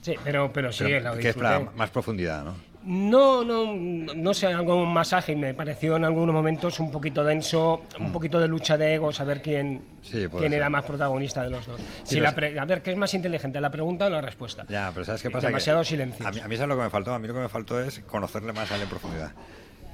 Sí, 0.00 0.14
pero, 0.24 0.50
pero 0.52 0.72
sí, 0.72 0.84
Pero, 0.84 1.00
la 1.12 1.18
que 1.18 1.28
es 1.30 1.36
para 1.36 1.58
más 1.60 1.90
profundidad, 1.90 2.44
¿no? 2.44 2.54
No, 2.84 3.44
no, 3.44 3.74
no 3.74 4.34
sé, 4.34 4.46
algo 4.46 4.76
un 4.76 4.92
masaje 4.92 5.32
y 5.32 5.36
me 5.36 5.52
pareció 5.52 5.96
en 5.96 6.04
algunos 6.04 6.32
momentos 6.34 6.78
un 6.80 6.90
poquito 6.90 7.24
denso, 7.24 7.82
un 7.98 8.12
poquito 8.12 8.38
de 8.38 8.46
lucha 8.48 8.78
de 8.78 8.94
egos, 8.94 9.20
a 9.20 9.24
ver 9.24 9.42
quién, 9.42 9.82
Sí, 10.02 10.26
quién 10.30 10.50
ser. 10.50 10.54
era 10.54 10.70
más 10.70 10.84
protagonista 10.84 11.42
de 11.42 11.50
los 11.50 11.66
dos. 11.66 11.80
Sí, 12.04 12.14
Si 12.14 12.20
la 12.20 12.30
sé. 12.30 12.36
pre- 12.36 12.58
a 12.58 12.64
ver, 12.64 12.80
¿qué 12.82 12.92
es 12.92 12.96
más 12.96 13.12
inteligente, 13.14 13.60
la 13.60 13.70
pregunta 13.70 14.06
o 14.06 14.10
la 14.10 14.20
respuesta? 14.20 14.64
Ya, 14.68 14.90
pero 14.94 15.04
¿sabes 15.04 15.22
qué 15.22 15.30
pasa? 15.30 15.48
Demasiado 15.48 15.82
silencio. 15.84 16.26
A 16.26 16.30
mí, 16.30 16.38
a 16.40 16.46
mí 16.48 16.56
¿sabes 16.56 16.68
lo 16.68 16.76
que 16.76 16.82
me 16.84 16.90
faltó? 16.90 17.12
A 17.12 17.18
mí 17.18 17.26
lo 17.26 17.34
que 17.34 17.40
me 17.40 17.48
faltó 17.48 17.80
es 17.80 17.98
conocerle 18.00 18.52
más 18.52 18.70
a 18.70 18.76
él 18.76 18.82
en 18.82 18.88
profundidad. 18.88 19.32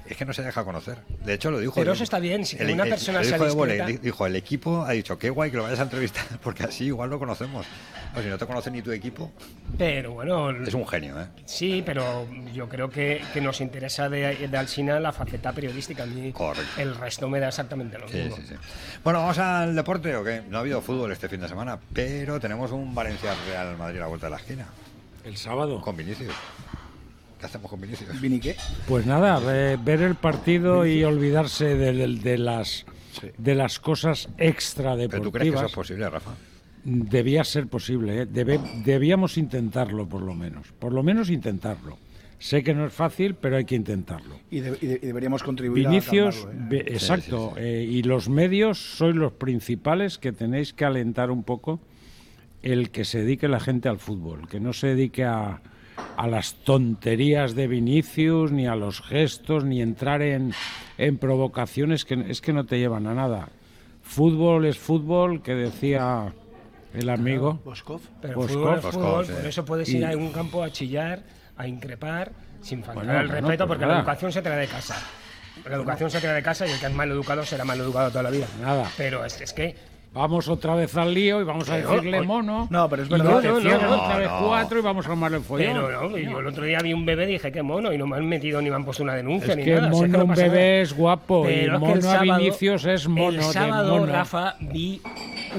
Es 0.06 0.16
que 0.18 0.24
no 0.26 0.34
se 0.34 0.42
deja 0.42 0.64
conocer. 0.64 0.98
De 1.24 1.32
hecho, 1.32 1.50
lo 1.50 1.58
dijo. 1.58 1.74
Pero 1.76 1.92
el- 1.92 1.94
eso 1.94 2.04
está 2.04 2.18
bien, 2.18 2.44
si 2.44 2.56
el- 2.58 2.72
una 2.72 2.84
el- 2.84 2.90
persona 2.90 3.24
sea 3.24 3.38
dijo 3.38 3.46
discreta- 3.64 3.86
di- 3.86 3.96
Dijo, 3.96 4.26
el 4.26 4.36
equipo 4.36 4.84
ha 4.84 4.90
dicho, 4.92 5.18
qué 5.18 5.30
guay 5.30 5.50
que 5.50 5.56
lo 5.56 5.62
vayas 5.62 5.80
a 5.80 5.84
entrevistar, 5.84 6.24
porque 6.42 6.64
así 6.64 6.84
igual 6.86 7.08
lo 7.10 7.18
conocemos. 7.18 7.64
O 8.16 8.20
si 8.22 8.28
no 8.28 8.36
te 8.38 8.46
conoce 8.46 8.70
ni 8.70 8.80
tu 8.82 8.92
equipo, 8.92 9.32
Pero 9.78 10.12
bueno, 10.12 10.50
es 10.50 10.74
un 10.74 10.86
genio, 10.86 11.20
¿eh? 11.20 11.26
sí, 11.46 11.82
pero 11.84 12.28
yo 12.52 12.68
creo 12.68 12.88
que, 12.88 13.20
que 13.32 13.40
nos 13.40 13.60
interesa 13.60 14.08
de, 14.08 14.46
de 14.48 14.56
Alsina 14.58 15.00
la 15.00 15.10
faceta 15.12 15.52
periodística. 15.52 16.04
A 16.04 16.06
mí 16.06 16.32
el 16.78 16.94
resto 16.94 17.28
me 17.28 17.40
da 17.40 17.48
exactamente 17.48 17.98
lo 17.98 18.06
Sí, 18.08 18.18
mismo. 18.18 18.36
sí, 18.36 18.42
sí. 18.48 18.54
Bueno, 19.02 19.20
¿vamos 19.20 19.38
al 19.38 19.74
deporte 19.74 20.14
o 20.14 20.22
qué? 20.22 20.42
No 20.48 20.58
ha 20.58 20.60
habido 20.60 20.80
fútbol 20.82 21.10
este 21.12 21.28
fin 21.28 21.40
de 21.40 21.48
semana, 21.48 21.78
pero 21.92 22.38
tenemos 22.38 22.70
un 22.70 22.94
Valencia 22.94 23.34
Real 23.48 23.76
Madrid 23.78 23.98
a 23.98 24.02
la 24.02 24.06
vuelta 24.08 24.26
de 24.26 24.30
la 24.32 24.36
esquina. 24.36 24.66
El 25.24 25.36
sábado. 25.36 25.80
Con 25.80 25.96
Vinicius. 25.96 26.34
¿Qué 27.44 27.48
hacemos 27.48 27.70
con 27.70 27.78
Vinicius? 27.78 28.18
¿Vini 28.22 28.40
qué? 28.40 28.56
Pues 28.88 29.04
nada, 29.04 29.38
ve- 29.38 29.76
ver 29.76 30.00
el 30.00 30.14
partido 30.14 30.86
y 30.86 31.04
olvidarse 31.04 31.74
de, 31.76 31.92
de- 31.92 32.06
de 32.16 32.38
las 32.38 32.86
de 33.36 33.54
las 33.54 33.78
cosas 33.80 34.30
extra 34.38 34.96
¿Pero 34.96 35.20
tú 35.20 35.30
crees 35.30 35.50
que 35.52 35.56
eso 35.58 35.66
deportivas. 35.66 35.70
es 35.70 35.74
posible, 35.76 36.08
Rafa? 36.08 36.30
Debía 36.84 37.44
ser 37.44 37.66
posible, 37.66 38.22
¿eh? 38.22 38.26
Debe- 38.26 38.58
debíamos 38.82 39.36
intentarlo 39.36 40.08
por 40.08 40.22
lo 40.22 40.34
menos, 40.34 40.72
por 40.78 40.94
lo 40.94 41.02
menos 41.02 41.28
intentarlo. 41.28 41.98
Sé 42.38 42.62
que 42.62 42.72
no 42.72 42.86
es 42.86 42.94
fácil, 42.94 43.34
pero 43.34 43.58
hay 43.58 43.66
que 43.66 43.74
intentarlo. 43.74 44.36
Y, 44.50 44.60
de- 44.60 44.78
y 44.80 44.86
de- 44.86 45.00
y 45.02 45.06
deberíamos 45.06 45.42
contribuir 45.42 45.86
Vinicius, 45.86 46.46
a 46.46 46.48
calmarlo, 46.48 46.76
¿eh? 46.78 46.84
exacto, 46.88 47.52
eh, 47.58 47.86
y 47.86 48.02
los 48.04 48.30
medios 48.30 48.78
sois 48.96 49.14
los 49.14 49.32
principales 49.34 50.16
que 50.16 50.32
tenéis 50.32 50.72
que 50.72 50.86
alentar 50.86 51.30
un 51.30 51.42
poco 51.44 51.78
el 52.62 52.88
que 52.90 53.04
se 53.04 53.18
dedique 53.18 53.48
la 53.48 53.60
gente 53.60 53.90
al 53.90 53.98
fútbol, 53.98 54.48
que 54.48 54.60
no 54.60 54.72
se 54.72 54.86
dedique 54.88 55.24
a, 55.24 55.60
a 56.16 56.26
las 56.26 56.54
tonterías 56.64 57.54
de 57.54 57.66
Vinicius, 57.66 58.52
ni 58.52 58.66
a 58.66 58.74
los 58.76 59.00
gestos, 59.02 59.64
ni 59.64 59.80
entrar 59.82 60.22
en, 60.22 60.52
en 60.98 61.18
provocaciones 61.18 62.04
que 62.04 62.14
es 62.28 62.40
que 62.40 62.52
no 62.52 62.64
te 62.64 62.78
llevan 62.78 63.06
a 63.06 63.14
nada. 63.14 63.48
Fútbol 64.02 64.66
es 64.66 64.78
fútbol, 64.78 65.42
que 65.42 65.54
decía 65.54 66.32
el 66.92 67.08
amigo. 67.08 67.60
Boskov. 67.64 68.00
Pero 68.20 68.34
Boskov. 68.36 68.54
fútbol 68.56 68.78
es 68.78 68.84
fútbol, 68.94 69.26
sí. 69.26 69.32
por 69.32 69.46
eso 69.46 69.64
puedes 69.64 69.88
Y- 69.88 69.96
ir 69.98 70.06
a 70.06 70.16
un 70.16 70.30
campo 70.32 70.62
a 70.62 70.70
chillar, 70.70 71.22
a 71.56 71.66
increpar, 71.66 72.32
sin 72.60 72.82
faltar 72.82 73.04
Bueno, 73.04 73.18
al 73.20 73.26
bueno, 73.26 73.40
respeto, 73.48 73.66
pues 73.66 73.68
porque 73.76 73.82
nada. 73.86 73.94
la 73.94 74.00
educación 74.00 74.32
se 74.32 74.42
trae 74.42 74.58
de 74.60 74.66
casa. 74.66 74.96
La 75.68 75.76
educación 75.76 76.10
se 76.10 76.20
trae 76.20 76.34
de 76.34 76.42
casa 76.42 76.66
y 76.66 76.70
el 76.70 76.78
que 76.80 76.86
es 76.86 76.92
mal 76.92 77.10
educado 77.10 77.44
será 77.44 77.64
mal 77.64 77.78
educado 77.80 78.10
toda 78.10 78.22
la 78.24 78.30
vida. 78.30 78.46
Nada. 78.60 78.90
Pero 78.96 79.24
es, 79.24 79.40
es 79.40 79.52
que 79.52 79.74
Vamos 80.14 80.46
otra 80.48 80.76
vez 80.76 80.96
al 80.96 81.12
lío 81.12 81.40
y 81.40 81.44
vamos 81.44 81.68
a 81.68 81.74
Pero, 81.74 81.90
decirle 81.90 82.22
mono. 82.22 82.68
No, 82.70 82.88
pero 82.88 83.02
es 83.02 83.08
y 83.08 83.12
verdad. 83.12 83.24
luego 83.24 83.40
No, 83.42 83.48
no, 83.50 83.56
te 83.56 83.62
cierran 83.68 83.90
no, 83.90 84.02
otra 84.04 84.16
vez 84.18 84.28
no. 84.30 84.46
cuatro 84.46 84.78
y 84.78 84.82
vamos 84.82 85.06
a 85.06 85.10
armarle 85.10 85.36
el 85.38 85.42
follón. 85.42 85.66
Pero 85.66 86.02
no, 86.08 86.16
yo 86.16 86.38
el 86.38 86.46
otro 86.46 86.64
día 86.64 86.78
vi 86.82 86.92
un 86.92 87.04
bebé 87.04 87.24
y 87.24 87.32
dije, 87.32 87.50
qué 87.50 87.62
mono, 87.64 87.92
y 87.92 87.98
no 87.98 88.06
me 88.06 88.16
han 88.16 88.26
metido 88.28 88.62
ni 88.62 88.70
me 88.70 88.76
han 88.76 88.84
puesto 88.84 89.02
una 89.02 89.14
denuncia 89.14 89.50
Es 89.52 89.56
ni 89.56 89.64
que 89.64 89.74
nada. 89.74 89.88
mono 89.88 90.18
no 90.18 90.24
un 90.24 90.34
bebé 90.34 90.48
nada. 90.48 90.60
es 90.82 90.92
guapo 90.96 91.44
y 91.50 91.54
Pero 91.54 91.60
es 91.60 91.68
que 91.72 91.78
mono 91.78 91.92
el 91.94 91.98
a 91.98 92.02
sábado- 92.02 92.38
Vinicius 92.38 92.84
es 92.84 93.08
mono 93.08 93.28
El 93.30 93.36
de 93.38 93.42
sábado, 93.42 93.98
mono. 93.98 94.12
Rafa, 94.12 94.54
vi 94.60 95.02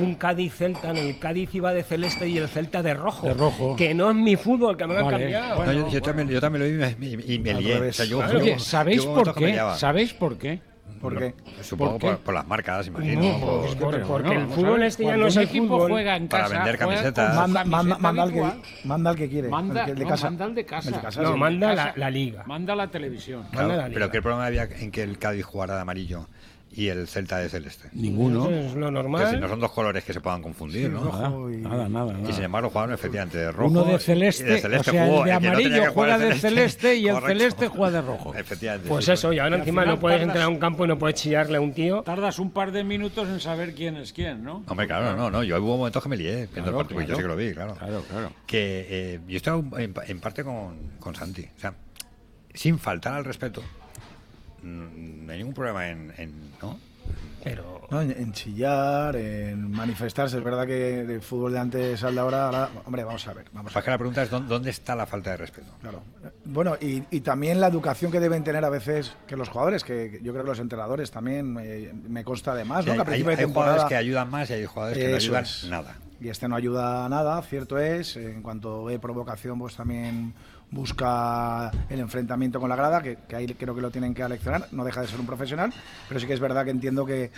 un 0.02 0.16
Cádiz-Celta, 0.16 0.92
en 0.92 0.98
el 0.98 1.20
Cádiz 1.20 1.54
iba 1.54 1.74
de 1.74 1.84
celeste 1.84 2.30
y 2.30 2.38
el 2.38 2.48
Celta 2.48 2.82
de 2.82 2.94
rojo. 2.94 3.28
De 3.28 3.34
rojo. 3.34 3.76
Que 3.76 3.94
no 3.94 4.10
es 4.10 4.16
mi 4.16 4.38
fútbol, 4.38 4.78
que 4.78 4.88
me 4.88 4.94
lo 4.94 5.00
han 5.02 5.06
Vale, 5.08 5.18
cambiado. 5.20 5.66
No, 5.66 5.74
yo, 5.74 5.90
yo 5.90 6.02
también, 6.02 6.30
yo 6.30 6.40
también 6.40 6.80
lo 6.80 6.88
vi 6.88 7.06
y 7.34 7.40
me, 7.40 7.52
y 7.52 7.54
lié. 7.62 7.74
revés. 7.76 7.96
O 8.00 8.04
sea, 8.04 8.06
yo- 8.06 8.18
Claro. 8.20 8.34
yo- 8.40 8.44
Oye, 8.46 8.60
¿sabéis 8.60 9.06
por 9.06 9.34
que 9.36 9.46
qué? 9.52 9.62
¿Sabéis 9.76 10.14
por 10.14 10.38
qué? 10.38 10.60
¿Por 11.02 11.18
qué? 11.20 11.36
Supongo 11.62 11.92
¿Por 11.94 12.02
qué? 12.02 12.08
por, 12.08 12.18
por 12.20 12.34
las 12.34 12.48
marcas, 12.48 12.88
imagino. 12.88 13.22
No, 13.22 13.40
por- 13.40 14.08
porque 14.08 14.34
el 14.34 14.48
fútbol 14.48 14.84
este 14.84 15.04
ya 15.06 15.18
no 15.18 15.28
es 15.28 15.36
el 15.36 15.44
equipo 15.44 15.68
fútbol. 15.68 15.92
juega 15.92 16.16
en 16.16 16.28
Para 16.28 16.44
casa, 16.46 16.56
vender 16.56 16.78
juega 16.78 16.94
camisetas. 16.96 17.36
Manda, 17.36 17.64
manda, 17.66 17.96
camiseta 17.96 18.00
manda, 18.02 18.24
al 18.24 18.32
que, 18.34 18.88
manda 18.88 19.10
al 19.12 19.16
que 19.16 19.30
quiere. 19.30 19.50
Manda, 19.50 19.80
el 19.82 19.86
que- 19.86 19.92
el 19.92 19.98
de 20.00 20.04
no, 20.06 20.10
casa. 20.10 20.26
manda 20.26 20.46
al 20.46 20.56
de 20.56 20.66
casa. 20.66 20.90
El 20.90 20.96
de 20.96 21.02
casa, 21.02 21.22
No, 21.22 21.34
sí. 21.34 21.40
manda 21.40 21.94
la, 21.96 22.10
liga. 22.10 22.44
Manda 22.48 22.76
la 22.76 22.88
televisión. 22.88 23.44
Claro, 23.52 23.68
Manda 23.68 23.84
la 23.84 23.88
pero 23.90 24.00
liga. 24.06 24.12
¿qué 24.12 24.22
problema 24.22 24.46
había 24.48 24.64
en 24.64 24.90
que 24.92 25.04
el 25.04 25.20
Cádiz 25.20 25.46
jugara 25.46 25.76
de 25.76 25.82
amarillo 25.82 26.28
y 26.78 26.90
el 26.90 27.08
Celta 27.08 27.38
de 27.40 27.48
celeste? 27.50 27.88
Ninguno. 27.94 28.50
Eso 28.50 28.60
es 28.68 28.74
lo 28.76 28.82
Que 28.88 28.88
si 28.88 28.94
normal. 28.94 29.40
no 29.40 29.48
son 29.48 29.60
dos 29.62 29.72
colores 29.72 30.04
que 30.04 30.12
se 30.14 30.20
puedan 30.22 30.42
confundir, 30.42 30.90
¿no? 30.90 31.06
Nada, 31.06 31.30
rojo 31.30 31.50
y- 31.52 31.58
nada, 31.58 31.88
nada, 31.90 32.12
Y 32.14 32.18
sin 32.26 32.30
nada. 32.32 32.46
embargo 32.46 32.70
jugaron 32.70 32.94
efectivamente 32.94 33.38
de 33.38 33.52
rojo. 33.52 33.72
Uno 33.72 33.86
y 33.90 33.94
de 33.94 34.00
celeste, 34.00 34.44
de 34.44 34.60
celeste 34.60 34.90
o 34.90 34.94
sea, 34.94 35.06
jugó 35.06 35.20
el 35.20 35.26
de 35.26 35.32
el 35.36 35.42
no 35.44 35.50
amarillo 35.50 35.92
juega 35.94 36.18
de 36.18 36.34
celeste 36.36 36.96
y 36.96 37.08
el 37.08 37.14
Correcto. 37.14 37.28
celeste 37.40 37.68
juega 37.70 37.92
de 37.92 38.02
rojo. 38.08 38.36
Efectivamente. 38.36 38.90
Pues 38.90 39.06
sí, 39.06 39.12
eso, 39.14 39.32
y 39.34 39.40
ahora 39.40 39.56
Y 39.58 39.60
encima 39.60 39.86
no 39.86 40.00
puedes 40.00 40.18
tardas- 40.20 40.28
entrar 40.28 40.44
a 40.46 40.50
un 40.50 40.58
campo 40.60 40.86
y 40.86 40.88
no 40.90 40.98
puedes 41.00 41.16
chillarle 41.22 41.58
a 41.58 41.62
un 41.62 41.74
tío. 41.74 42.02
Tardas 42.04 42.40
un 42.40 42.52
par 42.52 42.72
de 42.72 42.84
minutos 42.84 43.28
en 43.30 43.40
saber 43.40 43.74
quién 43.74 43.96
es 43.98 44.12
quién, 44.12 44.44
¿no? 44.44 44.64
Hombre, 44.68 44.88
claro, 44.88 45.16
no, 45.16 45.32
no. 45.32 45.44
Yo 45.44 45.58
hubo 45.64 45.78
momentos 45.78 46.04
que 46.04 46.10
me 46.10 46.18
lié 46.18 46.36
viendo 46.48 46.54
Claro, 46.54 46.70
el 46.82 46.88
partido, 46.88 47.02
yo 47.02 47.16
sí 47.16 47.22
que 47.22 47.28
lo 47.28 47.36
vi, 47.38 47.54
claro. 47.54 47.76
Claro, 47.76 48.04
claro. 48.10 48.32
Que 48.46 48.86
eh, 48.90 49.20
yo 49.28 49.38
estaba 49.38 49.62
en, 49.82 49.94
en 50.08 50.20
parte 50.20 50.44
con, 50.44 50.76
con 51.00 51.16
Santi. 51.16 51.48
O 51.56 51.60
sea, 51.60 51.74
sin 52.54 52.80
faltar 52.80 53.14
al 53.14 53.26
respeto, 53.26 53.62
no 54.66 55.32
hay 55.32 55.38
ningún 55.40 55.54
problema 55.54 55.88
en. 55.90 56.14
en- 56.18 56.52
¿no? 56.62 56.78
Pero 57.44 57.88
No, 57.92 58.02
en, 58.02 58.10
en 58.10 58.32
chillar, 58.34 59.16
en 59.16 59.70
manifestarse. 59.70 60.38
Es 60.40 60.44
verdad 60.44 60.66
que 60.66 61.02
el 61.02 61.22
fútbol 61.22 61.52
de 61.54 61.60
antes 61.60 62.04
al 62.04 62.16
de 62.16 62.20
ahora, 62.22 62.46
ahora, 62.48 62.70
hombre, 62.86 63.04
vamos 63.04 63.28
a 63.28 63.34
ver. 63.34 63.46
Vamos 63.54 63.72
a 63.72 63.74
Pues 63.74 63.86
que 63.86 63.92
la 63.92 63.98
pregunta 64.00 64.24
es: 64.24 64.32
¿dó- 64.32 64.40
¿dónde 64.40 64.72
está 64.72 64.96
la 64.96 65.06
falta 65.06 65.30
de 65.32 65.38
respeto? 65.38 65.68
Claro. 65.80 66.02
Bueno, 66.46 66.76
y, 66.82 67.04
y 67.12 67.20
también 67.22 67.62
la 67.62 67.68
educación 67.68 68.12
que 68.12 68.20
deben 68.20 68.44
tener 68.44 68.66
a 68.66 68.70
veces 68.70 69.16
que 69.28 69.36
los 69.38 69.50
jugadores, 69.50 69.84
que 69.84 70.10
que 70.10 70.24
yo 70.24 70.32
creo 70.34 70.44
que 70.44 70.50
los 70.50 70.60
entrenadores 70.60 71.12
también 71.12 71.56
eh, 71.62 71.94
me 72.10 72.24
consta 72.24 72.54
además, 72.54 72.84
Sí, 72.86 72.90
¿no? 72.90 72.96
Que 72.96 73.02
hay, 73.02 73.06
principio 73.24 73.38
de 73.38 73.44
hay 73.44 73.50
jugadores 73.54 73.84
que 73.86 73.96
ayudan 73.96 74.30
más 74.32 74.50
y 74.50 74.54
hay 74.54 74.66
jugadores 74.66 74.98
que 74.98 75.10
no 75.12 75.16
ayudan 75.18 75.44
es. 75.44 75.64
nada. 75.70 75.96
Y 76.20 76.30
este 76.30 76.48
no 76.48 76.56
ayuda 76.56 77.06
a 77.06 77.10
nada, 77.10 77.40
cierto 77.44 77.78
es. 77.78 78.16
En 78.18 78.42
cuanto 78.42 78.86
ve 78.86 78.98
provocación, 78.98 79.60
pues 79.60 79.76
también 79.76 80.34
busca 80.72 81.72
el 81.90 82.00
enfrentamiento 82.00 82.60
con 82.60 82.70
la 82.70 82.76
grada, 82.76 83.02
que, 83.02 83.18
que 83.28 83.36
ahí 83.36 83.48
creo 83.48 83.74
que 83.76 83.82
lo 83.82 83.92
tienen 83.92 84.14
que 84.14 84.24
aleccionar. 84.24 84.68
No 84.72 84.84
deja 84.84 85.02
de 85.02 85.08
ser 85.08 85.20
un 85.20 85.26
profesional, 85.26 85.74
pero 86.08 86.20
sí 86.20 86.28
que 86.28 86.34
es 86.34 86.40
verdad 86.40 86.66
que 86.66 86.72
entiendo 86.72 87.06
que, 87.06 87.32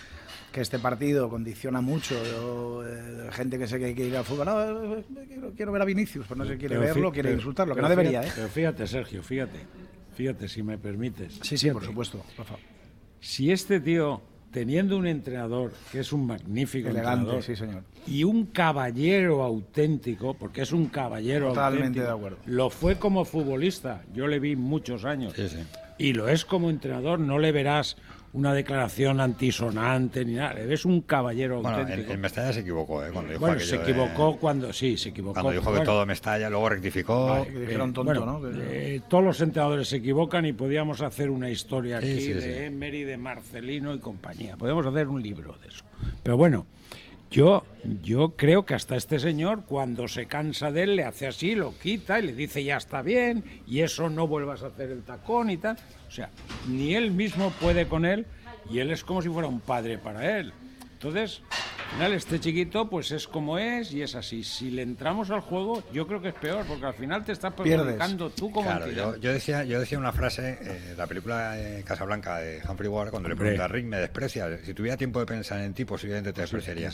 que 0.52 0.62
este 0.62 0.80
partido 0.80 1.30
condiciona 1.30 1.82
mucho. 1.82 2.16
Yo, 2.24 2.84
eh, 2.88 3.30
gente 3.32 3.58
que 3.60 3.68
sé 3.68 3.78
que 3.80 3.86
hay 3.86 3.96
que 3.96 4.06
ir 4.08 4.18
al 4.18 4.24
fútbol, 4.26 4.46
no, 4.46 5.26
quiero, 5.28 5.52
quiero 5.56 5.72
ver 5.72 5.82
a 5.82 5.86
Vinicius, 5.86 6.26
pues 6.28 6.38
no 6.38 6.46
se 6.46 6.58
quiere 6.58 6.76
Pero 6.78 6.94
verlo, 6.94 7.12
quiere 7.12 7.30
pero- 7.30 7.40
insultarlo, 7.40 7.74
que 7.76 7.82
pero 7.82 7.90
no 7.90 7.96
debería, 7.96 8.22
fíjate- 8.24 8.30
¿eh? 8.30 8.34
Pero 8.36 8.50
fíjate, 8.50 8.88
Sergio, 8.88 9.24
fíjate. 9.24 9.60
Fíjate, 10.16 10.48
si 10.48 10.64
me 10.64 10.80
permites. 10.80 11.40
Sí, 11.44 11.58
sí, 11.60 11.70
por 11.70 11.84
supuesto, 11.86 12.24
Rafa. 12.38 12.56
Si 13.20 13.52
este 13.52 13.80
tío, 13.80 14.20
teniendo 14.52 14.98
un 14.98 15.08
entrenador 15.08 15.74
que 15.92 16.00
es 16.00 16.12
un 16.14 16.26
magnífico 16.26 16.90
Elegante, 16.90 17.14
entrenador, 17.20 17.44
sí, 17.44 17.56
señor. 17.56 17.84
y 18.08 18.24
un 18.24 18.46
caballero 18.48 19.44
auténtico, 19.44 20.34
porque 20.34 20.62
es 20.62 20.72
un 20.72 20.88
caballero 20.88 21.50
Totalmente 21.50 22.00
auténtico, 22.00 22.06
de 22.06 22.12
acuerdo. 22.12 22.38
lo 22.46 22.70
fue 22.70 22.98
como 22.98 23.26
futbolista, 23.26 24.04
yo 24.14 24.28
le 24.28 24.40
vi 24.40 24.56
muchos 24.56 25.06
años, 25.06 25.34
Sí, 25.36 25.50
sí. 25.50 25.60
y 25.98 26.14
lo 26.14 26.30
es 26.30 26.46
como 26.46 26.70
entrenador, 26.70 27.20
no 27.20 27.40
le 27.40 27.52
verás 27.52 27.98
una 28.38 28.54
declaración 28.54 29.20
antisonante 29.20 30.24
ni 30.24 30.34
nada, 30.36 30.54
le 30.54 30.66
ves 30.68 30.86
un 30.86 31.02
caballero 31.02 31.62
Bueno, 31.62 31.78
en, 31.78 31.84
auténtico. 31.84 32.14
en 32.14 32.22
Mestalla 32.22 32.54
se 32.54 32.60
equivocó, 32.60 33.04
¿eh? 33.04 33.10
Cuando 33.12 33.32
dijo 33.32 33.40
bueno, 33.46 33.60
se 33.60 33.78
de- 33.78 33.84
equivocó 33.84 34.38
cuando, 34.38 34.72
sí, 34.72 34.96
se 34.98 35.10
equivocó. 35.10 35.34
Cuando 35.34 35.52
dijo 35.52 35.64
que 35.66 35.70
Bueno, 35.78 35.86
todo 35.86 36.06
Mestalla, 36.06 36.50
luego 36.50 36.70
rectificó. 36.70 37.26
Vale, 37.28 37.48
que 37.48 37.60
dijeron 37.60 37.90
eh, 37.90 37.94
tonto, 37.94 38.04
bueno, 38.04 38.26
¿no? 38.26 38.42
Que- 38.42 38.96
eh, 38.96 39.02
todos 39.08 39.24
los 39.24 39.42
entrenadores 39.42 39.88
se 39.88 39.98
equivocan 39.98 40.46
y 40.46 40.54
podíamos 40.54 41.02
hacer 41.02 41.30
una 41.30 41.50
historia 41.50 42.00
Sí, 42.02 42.12
aquí 42.12 42.22
sí, 42.22 42.34
de 42.34 42.42
sí. 42.42 42.50
Emery, 42.66 43.04
de 43.04 43.18
Marcelino 43.18 43.94
y 43.94 44.00
compañía. 44.00 44.56
Podemos 44.58 44.86
hacer 44.86 45.08
un 45.08 45.22
libro 45.22 45.58
de 45.62 45.68
eso. 45.70 45.84
Pero 46.24 46.38
bueno, 46.38 46.66
yo, 47.30 47.66
yo 48.02 48.36
creo 48.36 48.66
que 48.66 48.74
hasta 48.74 48.96
este 48.96 49.20
señor, 49.20 49.64
cuando 49.66 50.08
se 50.08 50.26
cansa 50.26 50.72
de 50.72 50.84
él, 50.84 50.96
le 50.96 51.04
hace 51.04 51.28
así, 51.28 51.56
lo 51.56 51.78
quita 51.78 52.20
y 52.20 52.28
le 52.28 52.34
dice 52.34 52.64
ya 52.64 52.78
está 52.78 53.02
bien, 53.02 53.44
y 53.68 53.82
eso 53.82 54.10
no 54.10 54.28
vuelvas 54.28 54.64
a 54.64 54.68
hacer 54.68 54.92
el 54.92 55.04
tacón 55.04 55.50
y 55.50 55.58
tal. 55.58 55.78
O 56.08 56.12
sea, 56.12 56.30
ni 56.68 56.96
él 56.96 57.12
mismo 57.12 57.52
puede 57.60 57.88
con 57.88 58.06
él, 58.06 58.26
y 58.70 58.80
él 58.80 58.92
es 58.92 59.04
como 59.04 59.22
si 59.22 59.30
fuera 59.30 59.48
un 59.48 59.60
padre 59.60 59.98
para 59.98 60.40
él. 60.40 60.54
Entonces, 60.94 61.42
Al 61.88 61.94
final 61.94 62.14
este 62.14 62.40
chiquito 62.40 62.90
pues 62.90 63.12
es 63.12 63.28
como 63.28 63.58
es 63.58 63.92
y 63.94 64.02
es 64.02 64.14
así. 64.14 64.44
Si 64.44 64.70
le 64.70 64.82
entramos 64.82 65.32
al 65.32 65.40
juego, 65.40 65.82
yo 65.94 66.06
creo 66.06 66.22
que 66.22 66.30
es 66.30 66.34
peor, 66.36 66.66
porque 66.68 66.86
al 66.86 66.94
final 66.94 67.24
te 67.24 67.32
estás 67.32 67.54
perjudicando 67.54 68.30
tú 68.30 68.52
como 68.52 68.70
Claro, 68.70 68.92
yo, 68.92 69.16
yo 69.16 69.32
decía, 69.32 69.64
yo 69.64 69.80
decía 69.80 69.98
una 69.98 70.12
frase, 70.12 70.60
eh, 70.62 70.96
la 70.98 71.08
película 71.08 71.58
eh, 71.58 71.84
Casablanca 71.86 72.38
de 72.38 72.62
Humphrey 72.68 72.90
Ward, 72.90 73.10
cuando 73.10 73.30
le 73.30 73.36
pregunta 73.36 73.66
a 73.66 73.68
Rick, 73.68 73.86
me 73.86 73.98
desprecia. 73.98 74.60
Si 74.64 74.74
tuviera 74.74 74.98
tiempo 74.98 75.20
de 75.20 75.26
pensar 75.26 75.62
en 75.62 75.74
ti, 75.74 75.86
posiblemente 75.86 76.34
te 76.34 76.42
despreciaría. 76.42 76.92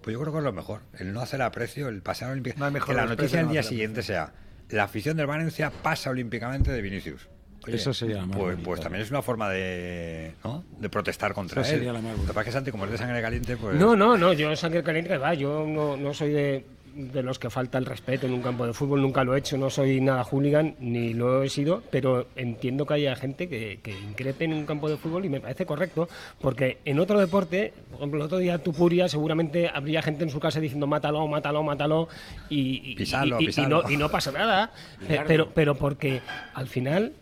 Pues 0.00 0.14
yo 0.14 0.20
creo 0.20 0.32
que 0.32 0.38
es 0.38 0.44
lo 0.44 0.52
mejor, 0.52 0.82
el 0.98 1.12
no 1.12 1.20
hacer 1.20 1.42
aprecio, 1.42 1.88
el 1.88 2.00
pasar 2.00 2.30
olímpico. 2.30 2.58
No 2.58 2.72
que 2.72 2.94
la 2.94 3.04
noticia 3.04 3.42
no 3.42 3.50
día 3.50 3.62
siguiente 3.62 4.02
sea, 4.02 4.32
la 4.70 4.84
afición 4.84 5.16
del 5.16 5.26
Valencia 5.26 5.70
pasa 5.70 6.10
olímpicamente 6.10 6.70
de 6.70 6.80
Vinicius. 6.80 7.28
Esa 7.74 7.92
sería 7.92 8.16
la 8.16 8.26
más 8.26 8.36
pues, 8.38 8.56
pues 8.62 8.80
también 8.80 9.02
es 9.02 9.10
una 9.10 9.22
forma 9.22 9.50
de, 9.50 10.32
¿no? 10.44 10.64
de 10.78 10.88
protestar 10.88 11.34
contra 11.34 11.62
Esa 11.62 11.70
él. 11.72 11.76
sería 11.78 11.92
la 11.92 12.00
más 12.00 12.12
Lo 12.16 12.22
que 12.22 12.28
pasa 12.28 12.40
es 12.40 12.46
que 12.46 12.52
Santi, 12.52 12.70
como 12.70 12.84
es 12.84 12.90
de 12.92 12.98
sangre 12.98 13.20
caliente, 13.22 13.56
pues... 13.56 13.76
No, 13.76 13.96
no, 13.96 14.16
no, 14.16 14.32
yo 14.32 14.54
sangre 14.56 14.82
caliente 14.82 15.10
que 15.10 15.18
va, 15.18 15.34
yo 15.34 15.66
no, 15.66 15.96
no 15.96 16.14
soy 16.14 16.30
de, 16.32 16.64
de 16.94 17.22
los 17.22 17.38
que 17.38 17.50
falta 17.50 17.76
el 17.76 17.84
respeto 17.84 18.26
en 18.26 18.32
un 18.32 18.40
campo 18.40 18.66
de 18.66 18.72
fútbol, 18.72 19.02
nunca 19.02 19.22
lo 19.22 19.34
he 19.36 19.38
hecho, 19.38 19.58
no 19.58 19.68
soy 19.68 20.00
nada 20.00 20.24
hooligan, 20.24 20.76
ni 20.80 21.12
lo 21.12 21.42
he 21.42 21.48
sido, 21.50 21.82
pero 21.90 22.28
entiendo 22.36 22.86
que 22.86 22.94
haya 22.94 23.14
gente 23.16 23.48
que, 23.50 23.80
que 23.82 23.90
increpe 23.92 24.46
en 24.46 24.54
un 24.54 24.64
campo 24.64 24.88
de 24.88 24.96
fútbol 24.96 25.24
y 25.26 25.28
me 25.28 25.38
parece 25.40 25.66
correcto, 25.66 26.08
porque 26.40 26.78
en 26.86 26.98
otro 26.98 27.20
deporte, 27.20 27.74
por 27.90 27.98
ejemplo, 27.98 28.20
el 28.20 28.24
otro 28.24 28.38
día 28.38 28.56
Tupuria, 28.58 29.08
seguramente 29.08 29.68
habría 29.68 30.00
gente 30.00 30.24
en 30.24 30.30
su 30.30 30.40
casa 30.40 30.58
diciendo 30.58 30.86
mátalo, 30.86 31.26
mátalo, 31.28 31.62
mátalo, 31.62 32.08
y, 32.48 32.92
y- 32.92 32.96
Pisarlo, 32.96 33.40
y- 33.42 33.46
y- 33.50 33.60
y 33.60 33.66
no, 33.66 33.90
y 33.90 33.96
no 33.98 34.08
pasa 34.10 34.32
nada, 34.32 34.72
pe- 35.06 35.20
pero, 35.26 35.50
pero 35.54 35.74
porque 35.74 36.22
al 36.54 36.66
final, 36.66 37.12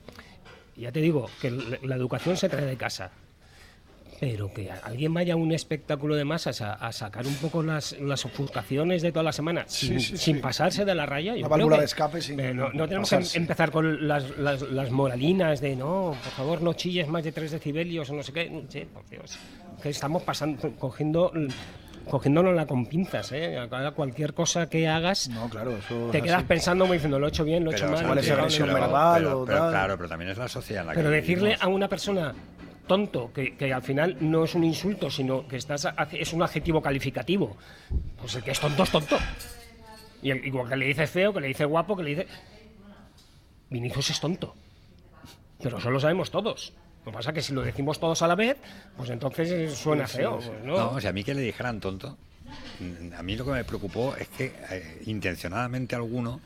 ya 0.76 0.92
te 0.92 1.00
digo, 1.00 1.28
que 1.40 1.50
la- 1.50 1.78
la 1.82 1.96
educación 1.96 2.36
se 2.36 2.48
trae 2.48 2.64
de 2.66 2.76
casa. 2.76 3.10
Pero 4.20 4.52
que 4.54 4.70
alguien 4.70 5.12
vaya 5.12 5.34
a 5.34 5.36
un 5.36 5.50
espectáculo 5.52 6.14
de 6.14 6.24
masas 6.24 6.60
a, 6.60 6.74
a 6.74 6.92
sacar 6.92 7.26
un 7.26 7.34
poco 7.34 7.62
las, 7.64 7.98
las 8.00 8.24
ofuscaciones 8.24 9.02
de 9.02 9.10
toda 9.10 9.24
la 9.24 9.32
semana 9.32 9.64
sin, 9.66 9.98
Sí, 10.00 10.12
sí, 10.12 10.16
sin 10.16 10.36
sí. 10.36 10.40
pasarse 10.40 10.84
de 10.84 10.94
la 10.94 11.04
raya. 11.04 11.32
yo 11.32 11.38
creo 11.40 11.48
válvula 11.48 11.78
de 11.78 11.84
escape 11.86 12.22
sin 12.22 12.38
eh, 12.38 12.54
no, 12.54 12.72
no 12.72 12.86
tenemos 12.86 13.10
que 13.10 13.16
pasarse. 13.16 13.36
em- 13.38 13.42
empezar 13.42 13.72
con 13.72 14.06
las, 14.06 14.38
las, 14.38 14.62
las 14.62 14.90
moralinas 14.92 15.60
de 15.60 15.74
no, 15.74 16.16
por 16.22 16.32
favor, 16.32 16.62
no 16.62 16.74
chilles 16.74 17.08
más 17.08 17.24
de 17.24 17.32
3 17.32 17.50
decibelios 17.50 18.08
o 18.08 18.14
no 18.14 18.22
sé 18.22 18.32
qué. 18.32 18.86
Por 18.94 19.04
Dios. 19.10 19.36
Que 19.82 19.88
estamos 19.90 20.22
pasando, 20.22 20.70
cogiendo. 20.78 21.32
Cogiéndonosla 22.08 22.66
con 22.66 22.86
pinzas, 22.86 23.32
¿eh? 23.32 23.58
A 23.58 23.90
cualquier 23.92 24.34
cosa 24.34 24.68
que 24.68 24.86
hagas, 24.88 25.28
No, 25.30 25.48
claro, 25.48 25.72
eso 25.76 26.10
te 26.12 26.20
quedas 26.22 26.38
así. 26.38 26.46
pensando, 26.46 26.86
me 26.86 26.94
diciendo, 26.94 27.18
lo 27.18 27.26
he 27.26 27.28
hecho 27.30 27.44
bien, 27.44 27.64
lo 27.64 27.70
he 27.70 27.74
hecho 27.74 27.86
mal. 27.88 28.18
Hecho 28.18 28.34
pero- 28.66 28.88
mal". 28.90 29.22
pero- 29.22 29.44
pero 29.46 29.68
claro, 29.70 29.96
pero 29.96 30.08
también 30.08 30.30
es 30.30 30.38
la 30.38 30.48
sociedad 30.48 30.82
en 30.82 30.88
la 30.88 30.94
Pero 30.94 31.08
que 31.10 31.16
decirle 31.16 31.48
vivimos. 31.50 31.62
a 31.62 31.68
una 31.68 31.88
persona 31.88 32.34
tonto, 32.86 33.32
que, 33.32 33.56
que 33.56 33.72
al 33.72 33.82
final 33.82 34.16
no 34.20 34.44
es 34.44 34.54
un 34.54 34.64
insulto, 34.64 35.10
sino 35.10 35.48
que 35.48 35.56
estás 35.56 35.88
es 36.12 36.32
un 36.34 36.42
adjetivo 36.42 36.82
calificativo, 36.82 37.56
pues 38.20 38.34
el 38.34 38.42
que 38.42 38.50
es 38.50 38.60
tonto 38.60 38.82
es 38.82 38.90
tonto. 38.90 39.16
Y 40.22 40.30
el- 40.30 40.44
igual 40.46 40.68
que 40.68 40.76
le 40.76 40.86
dice 40.86 41.06
feo, 41.06 41.32
que 41.32 41.40
le 41.40 41.48
dice 41.48 41.64
guapo, 41.64 41.96
que 41.96 42.02
le 42.02 42.10
dice... 42.10 42.26
Vinicius 43.70 44.10
es 44.10 44.20
tonto. 44.20 44.54
Pero 45.62 45.78
eso 45.78 45.90
lo 45.90 45.98
sabemos 45.98 46.30
todos. 46.30 46.72
Lo 47.04 47.12
que 47.12 47.16
pasa 47.18 47.30
es 47.30 47.34
que 47.34 47.42
si 47.42 47.52
lo 47.52 47.62
decimos 47.62 48.00
todos 48.00 48.20
a 48.22 48.26
la 48.28 48.34
vez, 48.34 48.56
pues 48.96 49.10
entonces 49.10 49.50
eh, 49.50 49.68
suena 49.70 50.06
Sí, 50.06 50.18
feo. 50.18 50.40
sí. 50.40 50.48
pues, 50.48 50.64
No, 50.64 50.76
¿no? 50.76 50.90
o 50.92 51.00
sea, 51.00 51.10
a 51.10 51.12
mí 51.12 51.22
que 51.24 51.34
le 51.34 51.42
dijeran 51.42 51.80
tonto, 51.80 52.16
mm, 52.80 53.12
a 53.18 53.22
mí 53.22 53.36
lo 53.36 53.44
que 53.44 53.50
me 53.52 53.64
preocupó 53.64 54.14
es 54.16 54.28
que 54.28 54.52
eh, 54.70 55.02
intencionadamente 55.06 55.94
alguno 55.94 56.40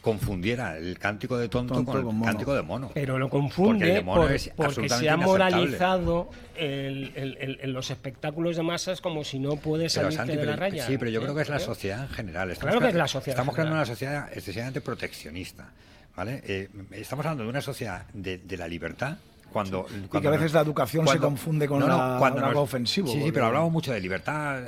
confundiera 0.00 0.76
el 0.76 0.98
cántico 0.98 1.38
de 1.38 1.48
tonto, 1.48 1.74
Tonto 1.74 1.90
con 1.92 2.00
el 2.00 2.06
con 2.06 2.20
cántico 2.22 2.54
de 2.54 2.60
mono. 2.62 2.90
Pero 2.92 3.18
lo 3.18 3.28
Porque 3.30 3.36
el 3.38 3.42
confunde 3.54 3.86
de 3.86 4.02
mono 4.02 4.20
por- 4.22 4.32
es 4.32 4.48
porque 4.50 4.64
absolutamente 4.66 5.06
se 5.06 5.10
ha 5.10 5.16
moralizado 5.16 6.28
el- 6.56 7.10
el- 7.16 7.36
el- 7.40 7.58
en 7.62 7.72
los 7.72 7.90
espectáculos 7.90 8.56
de 8.56 8.62
masas 8.62 9.00
como 9.00 9.24
si 9.24 9.38
no 9.38 9.56
puede 9.56 9.84
Pero, 9.84 9.90
salirte 9.90 10.16
Santi, 10.16 10.32
de 10.32 10.38
pero- 10.38 10.50
la 10.50 10.56
raya. 10.56 10.86
Sí, 10.86 10.98
pero 10.98 11.10
yo 11.10 11.20
¿eh? 11.20 11.22
creo 11.22 11.34
que 11.34 11.40
es 11.42 11.48
la 11.48 11.58
sociedad 11.58 12.02
en 12.02 12.08
general. 12.10 12.54
Claro 12.58 12.80
que 12.80 12.88
es 12.88 12.94
la 12.94 13.08
sociedad 13.08 13.34
Estamos 13.38 13.54
creando 13.54 13.74
una 13.74 13.86
sociedad 13.86 14.28
excesivamente 14.32 14.80
proteccionista. 14.82 15.70
¿vale? 16.14 16.42
Eh, 16.46 16.68
estamos 16.92 17.24
hablando 17.26 17.42
de 17.44 17.48
una 17.50 17.60
sociedad 17.62 18.06
de, 18.12 18.38
de 18.38 18.56
la 18.56 18.68
libertad. 18.68 19.16
Cuando, 19.52 19.86
Y 19.88 20.06
cuando 20.08 20.20
que 20.20 20.28
a 20.28 20.30
veces 20.30 20.52
la 20.52 20.60
educación 20.60 21.06
se 21.06 21.18
confunde 21.18 21.68
con 21.68 21.78
no, 21.80 21.86
no, 21.88 21.96
la- 21.96 22.18
cuando 22.18 22.40
algo 22.40 22.60
nos- 22.60 22.68
ofensivo, 22.68 23.08
Sí, 23.08 23.22
sí, 23.22 23.30
pero 23.32 23.46
hablamos 23.46 23.70
mucho 23.72 23.92
de 23.92 24.00
libertad, 24.00 24.62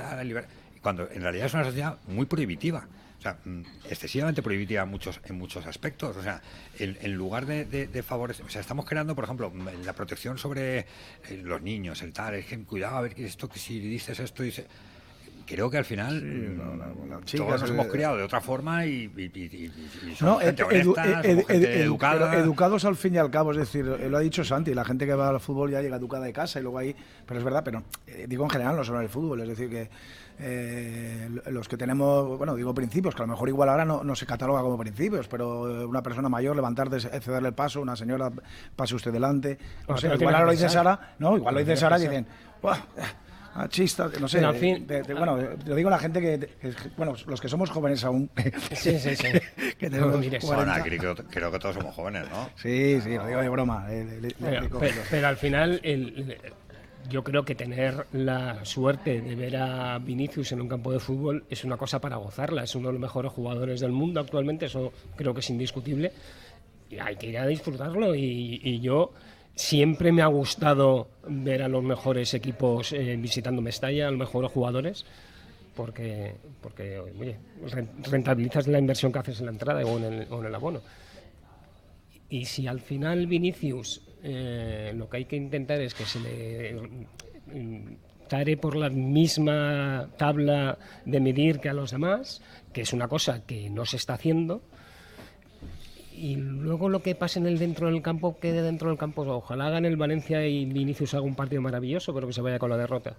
cuando 0.81 1.09
en 1.11 1.21
realidad 1.21 1.47
es 1.47 1.53
una 1.53 1.65
sociedad 1.65 1.97
muy 2.07 2.25
prohibitiva. 2.25 2.87
O 3.17 3.21
sea, 3.21 3.37
mm, 3.43 3.61
excesivamente 3.89 4.43
prohibitiva 4.43 4.83
en 4.83 4.89
muchos, 4.89 5.19
en 5.25 5.37
muchos 5.37 5.65
aspectos. 5.65 6.15
O 6.15 6.21
sea, 6.21 6.39
en, 6.77 6.97
en 7.01 7.13
lugar 7.15 7.45
de, 7.47 7.65
de- 7.65 7.87
de 7.87 8.03
favorecer. 8.03 8.45
O 8.45 8.49
sea, 8.49 8.61
estamos 8.61 8.85
creando, 8.85 9.15
por 9.15 9.23
ejemplo, 9.23 9.49
mm, 9.49 9.83
la 9.83 9.93
protección 9.93 10.37
sobre 10.37 10.79
eh, 10.79 10.85
los 11.43 11.61
niños, 11.61 12.01
el 12.03 12.13
tal. 12.13 12.35
Es 12.35 12.45
que 12.45 12.57
cuidado, 12.63 12.97
a 12.97 13.01
ver 13.01 13.19
esto, 13.19 13.49
que 13.49 13.57
si 13.59 13.79
dices 13.79 14.19
esto, 14.19 14.43
dice. 14.43 14.67
Creo 15.47 15.69
que 15.69 15.77
al 15.77 15.85
final 15.85 16.21
chica, 17.25 17.45
todos 17.45 17.61
nos 17.61 17.69
se- 17.69 17.73
hemos 17.73 17.87
criado 17.87 18.17
de 18.17 18.23
otra 18.23 18.41
forma 18.41 18.85
y, 18.85 19.11
y, 19.15 19.21
y- 19.33 19.71
y- 20.03 20.09
y 20.11 20.15
somos 20.15 20.21
No, 20.21 20.39
gente 20.39 20.63
edu- 20.63 20.67
honesta, 20.67 21.03
somos 21.23 21.45
gente 21.47 21.57
edu- 21.57 21.83
educada. 21.85 22.29
pero 22.29 22.43
educados 22.43 22.85
al 22.85 22.95
fin 22.95 23.15
y 23.15 23.17
al 23.17 23.31
cabo, 23.31 23.51
es 23.51 23.57
decir, 23.57 23.85
eh, 23.99 24.09
lo 24.09 24.17
ha 24.17 24.19
dicho 24.19 24.43
Santi, 24.43 24.73
la 24.73 24.83
gente 24.85 25.05
que 25.05 25.13
va 25.15 25.29
al 25.29 25.39
fútbol 25.39 25.71
ya 25.71 25.81
llega 25.81 25.95
educada 25.97 26.25
de 26.25 26.33
casa 26.33 26.59
y 26.59 26.63
luego 26.63 26.77
ahí, 26.77 26.95
pero 27.25 27.39
es 27.39 27.43
verdad, 27.43 27.63
pero 27.63 27.83
eh, 28.07 28.25
digo 28.27 28.43
en 28.43 28.49
general, 28.49 28.75
no 28.75 28.83
solo 28.83 28.99
en 28.99 29.05
el 29.05 29.09
fútbol, 29.09 29.39
es 29.41 29.47
decir, 29.47 29.69
que 29.69 29.89
eh, 30.39 31.29
los 31.49 31.67
que 31.67 31.77
tenemos, 31.77 32.37
bueno, 32.37 32.53
digo 32.55 32.73
principios, 32.73 33.15
que 33.15 33.23
a 33.23 33.25
lo 33.25 33.31
mejor 33.31 33.49
igual 33.49 33.69
ahora 33.69 33.85
no, 33.85 34.03
no 34.03 34.15
se 34.15 34.25
cataloga 34.25 34.61
como 34.61 34.77
principios, 34.77 35.27
pero 35.27 35.81
eh, 35.81 35.85
una 35.85 36.03
persona 36.03 36.29
mayor 36.29 36.55
levantar, 36.55 36.89
cederle 36.99 37.47
el 37.49 37.55
paso, 37.55 37.81
una 37.81 37.95
señora 37.95 38.31
pase 38.75 38.95
usted 38.95 39.11
delante, 39.11 39.57
no 39.87 39.95
No, 39.95 39.97
sé, 39.99 40.07
pero 40.09 40.19
igual 40.19 40.35
ahora 40.35 40.45
lo 40.47 40.51
dice. 40.51 40.69
Sara, 40.69 41.15
no, 41.19 41.37
igual 41.37 41.53
lo 41.55 41.59
dice 41.61 41.75
Sara 41.75 41.97
y 41.97 42.01
dicen, 42.03 42.27
"Buah, 42.61 42.77
ah, 43.57 43.67
chista, 43.67 44.09
no 44.19 44.27
sé, 44.27 44.37
Pero 44.37 44.49
al 44.49 44.55
fin- 44.55 44.87
de- 44.87 45.01
de- 45.03 45.13
bueno, 45.13 45.37
lo 45.65 45.75
digo 45.75 45.89
a 45.89 45.91
la 45.91 45.99
gente 45.99 46.21
que, 46.21 46.39
que- 46.39 46.73
bueno, 46.95 47.13
los 47.27 47.41
que 47.41 47.49
somos 47.49 47.69
jóvenes 47.69 48.03
aún, 48.03 48.29
Sí, 48.73 48.97
sí, 48.99 49.15
sí. 49.15 49.27
que 49.79 49.89
No 49.89 49.97
tenemos 49.97 50.19
mires. 50.19 50.45
40. 50.45 50.73
Bueno, 50.83 50.97
creo, 50.97 51.15
creo 51.29 51.51
que 51.51 51.59
todos 51.59 51.75
somos 51.75 51.93
jóvenes, 51.95 52.29
¿no? 52.29 52.49
Sí, 52.55 52.99
sí, 53.01 53.15
lo 53.15 53.27
digo 53.27 53.41
de 53.41 53.49
broma. 53.49 53.87
le- 53.87 54.05
le- 54.05 54.21
le- 54.21 54.35
Pero, 54.39 54.61
le 54.61 54.69
cojo 54.69 54.79
pero- 54.81 54.95
yo. 54.95 55.01
pero 55.09 55.27
al 55.27 55.37
final, 55.37 55.79
el- 55.83 56.37
yo 57.09 57.23
creo 57.23 57.45
que 57.45 57.55
tener 57.55 58.05
la 58.11 58.65
suerte 58.65 59.21
de 59.21 59.35
ver 59.35 59.55
a 59.55 59.97
Vinicius 59.99 60.51
en 60.51 60.59
un 60.61 60.67
campo 60.67 60.91
de 60.91 60.99
fútbol 60.99 61.45
es 61.49 61.63
una 61.63 61.77
cosa 61.77 62.01
para 62.01 62.17
gozarla. 62.17 62.63
Es 62.63 62.75
uno 62.75 62.87
de 62.89 62.93
los 62.93 63.01
mejores 63.01 63.31
jugadores 63.31 63.79
del 63.79 63.93
mundo 63.93 64.19
actualmente, 64.19 64.65
eso 64.65 64.91
creo 65.15 65.33
que 65.33 65.39
es 65.39 65.49
indiscutible. 65.49 66.11
Y 66.89 66.99
hay 66.99 67.15
que 67.15 67.27
ir 67.27 67.37
a 67.37 67.47
disfrutarlo. 67.47 68.13
Y, 68.13 68.59
y 68.61 68.79
yo 68.81 69.11
siempre 69.57 70.11
me 70.13 70.21
ha 70.21 70.27
gustado 70.27 71.09
ver 71.27 71.61
a 71.63 71.67
los 71.67 71.83
mejores 71.83 72.33
equipos 72.33 72.93
eh, 72.93 73.17
visitando 73.19 73.61
Mestalla, 73.61 74.07
a 74.07 74.11
los 74.11 74.19
mejores 74.19 74.51
jugadores. 74.51 75.05
Porque, 75.75 76.33
porque 76.61 76.97
oye, 76.97 77.37
ren- 77.69 77.89
rentabilizas 78.09 78.65
la 78.67 78.79
inversión 78.79 79.11
que 79.11 79.19
haces 79.19 79.39
en 79.41 79.45
la 79.47 79.51
entrada 79.51 79.85
o 79.85 79.97
en 79.97 80.03
el, 80.05 80.27
o 80.31 80.39
en 80.39 80.45
el 80.47 80.55
abono. 80.55 80.81
Y 82.29 82.45
si 82.45 82.65
al 82.67 82.79
final 82.79 83.27
Vinicius 83.27 84.01
eh, 84.23 84.91
lo 84.95 85.07
que 85.09 85.17
hay 85.17 85.25
que 85.25 85.35
intentar 85.35 85.79
es 85.81 85.93
que 85.93 86.05
se 86.05 86.19
le 86.19 86.73
mm, 87.53 87.93
tare 88.27 88.57
por 88.57 88.75
la 88.75 88.89
misma 88.89 90.09
tabla 90.17 90.77
de 91.05 91.19
medir 91.19 91.59
que 91.59 91.69
a 91.69 91.73
los 91.73 91.91
demás, 91.91 92.41
que 92.73 92.81
es 92.81 92.91
una 92.93 93.07
cosa 93.07 93.45
que 93.45 93.69
no 93.69 93.85
se 93.85 93.97
está 93.97 94.15
haciendo, 94.15 94.61
y 96.17 96.35
luego 96.35 96.89
lo 96.89 97.01
que 97.01 97.15
pase 97.15 97.39
en 97.39 97.45
el 97.47 97.57
dentro 97.59 97.87
del 97.87 98.01
campo 98.01 98.39
quede 98.39 98.61
dentro 98.61 98.89
del 98.89 98.97
campo. 98.97 99.21
Ojalá 99.21 99.67
hagan 99.67 99.85
el 99.85 99.95
Valencia 99.97 100.45
y 100.47 100.65
Vinicius 100.65 101.13
haga 101.13 101.23
un 101.23 101.35
partido 101.35 101.61
maravilloso, 101.61 102.13
pero 102.13 102.27
que 102.27 102.33
se 102.33 102.41
vaya 102.41 102.57
con 102.59 102.69
la 102.69 102.77
derrota. 102.77 103.15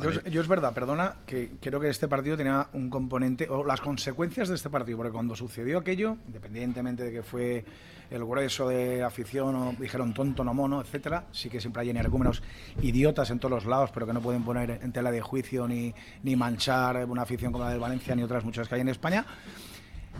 Yo, 0.00 0.10
es- 0.10 0.24
yo 0.24 0.40
es 0.40 0.46
verdad, 0.46 0.72
perdona, 0.72 1.16
que 1.26 1.50
creo 1.60 1.80
que 1.80 1.88
este 1.88 2.06
partido 2.06 2.36
tenía 2.36 2.68
un 2.74 2.88
componente, 2.88 3.48
o 3.50 3.64
las 3.64 3.80
consecuencias 3.80 4.48
de 4.48 4.54
este 4.54 4.70
partido, 4.70 4.96
porque 4.98 5.12
cuando 5.12 5.34
sucedió 5.34 5.78
aquello, 5.78 6.16
independientemente 6.28 7.02
de 7.02 7.10
que 7.12 7.22
fue 7.24 7.64
el 8.08 8.24
grueso 8.24 8.68
de 8.68 9.02
afición, 9.02 9.54
o 9.56 9.72
dijeron 9.78 10.14
tonto, 10.14 10.44
no 10.44 10.54
mono, 10.54 10.80
etcétera, 10.80 11.24
sí 11.32 11.50
que 11.50 11.60
siempre 11.60 11.82
hay 11.82 11.90
energúmenos 11.90 12.40
idiotas 12.82 13.30
en 13.30 13.40
todos 13.40 13.50
los 13.52 13.66
lados, 13.66 13.90
pero 13.92 14.06
que 14.06 14.12
no 14.12 14.20
pueden 14.20 14.44
poner 14.44 14.78
en 14.82 14.92
tela 14.92 15.10
de 15.10 15.20
juicio 15.20 15.66
ni, 15.66 15.92
ni 16.22 16.36
manchar 16.36 17.04
una 17.06 17.22
afición 17.22 17.50
como 17.52 17.64
la 17.64 17.70
del 17.70 17.80
Valencia 17.80 18.14
ni 18.14 18.22
otras 18.22 18.44
muchas 18.44 18.68
que 18.68 18.76
hay 18.76 18.80
en 18.82 18.88
España. 18.88 19.26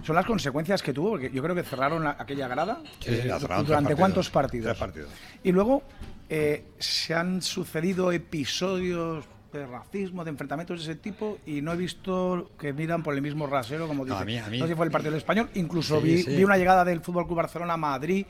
Son 0.03 0.16
las 0.16 0.24
consecuencias 0.24 0.82
que 0.82 0.93
tuvo, 0.95 1.11
porque 1.11 1.30
yo 1.30 1.43
creo 1.43 1.55
que 1.55 1.62
cerraron 1.62 2.05
la- 2.05 2.16
aquella 2.18 2.49
grada. 2.49 2.80
Sí, 3.01 3.11
eh, 3.11 3.22
cerraron 3.22 3.38
¿Durante 3.66 3.70
partidos. 3.70 3.99
cuántos 3.99 4.30
partidos? 4.30 4.66
Tres 4.68 4.78
partidos. 4.78 5.11
Y 5.43 5.53
luego 5.53 5.82
eh, 6.28 6.64
se 6.78 7.14
han 7.14 7.43
sucedido 7.43 8.11
episodios 8.12 9.24
de 9.53 9.67
racismo, 9.67 10.25
de 10.25 10.31
enfrentamientos 10.31 10.79
de 10.79 10.93
ese 10.93 11.01
tipo, 11.01 11.39
y 11.47 11.61
no 11.63 11.73
he 11.73 11.77
visto 11.77 12.51
que 12.59 12.73
miran 12.73 13.03
por 13.03 13.15
el 13.15 13.23
mismo 13.23 13.47
rasero, 13.47 13.89
como 13.89 14.05
No, 14.05 14.15
dice. 14.15 14.23
a 14.23 14.25
mí- 14.27 14.39
a 14.39 14.47
mí- 14.49 14.59
No 14.59 14.67
sé 14.67 14.73
si 14.73 14.77
fue 14.77 14.87
el 14.87 14.93
partido 14.93 15.11
del 15.13 15.19
español. 15.19 15.49
Incluso 15.55 16.01
Sí, 16.01 16.07
vi, 16.07 16.23
sí. 16.23 16.37
vi 16.37 16.45
una 16.45 16.57
llegada 16.57 16.85
del 16.85 17.01
Fútbol 17.01 17.27
Club 17.27 17.37
Barcelona 17.39 17.75
a 17.75 17.77
Madrid 17.77 18.27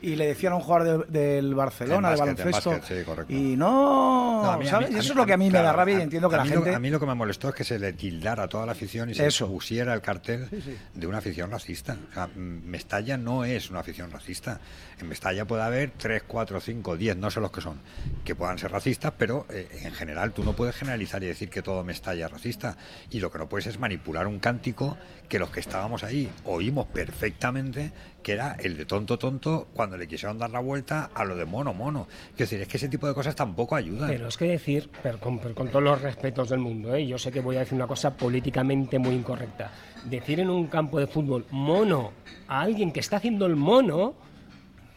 y 0.00 0.16
le 0.16 0.26
decían 0.26 0.52
a 0.52 0.56
un 0.56 0.62
jugador 0.62 1.06
de- 1.08 1.20
del 1.20 1.54
Barcelona, 1.54 2.08
En 2.08 2.14
de 2.14 2.20
básquet, 2.20 2.38
en 2.38 2.44
baloncesto. 2.44 2.70
básquet, 2.70 2.98
sí, 2.98 3.04
correcto. 3.04 3.32
y 3.32 3.56
no, 3.56 4.42
No, 4.42 4.58
mí- 4.58 4.66
¿sabes? 4.66 4.90
Eso 4.90 5.12
es 5.12 5.14
lo 5.14 5.26
que 5.26 5.32
a 5.32 5.36
mí 5.36 5.50
me 5.50 5.58
da 5.62 5.72
rabia 5.72 5.98
y 5.98 6.02
entiendo 6.02 6.28
que 6.30 6.36
la 6.36 6.44
gente. 6.46 6.70
Lo, 6.70 6.76
a 6.76 6.78
mí 6.78 6.90
lo 6.90 7.00
que 7.00 7.06
me 7.06 7.14
molestó 7.14 7.48
es 7.50 7.54
que 7.54 7.64
se 7.64 7.78
le 7.78 7.92
tildara 7.92 8.44
a 8.44 8.48
toda 8.48 8.66
la 8.66 8.72
afición 8.72 9.10
y 9.10 9.14
se 9.14 9.26
Eso. 9.26 9.48
pusiera 9.48 9.92
el 9.94 10.00
cartel 10.00 10.48
de 10.94 11.06
una 11.06 11.18
afición 11.18 11.50
racista. 11.50 11.96
O 12.10 12.14
sea, 12.14 12.28
Mestalla 12.36 13.16
no 13.16 13.44
es 13.44 13.70
una 13.70 13.80
afición 13.80 14.10
racista. 14.10 14.60
En 15.00 15.08
Mestalla 15.08 15.44
puede 15.44 15.62
haber 15.62 15.90
3, 15.96 16.22
4, 16.26 16.60
5, 16.60 16.96
10, 16.96 17.16
no 17.16 17.30
sé 17.30 17.40
los 17.40 17.50
que 17.50 17.60
son, 17.60 17.78
que 18.24 18.34
puedan 18.34 18.58
ser 18.58 18.70
racistas, 18.70 19.12
pero 19.18 19.46
eh, 19.50 19.68
en 19.82 19.92
general 19.92 20.32
tú 20.32 20.44
no 20.44 20.52
puedes 20.52 20.61
puedes 20.62 20.76
generalizar 20.76 21.20
y 21.24 21.26
decir 21.26 21.50
que 21.50 21.60
todo 21.60 21.82
Mestalla 21.82 22.26
es 22.26 22.30
racista. 22.30 22.76
Y 23.10 23.18
lo 23.18 23.32
que 23.32 23.38
no 23.38 23.48
puedes 23.48 23.66
es 23.66 23.80
manipular 23.80 24.28
un 24.28 24.38
cántico 24.38 24.96
que 25.28 25.40
los 25.40 25.50
que 25.50 25.58
estábamos 25.58 26.04
ahí 26.04 26.30
oímos 26.44 26.86
perfectamente, 26.86 27.90
que 28.22 28.34
era 28.34 28.52
el 28.60 28.76
de 28.76 28.84
tonto 28.84 29.18
tonto 29.18 29.66
cuando 29.74 29.96
le 29.96 30.06
quisieron 30.06 30.38
dar 30.38 30.50
la 30.50 30.60
vuelta 30.60 31.10
a 31.12 31.24
lo 31.24 31.34
de 31.34 31.46
mono 31.46 31.74
mono. 31.74 32.06
Es 32.30 32.36
decir, 32.36 32.60
es 32.60 32.68
que 32.68 32.76
ese 32.76 32.88
tipo 32.88 33.08
de 33.08 33.14
cosas 33.14 33.34
tampoco 33.34 33.74
ayudan. 33.74 34.08
Pero 34.08 34.28
es 34.28 34.36
que 34.36 34.44
decir, 34.44 34.88
pero 35.02 35.18
con, 35.18 35.40
pero 35.40 35.52
con 35.52 35.66
todos 35.66 35.82
los 35.82 36.00
respetos 36.00 36.48
del 36.48 36.60
mundo, 36.60 36.94
¿eh? 36.94 37.08
yo 37.08 37.18
sé 37.18 37.32
que 37.32 37.40
voy 37.40 37.56
a 37.56 37.60
decir 37.60 37.74
una 37.74 37.88
cosa 37.88 38.16
políticamente 38.16 39.00
muy 39.00 39.16
incorrecta. 39.16 39.72
Decir 40.04 40.38
en 40.38 40.48
un 40.48 40.68
campo 40.68 41.00
de 41.00 41.08
fútbol 41.08 41.44
mono 41.50 42.12
a 42.46 42.60
alguien 42.60 42.92
que 42.92 43.00
está 43.00 43.16
haciendo 43.16 43.46
el 43.46 43.56
mono 43.56 44.14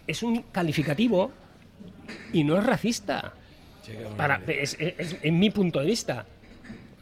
es 0.05 0.21
un 0.21 0.43
calificativo 0.51 1.31
y 2.33 2.43
no 2.43 2.55
es 2.55 2.63
racista. 2.63 3.33
Para, 4.17 4.41
es, 4.47 4.75
es- 4.79 5.17
en 5.21 5.39
mi 5.39 5.49
punto 5.49 5.79
de 5.79 5.85
vista. 5.85 6.25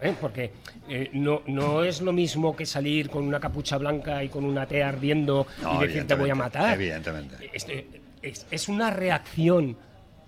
¿eh? 0.01 0.13
Porque 0.19 0.51
eh, 0.89 1.09
no, 1.13 1.41
no 1.47 1.83
es 1.83 2.01
lo 2.01 2.11
mismo 2.11 2.55
que 2.55 2.65
salir 2.65 3.09
con 3.09 3.23
una 3.23 3.39
capucha 3.39 3.77
blanca 3.77 4.23
y 4.23 4.29
con 4.29 4.43
una 4.43 4.65
T 4.65 4.83
ardiendo 4.83 5.47
No, 5.61 5.83
y 5.83 5.87
decir 5.87 6.07
te 6.07 6.15
voy 6.15 6.29
a 6.29 6.35
matar. 6.35 6.73
Evidentemente. 6.73 7.49
Este, 7.53 7.87
es, 8.21 8.45
es 8.51 8.67
una 8.67 8.89
reacción 8.89 9.77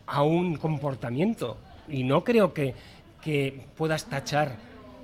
a 0.07 0.21
un 0.23 0.55
comportamiento 0.57 1.57
y 1.89 2.03
no 2.03 2.23
creo 2.23 2.53
que, 2.53 2.73
que 3.21 3.65
puedas 3.75 4.05
tachar 4.05 4.55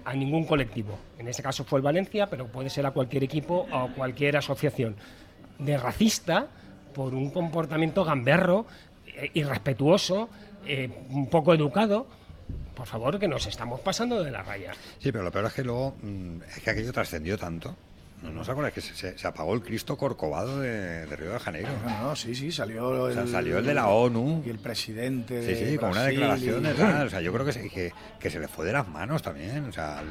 a 0.05 0.13
ningún 0.13 0.45
colectivo. 0.45 0.97
En 1.19 1.27
este 1.27 1.43
caso 1.43 1.63
fue 1.63 1.79
el 1.79 1.83
Valencia, 1.83 2.27
pero 2.27 2.47
puede 2.47 2.69
ser 2.69 2.85
a 2.85 2.91
cualquier 2.91 3.23
equipo 3.23 3.67
o 3.71 3.75
a 3.77 3.87
cualquier 3.89 4.37
asociación 4.37 4.95
de 5.59 5.77
racista 5.77 6.47
por 6.93 7.13
un 7.13 7.29
comportamiento 7.29 8.03
gamberro, 8.03 8.65
eh, 9.05 9.29
irrespetuoso, 9.35 10.29
eh, 10.65 10.89
un 11.09 11.29
poco 11.29 11.53
educado. 11.53 12.07
Por 12.75 12.87
favor, 12.87 13.19
que 13.19 13.27
nos 13.27 13.45
estamos 13.47 13.79
pasando 13.81 14.23
de 14.23 14.31
la 14.31 14.41
raya. 14.43 14.71
Sí, 14.99 15.11
pero 15.11 15.23
lo 15.23 15.31
peor 15.31 15.45
es 15.45 15.53
que 15.53 15.63
luego 15.63 15.95
mm, 16.01 16.41
es 16.55 16.59
que 16.63 16.69
aquello 16.71 16.91
trascendió 16.93 17.37
tanto. 17.37 17.75
¿No, 18.23 18.29
no 18.31 18.41
os 18.41 18.49
acordáis 18.49 18.73
que 18.75 18.81
se, 18.81 18.93
se- 18.95 19.17
se 19.17 19.27
apagó 19.27 19.53
el 19.55 19.61
Cristo 19.63 19.97
Corcovado 19.97 20.59
de, 20.59 21.05
de 21.07 21.15
Río 21.15 21.31
de 21.33 21.39
Janeiro? 21.39 21.69
No, 21.83 22.01
no, 22.09 22.15
sí, 22.15 22.35
sí, 22.35 22.51
salió 22.51 23.07
el, 23.07 23.11
O 23.11 23.13
sea, 23.13 23.25
salió 23.31 23.57
el 23.57 23.65
de 23.65 23.73
la 23.73 23.87
ONU. 23.87 24.43
Y 24.45 24.49
el 24.51 24.59
presidente 24.59 25.41
Sí, 25.41 25.47
de 25.63 25.71
sí, 25.71 25.77
con 25.77 25.89
una 25.89 26.03
declaración 26.03 26.61
de 26.63 26.71
y- 26.71 26.73
tal. 26.75 27.07
O 27.07 27.09
sea, 27.09 27.19
yo 27.21 27.33
creo 27.33 27.45
que 27.45 27.51
se, 27.53 27.67
que, 27.69 27.91
que 28.19 28.29
se 28.29 28.39
le 28.39 28.47
fue 28.47 28.65
de 28.67 28.73
las 28.73 28.87
manos 28.87 29.21
también. 29.23 29.65
O 29.65 29.71
sea, 29.71 29.99
al- 29.99 30.07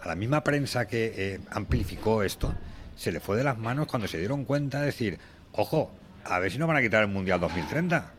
a 0.00 0.06
la 0.08 0.14
misma 0.14 0.44
prensa 0.44 0.86
que 0.86 1.12
eh, 1.16 1.40
amplificó 1.50 2.22
esto, 2.22 2.54
se 2.96 3.10
le 3.10 3.18
fue 3.20 3.36
de 3.36 3.42
las 3.44 3.58
manos 3.58 3.86
cuando 3.88 4.06
se 4.06 4.18
dieron 4.18 4.44
cuenta 4.44 4.78
de 4.80 4.86
decir, 4.86 5.18
ojo, 5.52 5.90
a 6.24 6.38
ver 6.38 6.52
si 6.52 6.58
no 6.58 6.66
van 6.68 6.76
a 6.76 6.82
quitar 6.82 7.02
el 7.02 7.08
Mundial 7.08 7.40
2030. 7.40 8.12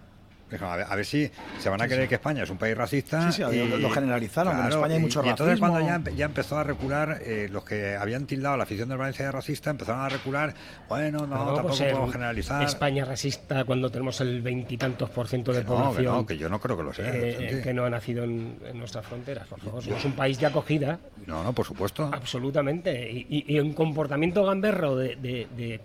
A 0.60 0.76
ver, 0.76 0.86
a 0.90 0.96
ver 0.96 1.06
si 1.06 1.30
se 1.60 1.70
van 1.70 1.82
a 1.82 1.88
creer 1.88 2.08
que 2.10 2.16
España 2.16 2.44
es 2.44 2.50
un 2.50 2.58
país 2.58 2.76
racista. 2.78 3.32
Sí, 3.32 3.42
sí, 3.50 3.68
lo- 3.70 3.78
lo 3.78 3.90
generalizaron, 3.90 4.60
en 4.60 4.68
España 4.68 4.94
hay 4.96 5.00
y- 5.00 5.04
mucho 5.04 5.24
y 5.26 5.30
entonces 5.30 5.60
cuando 5.60 5.80
ya, 5.82 6.02
ya 6.16 6.26
empezó 6.26 6.58
a 6.58 6.64
recular, 6.64 7.20
eh, 7.24 7.48
los 7.52 7.64
que 7.64 7.96
habían 7.96 8.26
tildado 8.26 8.56
a 8.56 8.58
la 8.58 8.64
afición 8.64 8.90
del 8.90 8.98
Valencia 8.98 9.26
de 9.26 9.32
racista 9.32 9.70
empezaron 9.70 10.02
a 10.02 10.10
recular, 10.10 10.54
bueno, 10.90 11.26
no, 11.26 11.36
tampoco 11.36 11.68
pues, 11.70 11.82
eh, 11.82 11.90
podemos 11.92 12.12
generalizar. 12.12 12.64
España 12.64 13.06
racista 13.06 13.64
cuando 13.64 13.90
tenemos 13.90 14.20
el 14.22 14.42
veintitantos 14.42 15.10
por 15.10 15.28
ciento 15.28 15.54
de 15.54 15.60
Que 15.60 15.66
no, 15.66 15.70
que 15.78 15.84
población. 15.84 16.16
no, 16.16 16.26
que 16.26 16.38
yo 16.38 16.50
no 16.50 16.60
creo 16.60 16.78
que 16.78 16.84
lo 16.84 16.94
sea, 16.94 17.14
eh, 17.16 17.36
Santi. 17.50 17.64
que 17.64 17.74
no 17.74 17.86
ha 17.86 17.90
nacido 17.90 18.24
en, 18.24 18.58
en 18.66 18.78
nuestras 18.78 19.06
fronteras, 19.06 19.48
por 19.48 19.60
favor. 19.60 19.84
Somos 19.84 20.04
un 20.06 20.14
país 20.14 20.40
de 20.40 20.46
acogida. 20.48 21.00
No, 21.28 21.44
no, 21.44 21.54
por 21.54 21.66
supuesto. 21.66 22.10
Absolutamente. 22.14 23.10
Y, 23.12 23.26
y- 23.30 23.56
y 23.56 23.60
un 23.60 23.74
comportamiento 23.74 24.44
gamberro 24.46 24.96
de, 24.96 25.16
de- 25.16 25.48
de 25.56 25.80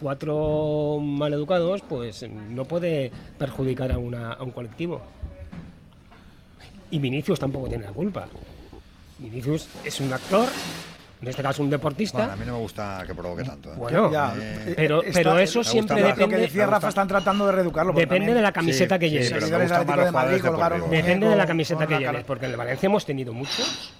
cuatro 0.00 0.98
maleducados, 1.00 1.82
pues 1.82 2.24
no 2.28 2.64
puede 2.64 3.10
perjudicar 3.38 3.92
a, 3.92 3.98
una- 3.98 4.32
a 4.32 4.42
un 4.42 4.50
colectivo. 4.50 5.00
Y 6.90 6.98
Vinicius 6.98 7.38
tampoco 7.40 7.68
tiene 7.68 7.84
la 7.84 7.92
culpa. 7.92 8.26
Vinicius 9.18 9.68
es 9.84 10.00
un 10.00 10.12
actor, 10.12 10.46
en 11.22 11.28
este 11.28 11.42
caso 11.42 11.62
un 11.62 11.70
deportista. 11.70 12.18
Bueno, 12.18 12.32
a 12.32 12.36
mí 12.36 12.44
no 12.44 12.52
me 12.54 12.58
gusta 12.58 13.04
que 13.06 13.14
provoque 13.14 13.44
tanto. 13.44 13.70
¿eh? 13.72 13.76
Bueno, 13.78 14.10
Ya, 14.12 14.34
Eh, 14.38 14.74
pero, 14.76 15.02
está- 15.02 15.18
pero 15.20 15.38
eso 15.38 15.64
siempre 15.64 15.96
más. 16.02 16.04
depende. 16.04 16.22
Lo 16.22 16.28
que 16.28 16.36
decía 16.48 16.66
Rafa, 16.66 16.88
están 16.88 17.08
tratando 17.08 17.46
de 17.46 17.52
reeducarlo. 17.52 17.92
Depende 17.92 18.16
también- 18.18 18.34
de 18.36 18.42
la 18.42 18.52
camiseta 18.52 18.96
Sí, 18.96 19.00
que 19.00 19.10
lleves. 19.10 19.30
de 19.30 20.10
Madrid. 20.12 20.42
Depende 20.90 21.28
de 21.28 21.36
la 21.36 21.46
camiseta 21.46 21.86
que 21.86 21.98
lleves, 21.98 22.24
porque 22.24 22.44
en 22.46 22.50
el 22.52 22.56
Valencia 22.56 22.86
hemos 22.88 23.06
tenido 23.06 23.32
muchos 23.32 23.92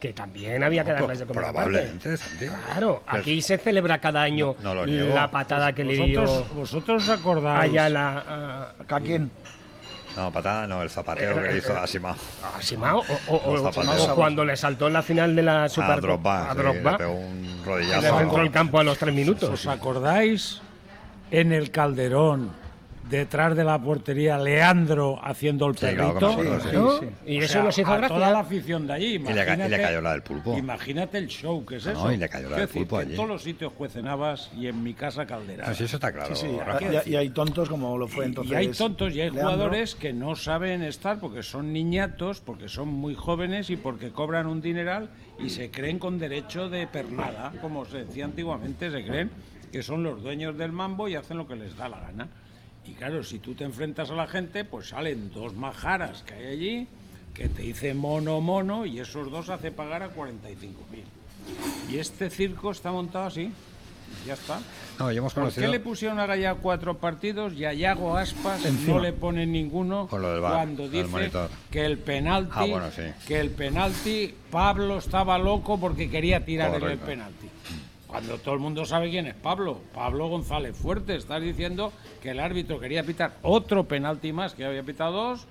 que 0.00 0.12
también 0.12 0.62
había 0.62 0.84
que 0.84 0.92
darles 0.92 1.18
de 1.20 1.26
comer. 1.26 1.44
Probablemente, 1.44 2.16
Santi. 2.16 2.46
Claro, 2.46 3.02
aquí 3.06 3.40
se 3.40 3.56
celebra 3.58 3.98
cada 3.98 4.22
año 4.22 4.54
No 4.62 4.74
lo 4.74 4.86
niego. 4.86 5.14
la 5.14 5.30
patada 5.30 5.72
que 5.72 5.84
le 5.84 5.94
dio 6.06 6.24
Vosotros, 6.54 7.08
acordáis. 7.08 7.70
Ayala 7.72 8.74
a, 8.88 8.94
¿A 8.94 9.00
quién? 9.00 9.30
No, 10.16 10.30
patada 10.32 10.66
no, 10.66 10.82
el 10.82 10.88
zapateo 10.88 11.34
que 11.34 11.40
le 11.48 11.58
hizo 11.58 11.76
a 11.76 11.86
Simao. 11.86 12.16
a 12.56 12.62
Simao, 12.62 13.02
o, 13.28 13.34
o- 13.36 13.52
Los 13.56 13.60
o- 13.62 13.72
zapateros. 13.72 14.08
o 14.08 14.14
cuando 14.14 14.44
le 14.46 14.56
saltó 14.56 14.86
en 14.86 14.94
la 14.94 15.02
final 15.02 15.36
de 15.36 15.42
la 15.42 15.64
A 15.64 15.68
Super 15.68 16.00
Drogba, 16.00 16.50
a 16.50 16.52
sí, 16.52 16.58
Drogba, 16.58 16.92
le 16.92 16.96
pegó 16.98 17.12
un 17.12 18.40
el 18.40 18.50
campo 18.50 18.78
a 18.80 18.84
los 18.84 18.96
tres 18.98 19.14
minutos. 19.14 19.50
¿Os 19.50 19.66
acordáis 19.66 20.62
en 21.30 21.52
el 21.52 21.70
Calderón, 21.70 22.50
detrás 23.08 23.56
de 23.56 23.64
la 23.64 23.78
portería, 23.80 24.38
Leandro 24.38 25.18
haciendo 25.22 25.66
el 25.66 25.74
Sí, 25.76 25.86
perrito? 25.86 26.04
me 26.04 26.10
acuerdo, 26.50 26.60
sí, 26.60 26.76
¿no? 26.76 26.98
sí. 26.98 27.06
Y 27.26 27.38
O 27.38 27.42
eso 27.42 27.52
sea, 27.52 27.62
nos 27.62 27.78
hizo 27.78 27.90
a 27.92 27.96
gracia. 27.98 28.16
toda 28.16 28.30
la 28.30 28.38
afición 28.40 28.86
de 28.86 28.92
allí. 28.92 29.06
Y 29.14 29.18
le 29.18 29.42
y 29.42 29.80
cayó 29.80 30.00
la 30.00 30.12
del 30.12 30.22
pulpo. 30.22 30.56
Imagínate 30.58 31.18
el 31.18 31.28
show 31.28 31.64
que 31.64 31.76
es 31.76 31.86
No, 31.86 31.92
eso. 31.92 32.12
y 32.12 32.16
le 32.16 32.28
cayó 32.28 32.48
la 32.50 32.56
del 32.58 32.68
pulpo 32.68 32.96
que 32.96 33.02
En 33.02 33.08
allí. 33.08 33.16
todos 33.16 33.28
los 33.28 33.42
sitios 33.42 33.72
cuecenabas 33.72 34.50
y 34.56 34.66
en 34.66 34.82
mi 34.82 34.94
casa 34.94 35.26
caldera. 35.26 35.72
Sí, 35.74 35.84
eso 35.84 35.96
está 35.96 36.12
claro. 36.12 36.34
Sí, 36.34 36.46
sí, 36.48 36.58
Rafa. 36.58 37.02
y, 37.06 37.10
y 37.12 37.16
hay 37.16 37.30
tontos 37.30 37.68
como 37.68 37.96
lo 37.96 38.08
fue 38.08 38.24
Y- 38.24 38.28
entonces. 38.28 38.52
y 38.52 38.56
hay 38.56 38.68
tontos 38.68 39.14
y 39.14 39.20
hay 39.20 39.30
Leandro. 39.30 39.42
jugadores 39.42 39.94
que 39.94 40.12
no 40.12 40.34
saben 40.36 40.82
estar 40.82 41.18
porque 41.20 41.42
son 41.42 41.72
niñatos, 41.72 42.40
porque 42.40 42.68
son 42.68 42.88
muy 42.88 43.14
jóvenes 43.14 43.70
y 43.70 43.76
porque 43.76 44.10
cobran 44.10 44.46
un 44.46 44.60
dineral 44.60 45.10
y 45.38 45.50
se 45.50 45.70
creen 45.70 45.98
con 45.98 46.18
derecho 46.18 46.68
de 46.68 46.86
pernada, 46.86 47.52
como 47.60 47.84
se 47.84 48.04
decía 48.04 48.24
antiguamente, 48.24 48.90
se 48.90 49.04
creen 49.04 49.30
que 49.70 49.82
son 49.82 50.02
los 50.02 50.22
dueños 50.22 50.56
del 50.56 50.72
mambo 50.72 51.08
y 51.08 51.14
hacen 51.16 51.36
lo 51.36 51.46
que 51.46 51.56
les 51.56 51.76
da 51.76 51.88
la 51.88 52.00
gana. 52.00 52.28
Y 52.88 52.92
claro, 52.92 53.22
si 53.24 53.38
tú 53.38 53.54
te 53.54 53.64
enfrentas 53.64 54.10
a 54.10 54.14
la 54.14 54.26
gente, 54.26 54.64
pues 54.64 54.88
salen 54.90 55.30
dos 55.32 55.54
majaras 55.54 56.22
que 56.22 56.34
hay 56.34 56.46
allí 56.46 56.88
que 57.34 57.48
te 57.48 57.62
dicen 57.62 57.96
mono, 57.98 58.40
mono 58.40 58.86
y 58.86 58.98
esos 59.00 59.30
dos 59.30 59.50
hace 59.50 59.70
pagar 59.70 60.02
a 60.02 60.10
45.000. 60.14 61.92
Y 61.92 61.98
este 61.98 62.30
circo 62.30 62.70
está 62.70 62.90
montado 62.92 63.26
así. 63.26 63.52
Ya 64.24 64.34
está. 64.34 64.60
No, 64.98 65.10
y 65.12 65.16
hemos 65.16 65.34
¿Por 65.34 65.42
qué 65.42 65.48
conocido. 65.50 65.72
le 65.72 65.80
pusieron 65.80 66.18
a 66.20 66.26
Gaya 66.26 66.54
cuatro 66.54 66.96
partidos 66.98 67.52
y 67.54 67.64
a 67.64 67.72
Yago 67.72 68.16
Aspas 68.16 68.64
Encima. 68.64 68.94
no 68.94 69.00
le 69.00 69.12
ponen 69.12 69.50
ninguno 69.52 70.06
cuando 70.08 70.88
dice 70.88 71.30
que 71.70 71.84
el 71.84 71.98
penalti 71.98 72.52
Ah, 72.54 72.64
bueno, 72.66 72.90
sí. 72.92 73.02
que 73.26 73.40
el 73.40 73.50
penalti 73.50 74.32
Pablo 74.50 74.98
estaba 74.98 75.36
loco 75.38 75.78
porque 75.78 76.08
quería 76.08 76.44
tirar 76.44 76.74
en 76.76 76.84
el 76.88 76.98
penalti? 76.98 77.48
Cuando 78.06 78.38
todo 78.38 78.54
el 78.54 78.60
mundo 78.60 78.84
sabe 78.86 79.10
quién 79.10 79.26
es 79.26 79.34
Pablo, 79.34 79.78
Pablo 79.94 80.28
González 80.28 80.76
Fuerte, 80.76 81.16
estás 81.16 81.42
diciendo 81.42 81.92
que 82.22 82.30
el 82.30 82.40
árbitro 82.40 82.78
quería 82.78 83.02
pitar 83.02 83.32
otro 83.42 83.84
penalti 83.84 84.32
más, 84.32 84.54
que 84.54 84.64
había 84.64 84.82
pitado 84.82 85.12
dos, 85.12 85.46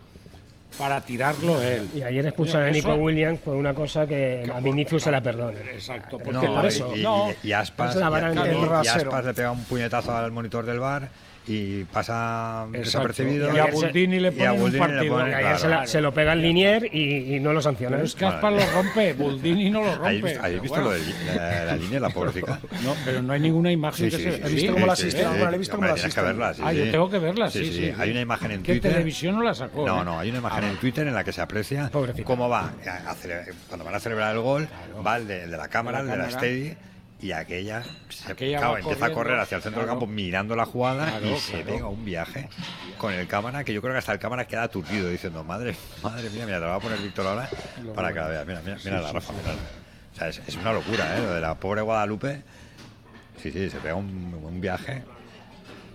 para 0.77 1.01
tirarlo 1.01 1.61
él. 1.61 1.87
Y 1.93 2.01
ayer 2.01 2.25
expulsan 2.25 2.63
a 2.63 2.69
Eso- 2.69 2.89
Nico 2.89 3.01
Williams 3.01 3.39
por 3.39 3.55
una 3.55 3.73
cosa 3.73 4.07
que 4.07 4.49
a 4.53 4.59
Vinicius 4.61 5.03
se 5.03 5.11
la 5.11 5.21
perdona. 5.21 5.59
Exacto, 5.71 6.17
porque 6.17 6.31
No, 6.47 6.55
por 6.55 6.65
y- 6.65 6.67
eso. 6.67 6.95
y, 6.95 7.01
no, 7.03 7.29
y- 7.43 7.47
y 7.49 7.51
Aspas, 7.53 7.95
y-. 7.95 8.87
Aspas 8.87 9.25
le 9.25 9.33
pega 9.33 9.51
un 9.51 9.63
puñetazo 9.65 10.15
al 10.15 10.31
monitor 10.31 10.65
del 10.65 10.79
bar 10.79 11.09
y 11.47 11.83
pasa 11.85 12.65
desapercibido. 12.71 13.55
Y 13.55 13.59
a 13.59 13.65
Buldini 13.67 14.19
le 14.19 14.31
ponen 14.31 14.61
un 14.61 14.71
partido. 14.73 15.13
ponen, 15.15 15.37
claro. 15.37 15.57
se, 15.59 15.67
la- 15.67 15.85
se 15.87 16.01
lo 16.01 16.13
pega 16.13 16.33
el 16.33 16.41
Linier 16.41 16.89
y, 16.91 17.35
y 17.35 17.39
no 17.39 17.53
lo 17.53 17.61
sanciona. 17.61 17.95
Pero 17.97 18.05
es 18.07 18.15
que 18.15 18.25
Aspas 18.25 18.53
lo 18.53 18.71
rompe, 18.71 19.13
Buldini 19.13 19.69
no 19.69 19.83
lo 19.83 19.95
rompe. 19.95 20.37
¿Habéis 20.39 20.61
visto, 20.61 20.81
bueno. 20.81 20.97
lo 20.97 21.03
de 21.05 21.35
la, 21.35 21.65
la 21.65 21.75
línea, 21.75 21.99
la 21.99 22.09
pobrecita? 22.09 22.59
No, 22.83 22.95
pero 23.05 23.21
no 23.21 23.33
hay 23.33 23.39
ninguna 23.39 23.71
imagen 23.71 24.09
Sí, 24.09 24.17
que 24.17 24.17
sí, 24.17 24.23
se 24.31 24.37
sí, 24.37 24.41
¿Has 24.43 24.49
sí, 24.49 24.55
visto 24.55 24.67
sí, 24.69 24.73
cómo 24.73 24.85
la 24.87 24.95
sí, 24.95 25.01
asisten? 25.07 25.21
sí, 25.31 25.37
Bueno, 25.37 25.53
he 25.53 25.57
visto 25.59 25.75
cómo 25.75 25.87
la 25.87 25.93
tienes 25.93 26.15
que 26.15 26.21
verla, 26.21 26.53
sí, 26.53 26.61
Ah, 26.65 26.73
yo 26.73 26.91
tengo 26.91 27.09
que 27.09 27.19
verla, 27.19 27.49
sí, 27.51 27.65
sí. 27.73 27.91
Hay 27.97 28.11
una 28.11 28.21
imagen 28.21 28.51
en 28.51 28.63
¿Qué 28.63 28.73
Twitter. 28.73 28.91
televisión 28.93 29.35
no 29.35 29.43
la 29.43 29.53
sacó? 29.53 29.85
No, 29.85 30.01
eh? 30.01 30.05
no, 30.05 30.19
hay 30.19 30.29
una 30.29 30.39
imagen 30.39 30.63
en 30.63 30.77
Twitter 30.77 31.07
en 31.07 31.13
la 31.13 31.23
que 31.23 31.31
se 31.31 31.41
aprecia 31.41 31.89
Pobrecita. 31.89 32.25
cómo 32.25 32.49
va, 32.49 32.71
cuando 33.69 33.85
van 33.85 33.95
a 33.95 33.99
celebrar 33.99 34.33
el 34.35 34.41
gol, 34.41 34.67
va 35.05 35.17
el 35.17 35.27
de, 35.27 35.47
la 35.47 35.67
cámara, 35.67 36.01
De 36.01 36.07
la 36.07 36.13
el 36.13 36.19
de 36.21 36.25
la 36.25 36.31
steady, 36.39 36.73
y 37.25 37.31
aquella, 37.31 37.83
se, 38.09 38.31
Aquella 38.31 38.59
claro, 38.59 38.77
empieza 38.77 39.05
a 39.07 39.11
correr 39.11 39.39
hacia 39.39 39.57
el 39.57 39.63
centro 39.63 39.81
claro. 39.81 39.93
del 39.93 39.99
campo 39.99 40.13
mirando 40.13 40.55
la 40.55 40.65
jugada 40.65 41.07
Claro, 41.07 41.35
y 41.35 41.39
se 41.39 41.57
pega 41.63 41.87
un 41.87 42.05
viaje 42.05 42.49
con 42.99 43.13
el 43.13 43.27
cámara 43.27 43.63
que 43.63 43.73
yo 43.73 43.81
creo 43.81 43.93
que 43.93 43.97
hasta 43.97 44.13
el 44.13 44.19
cámara 44.19 44.45
queda 44.45 44.63
aturdido 44.63 45.09
diciendo, 45.09 45.43
madre, 45.43 45.75
madre 46.03 46.29
mía, 46.29 46.45
mira, 46.45 46.59
te 46.59 46.65
lo 46.65 46.69
va 46.69 46.75
a 46.75 46.79
poner 46.79 46.99
Víctor 46.99 47.25
ahora 47.25 47.49
para 47.95 48.13
que 48.13 48.19
la 48.19 48.27
veas. 48.27 48.45
Mira, 48.45 48.61
mira, 48.63 48.77
mira 48.83 49.01
la 49.01 49.11
Rafa, 49.11 49.33
mírala. 49.33 49.59
O 50.13 50.17
sea, 50.17 50.27
es, 50.29 50.41
es 50.47 50.55
una 50.55 50.71
locura, 50.71 51.17
¿eh? 51.17 51.21
Lo 51.21 51.33
de 51.33 51.41
la 51.41 51.55
pobre 51.55 51.81
Guadalupe. 51.81 52.43
Sí, 53.41 53.51
sí, 53.51 53.69
se 53.69 53.77
pega 53.79 53.95
un, 53.95 54.39
un 54.43 54.61
viaje. 54.61 55.03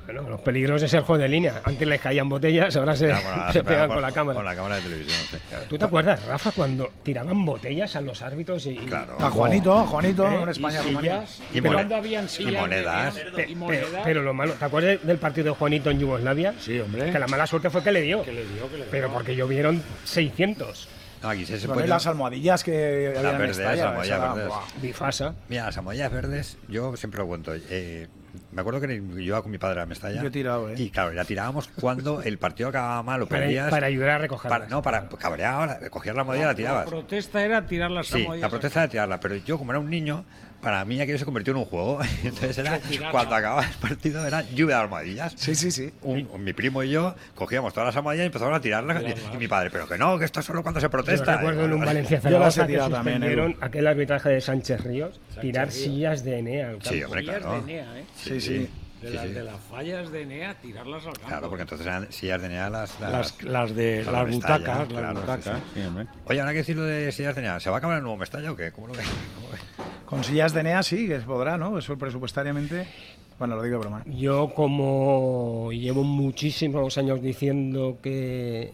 Bueno, 0.06 0.28
los 0.28 0.40
peligros 0.40 0.82
es 0.82 0.92
el 0.94 1.02
juego 1.02 1.22
de 1.22 1.28
línea. 1.28 1.60
Antes 1.64 1.86
les 1.86 2.00
caían 2.00 2.28
botellas, 2.28 2.74
ahora 2.76 2.96
se, 2.96 3.06
bueno, 3.12 3.46
se 3.48 3.52
se 3.52 3.58
pega 3.64 3.64
pegan 3.64 3.86
con- 3.88 3.96
con 3.96 4.02
la 4.02 4.12
cámara. 4.12 4.36
Con 4.36 4.44
la 4.44 4.54
cámara 4.56 4.76
de 4.76 4.82
televisión, 4.82 5.18
sí. 5.30 5.36
¿Tú 5.68 5.78
te 5.78 5.84
acuerdas, 5.84 6.24
Rafa, 6.26 6.50
cuando 6.52 6.90
tiraban 7.02 7.44
botellas 7.44 7.94
a 7.96 8.00
los 8.00 8.20
árbitros 8.22 8.66
y, 8.66 8.76
Claro. 8.76 9.16
A 9.20 9.30
Juanito, 9.30 9.78
a 9.78 9.86
Juanito, 9.86 10.26
¿Eh? 10.28 10.42
en 10.42 10.48
España, 10.48 10.80
y 10.84 10.94
sillas. 10.96 11.38
Y 11.40 11.60
Pero 11.60 11.64
mone- 11.64 11.74
¿Cuándo 11.76 11.96
habían 11.96 12.24
y 12.24 12.28
sillas? 12.28 12.60
monedas. 12.60 13.14
de- 13.14 13.22
Pe- 13.30 13.42
y 13.44 13.46
pe- 13.46 13.54
monedas? 13.54 14.00
pero 14.04 14.22
lo 14.22 14.34
malo, 14.34 14.54
¿te 14.54 14.64
acuerdas 14.64 14.98
del 15.06 15.18
partido 15.18 15.44
de 15.46 15.50
Juanito 15.52 15.90
en 15.90 16.00
Yugoslavia? 16.00 16.54
Sí, 16.58 16.78
hombre. 16.80 17.10
Que 17.12 17.18
la 17.18 17.26
mala 17.28 17.46
suerte 17.46 17.70
fue 17.70 17.82
que 17.82 17.92
le 17.92 18.00
dio. 18.02 18.22
Que 18.24 18.32
le 18.32 18.44
dio, 18.46 18.64
que 18.68 18.72
le 18.72 18.82
dio. 18.84 18.90
Pero 18.90 19.12
porque 19.12 19.36
llovieron 19.36 19.82
600. 20.04 20.88
No, 21.22 21.28
aquí 21.28 21.44
se, 21.44 21.60
se 21.60 21.68
puede- 21.68 21.86
las 21.86 22.06
almohadillas 22.06 22.64
que 22.64 23.10
Las 23.14 23.18
había 23.18 23.30
en 23.32 23.38
verdes, 23.38 23.56
Mestalla, 23.58 23.76
las 23.76 23.86
almohadillas 23.86 24.34
verdes. 24.34 24.52
Bifasa. 24.80 25.34
Mira, 25.48 25.66
las 25.66 25.76
almohadillas 25.76 26.10
verdes, 26.12 26.58
yo 26.68 26.96
siempre 26.96 27.20
lo 27.20 27.26
cuento. 27.26 27.52
eh, 27.54 28.08
me 28.52 28.60
acuerdo 28.60 28.80
que 28.80 28.96
yo 29.14 29.20
iba 29.20 29.42
con 29.42 29.50
mi 29.52 29.58
padre 29.58 29.80
a 29.82 29.86
Mestalla. 29.86 30.20
Yo 30.20 30.28
he 30.28 30.30
tirado, 30.30 30.68
¿eh? 30.70 30.74
Y 30.76 30.90
claro, 30.90 31.12
la 31.12 31.24
tirábamos 31.24 31.68
cuando 31.68 32.22
el 32.22 32.38
partido 32.38 32.68
acababa 32.70 33.02
mal 33.02 33.22
o 33.22 33.26
Para- 33.28 33.42
perdías. 33.42 33.70
para 33.70 33.86
ayudar 33.86 34.10
a 34.10 34.18
recogerlas. 34.18 34.58
Para, 34.58 34.70
no, 34.70 34.82
para 34.82 35.08
pues, 35.08 35.22
cabrear 35.22 35.54
ahora, 35.54 35.90
cogías 35.90 36.14
la 36.14 36.22
almohadilla 36.22 36.44
y 36.44 36.46
la 36.46 36.52
La 36.52 36.56
tirabas. 36.56 36.86
protesta 36.88 37.42
era 37.44 37.66
tirar 37.66 37.90
las 37.90 38.06
Sí, 38.08 38.26
la 38.38 38.48
protesta 38.48 38.80
era 38.82 38.88
tirarla, 38.90 39.20
pero 39.20 39.36
yo 39.36 39.58
como 39.58 39.72
era 39.72 39.78
un 39.78 39.88
niño, 39.90 40.24
para 40.62 40.84
mí 40.84 41.00
aquello 41.00 41.18
se 41.18 41.24
convirtió 41.24 41.52
en 41.52 41.58
un 41.58 41.64
juego. 41.64 42.00
Entonces 42.24 42.58
era, 42.58 42.80
cuando 43.10 43.34
acababa 43.34 43.64
el 43.64 43.74
partido 43.74 44.26
era 44.26 44.42
lluvia 44.50 44.76
de 44.76 44.82
almohadillas. 44.82 45.32
Sí, 45.36 45.54
sí, 45.54 45.70
sí. 45.70 45.92
Un- 46.02 46.28
mi 46.44 46.52
primo 46.52 46.82
y 46.82 46.90
yo 46.90 47.14
cogíamos 47.34 47.72
todas 47.72 47.88
las 47.88 47.96
almohadillas 47.96 48.24
y 48.24 48.26
empezamos 48.26 48.54
a 48.56 48.60
tirarlas. 48.60 49.02
Y, 49.02 49.34
y 49.34 49.38
mi 49.38 49.48
padre, 49.48 49.70
pero 49.70 49.88
que 49.88 49.98
no, 49.98 50.18
que 50.18 50.24
esto 50.24 50.40
es 50.40 50.46
solo 50.46 50.62
cuando 50.62 50.80
se 50.80 50.88
protesta. 50.88 51.32
Yo 51.34 51.38
recuerdo 51.38 51.64
en 51.64 51.72
un 51.72 51.80
Valencia 51.80 52.20
Yo 52.20 52.38
las 52.38 52.56
he 52.56 52.60
Zaragoza 52.60 52.66
que 52.66 52.94
suspendieron 52.96 53.56
aquel 53.60 53.86
arbitraje 53.86 54.28
de 54.28 54.40
Sánchez 54.40 54.80
Ríos, 54.84 55.20
tirar 55.40 55.68
Ríos. 55.68 55.82
sillas 55.82 56.24
de 56.24 56.38
Enea 56.38 56.66
al 56.68 56.72
campo. 56.78 56.88
Sí, 56.90 57.02
hombre, 57.04 57.20
Sillas 57.22 57.36
claro. 57.38 57.52
de 57.52 57.58
Enea, 57.72 57.98
¿eh? 57.98 58.04
Sí, 58.16 58.40
sí. 58.40 58.58
De, 59.00 59.08
Sí, 59.08 59.14
las, 59.14 59.26
sí. 59.28 59.32
de 59.32 59.42
las 59.44 59.56
fallas 59.70 60.12
de 60.12 60.22
Enea, 60.22 60.54
tirarlas 60.60 61.06
al 61.06 61.12
campo. 61.14 61.28
Claro, 61.28 61.48
porque 61.48 61.62
entonces 61.62 61.86
eran 61.86 62.12
sillas 62.12 62.42
de 62.42 62.48
Nea 62.50 62.68
las, 62.68 63.00
Las, 63.00 63.42
las 63.42 63.74
de 63.74 64.04
las 64.04 64.12
las 64.12 64.26
de 64.26 64.30
Mestalla, 64.36 64.58
butacas, 64.58 64.78
las 64.78 64.88
claro, 64.88 65.20
butacas. 65.22 65.44
sí. 65.44 65.62
sí, 65.80 65.80
hombre. 65.86 66.06
Oye, 66.26 66.40
ahora 66.40 66.52
que 66.52 66.58
decir 66.58 66.76
lo 66.76 66.82
de 66.82 67.10
sillas 67.10 67.34
de 67.34 67.40
Nea, 67.40 67.58
¿se 67.60 67.70
va 67.70 67.76
a 67.76 67.78
acabar 67.78 67.96
el 67.96 68.02
nuevo 68.02 68.18
Mestalla 68.18 68.52
o 68.52 68.56
qué? 68.56 68.72
¿Cómo 68.72 68.88
lo 68.88 68.92
ves? 68.92 69.06
Con 70.10 70.24
sillas 70.24 70.52
de 70.52 70.62
NEA 70.64 70.82
sí, 70.82 71.06
que 71.06 71.20
se 71.20 71.24
podrá, 71.26 71.56
¿no? 71.56 71.78
Eso 71.78 71.96
presupuestariamente. 71.96 72.86
Bueno, 73.38 73.56
lo 73.56 73.62
digo 73.62 73.76
de 73.76 73.80
broma. 73.80 74.02
Yo 74.06 74.52
como 74.54 75.70
llevo 75.72 76.02
muchísimos 76.04 76.98
años 76.98 77.22
diciendo 77.22 77.96
que 78.02 78.72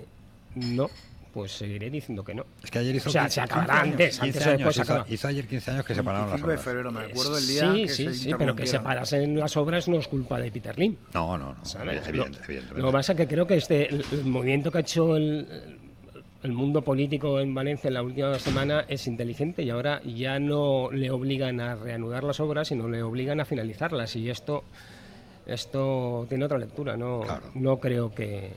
no, 0.56 0.88
pues 1.32 1.52
seguiré 1.52 1.90
diciendo 1.90 2.24
que 2.24 2.34
no. 2.34 2.44
Es 2.64 2.70
que 2.70 2.78
ayer 2.80 2.96
hizo 2.96 3.10
O 3.10 3.12
sea, 3.12 3.22
15 3.24 3.34
se 3.34 3.40
acabará 3.42 3.82
15 3.82 3.90
antes, 3.92 4.18
15 4.18 4.24
antes 4.26 4.46
o 4.46 4.48
años, 4.48 4.58
después 4.58 4.74
se 4.76 4.82
hizo, 4.82 4.92
acaba. 4.94 5.06
hizo 5.14 5.28
ayer 5.28 5.46
15 5.46 5.70
años 5.70 5.84
que 5.84 5.94
se 5.94 6.02
pararon 6.02 6.30
las 6.30 6.40
25 6.42 6.48
de 6.48 6.52
obras. 6.54 6.64
febrero, 6.64 6.90
me 6.90 7.00
acuerdo 7.12 7.38
el 7.38 7.46
día 7.46 7.72
Sí, 7.72 7.82
que 7.82 7.88
sí, 7.90 8.04
se 8.06 8.14
sí, 8.14 8.34
pero 8.36 8.56
que 8.56 8.66
se 8.66 8.76
interrumpieron. 8.76 8.84
parasen 8.84 9.38
las 9.38 9.56
obras 9.56 9.88
no 9.88 9.98
es 9.98 10.08
culpa 10.08 10.40
de 10.40 10.50
Peter 10.50 10.76
Lim. 10.78 10.96
No, 11.14 11.38
no, 11.38 11.52
no. 11.54 11.64
¿sabes? 11.64 12.08
evidente, 12.08 12.12
Lo- 12.12 12.24
evidentemente. 12.44 12.80
Lo 12.80 12.86
que 12.88 12.92
pasa 12.92 13.12
es 13.12 13.18
que 13.18 13.28
creo 13.28 13.46
que 13.46 13.56
este, 13.58 13.88
el, 13.94 14.04
el 14.10 14.24
movimiento 14.24 14.72
que 14.72 14.78
ha 14.78 14.80
hecho 14.80 15.16
el, 15.16 15.46
el 16.42 16.52
mundo 16.52 16.82
político 16.82 17.40
en 17.40 17.54
Valencia 17.54 17.88
en 17.88 17.94
la 17.94 18.02
última 18.02 18.38
semana 18.38 18.84
es 18.88 19.06
inteligente 19.06 19.62
y 19.62 19.70
ahora 19.70 20.00
ya 20.02 20.38
no 20.38 20.90
le 20.92 21.10
obligan 21.10 21.60
a 21.60 21.74
reanudar 21.74 22.24
las 22.24 22.40
obras, 22.40 22.68
sino 22.68 22.88
le 22.88 23.02
obligan 23.02 23.40
a 23.40 23.44
finalizarlas. 23.44 24.14
Y 24.16 24.30
esto, 24.30 24.64
esto 25.46 26.26
tiene 26.28 26.44
otra 26.44 26.58
lectura. 26.58 26.96
No, 26.96 27.22
no 27.54 27.78
creo 27.78 28.14
que, 28.14 28.52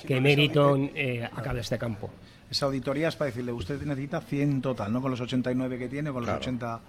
que 0.00 0.08
pero 0.08 0.20
Meriton 0.20 0.90
eh, 0.94 1.24
acabe 1.24 1.60
este 1.60 1.78
campo. 1.78 2.10
Esa 2.50 2.66
auditoría 2.66 3.08
es 3.08 3.16
para 3.16 3.26
decirle, 3.26 3.52
usted 3.52 3.80
necesita 3.82 4.20
100 4.20 4.62
total, 4.62 4.92
¿no? 4.92 5.02
Con 5.02 5.10
los 5.10 5.20
89 5.20 5.78
que 5.78 5.88
tiene, 5.88 6.10
con 6.10 6.22
los 6.22 6.26
Claro. 6.28 6.40
80... 6.40 6.80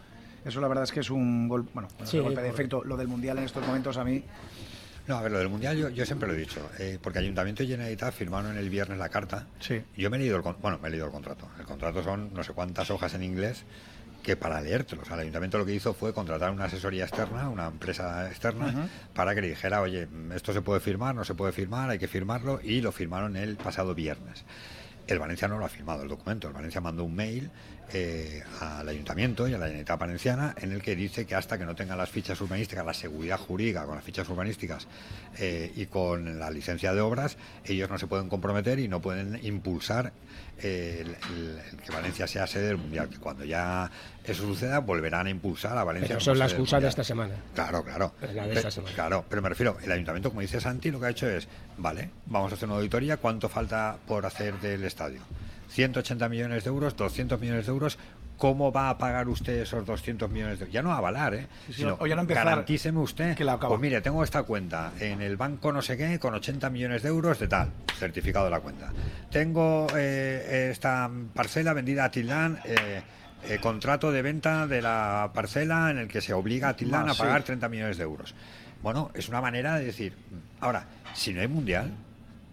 Eso 0.45 0.61
la 0.61 0.69
verdad 0.69 0.85
es 0.85 0.91
que 0.93 1.01
es 1.01 1.09
un 1.09 1.49
gol, 1.49 1.67
bueno, 1.73 1.89
Sí, 2.05 2.17
un 2.17 2.23
golpe 2.25 2.41
de 2.41 2.49
efecto. 2.49 2.81
Lo 2.85 2.95
del 2.95 3.09
Mundial 3.09 3.39
en 3.39 3.43
estos 3.43 3.65
momentos 3.65 3.97
a 3.97 4.05
mí... 4.05 4.23
No, 5.09 5.17
a 5.17 5.23
ver, 5.23 5.31
lo 5.31 5.39
del 5.39 5.49
Mundial 5.49 5.75
yo, 5.75 5.89
yo 5.89 6.05
siempre 6.05 6.27
lo 6.27 6.35
he 6.35 6.37
dicho, 6.37 6.69
eh, 6.77 6.99
porque 7.01 7.17
Ayuntamiento 7.17 7.63
y 7.63 7.67
Generalitat 7.67 8.13
firmaron 8.13 8.55
el 8.55 8.69
viernes 8.69 8.99
la 8.99 9.09
carta. 9.09 9.47
Sí. 9.59 9.81
Yo 9.97 10.11
me 10.11 10.17
he 10.17 10.19
leído 10.19 10.37
el, 10.37 10.43
bueno, 10.43 10.77
me 10.77 10.87
he 10.87 10.91
leído 10.91 11.07
el 11.07 11.11
contrato. 11.11 11.49
El 11.57 11.65
contrato 11.65 12.03
son 12.03 12.31
no 12.31 12.43
sé 12.43 12.53
cuántas 12.53 12.91
hojas 12.91 13.15
en 13.15 13.23
inglés 13.23 13.63
que 14.21 14.35
para 14.35 14.61
leértelo. 14.61 15.01
O 15.01 15.05
sea, 15.05 15.15
el 15.15 15.21
Ayuntamiento 15.21 15.57
lo 15.57 15.65
que 15.65 15.73
hizo 15.73 15.95
fue 15.95 16.13
contratar 16.13 16.51
una 16.51 16.65
asesoría 16.65 17.05
externa, 17.05 17.49
una 17.49 17.65
empresa 17.65 18.27
externa, 18.29 18.87
para 19.15 19.33
que 19.33 19.41
le 19.41 19.49
dijera, 19.49 19.81
oye, 19.81 20.07
esto 20.35 20.53
se 20.53 20.61
puede 20.61 20.79
firmar, 20.79 21.15
no 21.15 21.23
se 21.23 21.33
puede 21.33 21.53
firmar, 21.53 21.89
hay 21.89 21.97
que 21.97 22.07
firmarlo, 22.07 22.59
y 22.61 22.79
lo 22.81 22.91
firmaron 22.91 23.35
el 23.35 23.57
pasado 23.57 23.95
viernes. 23.95 24.45
El 25.07 25.17
Valencia 25.17 25.47
no 25.47 25.57
lo 25.57 25.65
ha 25.65 25.69
firmado 25.69 26.03
el 26.03 26.09
documento. 26.09 26.47
El 26.47 26.53
Valencia 26.53 26.81
mandó 26.81 27.03
un 27.03 27.15
mail 27.15 27.49
eh, 27.93 28.43
al 28.61 28.87
Ayuntamiento 28.87 29.47
y 29.47 29.53
a 29.53 29.57
la 29.57 29.65
Generalitat 29.65 29.99
Valenciana 29.99 30.55
en 30.59 30.71
el 30.71 30.81
que 30.81 30.95
dice 30.95 31.25
que 31.25 31.35
hasta 31.35 31.57
que 31.57 31.65
no 31.65 31.75
tengan 31.75 31.97
las 31.97 32.09
fichas 32.09 32.39
urbanísticas, 32.41 32.85
la 32.85 32.93
seguridad 32.93 33.37
jurídica 33.37 33.85
con 33.85 33.95
las 33.95 34.03
fichas 34.03 34.27
urbanísticas 34.29 34.87
eh, 35.37 35.71
y 35.75 35.85
con 35.87 36.39
la 36.39 36.49
licencia 36.51 36.93
de 36.93 37.01
obras, 37.01 37.37
ellos 37.65 37.89
no 37.89 37.97
se 37.97 38.07
pueden 38.07 38.29
comprometer 38.29 38.79
y 38.79 38.87
no 38.87 39.01
pueden 39.01 39.39
impulsar 39.43 40.11
eh, 40.61 40.99
el, 41.05 41.07
el- 41.35 41.59
el 41.71 41.77
que 41.77 41.91
Valencia 41.91 42.27
sea 42.27 42.45
sede 42.45 42.67
del 42.67 42.77
Mundial. 42.77 43.09
Que 43.09 43.17
cuando 43.17 43.43
ya 43.45 43.89
eso 44.23 44.43
suceda, 44.43 44.79
volverán 44.79 45.27
a 45.27 45.29
impulsar 45.29 45.77
a 45.77 45.83
Valencia. 45.83 46.09
Pero 46.15 46.19
son 46.19 46.37
la 46.37 46.45
sede 46.45 46.55
del 46.57 46.61
excusa 46.65 46.79
de 46.81 46.87
esta 46.89 47.03
semana. 47.03 47.35
Claro, 47.55 47.83
claro. 47.83 48.13
Es 48.21 48.33
la 48.35 48.43
de 48.45 48.53
Pe- 48.53 48.59
esta 48.59 48.71
semana. 48.71 48.93
Claro, 48.93 49.25
pero 49.29 49.41
me 49.41 49.49
refiero, 49.49 49.77
el 49.81 49.91
ayuntamiento, 49.91 50.29
como 50.29 50.41
dice 50.41 50.59
Santi, 50.59 50.91
lo 50.91 50.99
que 50.99 51.05
ha 51.07 51.09
hecho 51.09 51.29
es, 51.29 51.47
vale, 51.77 52.09
vamos 52.25 52.51
a 52.51 52.55
hacer 52.55 52.67
una 52.67 52.77
auditoría, 52.77 53.17
¿cuánto 53.17 53.47
falta 53.49 53.97
por 54.07 54.25
hacer 54.25 54.59
del 54.59 54.83
estadio? 54.83 55.21
180 55.69 56.29
millones 56.29 56.63
de 56.63 56.69
euros, 56.69 56.95
200 56.95 57.39
millones 57.39 57.65
de 57.65 57.71
euros, 57.71 57.97
¿cómo 58.37 58.71
va 58.71 58.89
a 58.89 58.97
pagar 58.97 59.27
usted 59.27 59.61
esos 59.61 59.85
200 59.85 60.29
millones 60.29 60.59
de 60.59 60.63
euros? 60.63 60.73
Ya 60.73 60.81
no 60.81 60.91
a 60.91 60.97
avalar, 60.97 61.35
¿eh? 61.35 61.47
Sí, 61.67 61.73
sí, 61.73 61.81
Sino, 61.81 61.97
o 61.99 62.07
ya 62.07 62.15
no 62.15 62.21
empezar, 62.21 62.45
garantíceme 62.45 62.99
usted, 62.99 63.35
que 63.35 63.43
la 63.43 63.59
pues 63.59 63.79
mire, 63.79 64.01
tengo 64.01 64.23
esta 64.23 64.43
cuenta 64.43 64.93
en 64.99 65.21
el 65.21 65.37
banco 65.37 65.71
no 65.71 65.81
sé 65.81 65.97
qué, 65.97 66.19
con 66.19 66.33
80 66.33 66.69
millones 66.69 67.03
de 67.03 67.09
euros 67.09 67.37
de 67.39 67.47
tal, 67.47 67.71
certificado 67.97 68.45
de 68.45 68.51
la 68.51 68.61
cuenta. 68.61 68.91
Tengo 69.29 69.87
eh, 69.95 70.69
esta 70.71 71.09
parcela 71.33 71.73
vendida 71.73 72.05
a 72.05 72.11
Tilán, 72.11 72.59
eh, 72.65 73.01
eh, 73.47 73.59
contrato 73.59 74.11
de 74.11 74.21
venta 74.21 74.67
de 74.67 74.81
la 74.81 75.31
parcela 75.33 75.91
en 75.91 75.97
el 75.97 76.07
que 76.07 76.21
se 76.21 76.33
obliga 76.33 76.69
a 76.69 76.75
Tilán 76.75 77.05
Más, 77.05 77.19
a 77.19 77.23
pagar 77.23 77.41
sí. 77.41 77.47
30 77.47 77.69
millones 77.69 77.97
de 77.97 78.03
euros. 78.03 78.33
Bueno, 78.81 79.11
es 79.13 79.27
una 79.27 79.41
manera 79.41 79.77
de 79.77 79.85
decir, 79.85 80.13
ahora, 80.61 80.85
si 81.13 81.33
no 81.33 81.41
hay 81.41 81.47
mundial, 81.47 81.91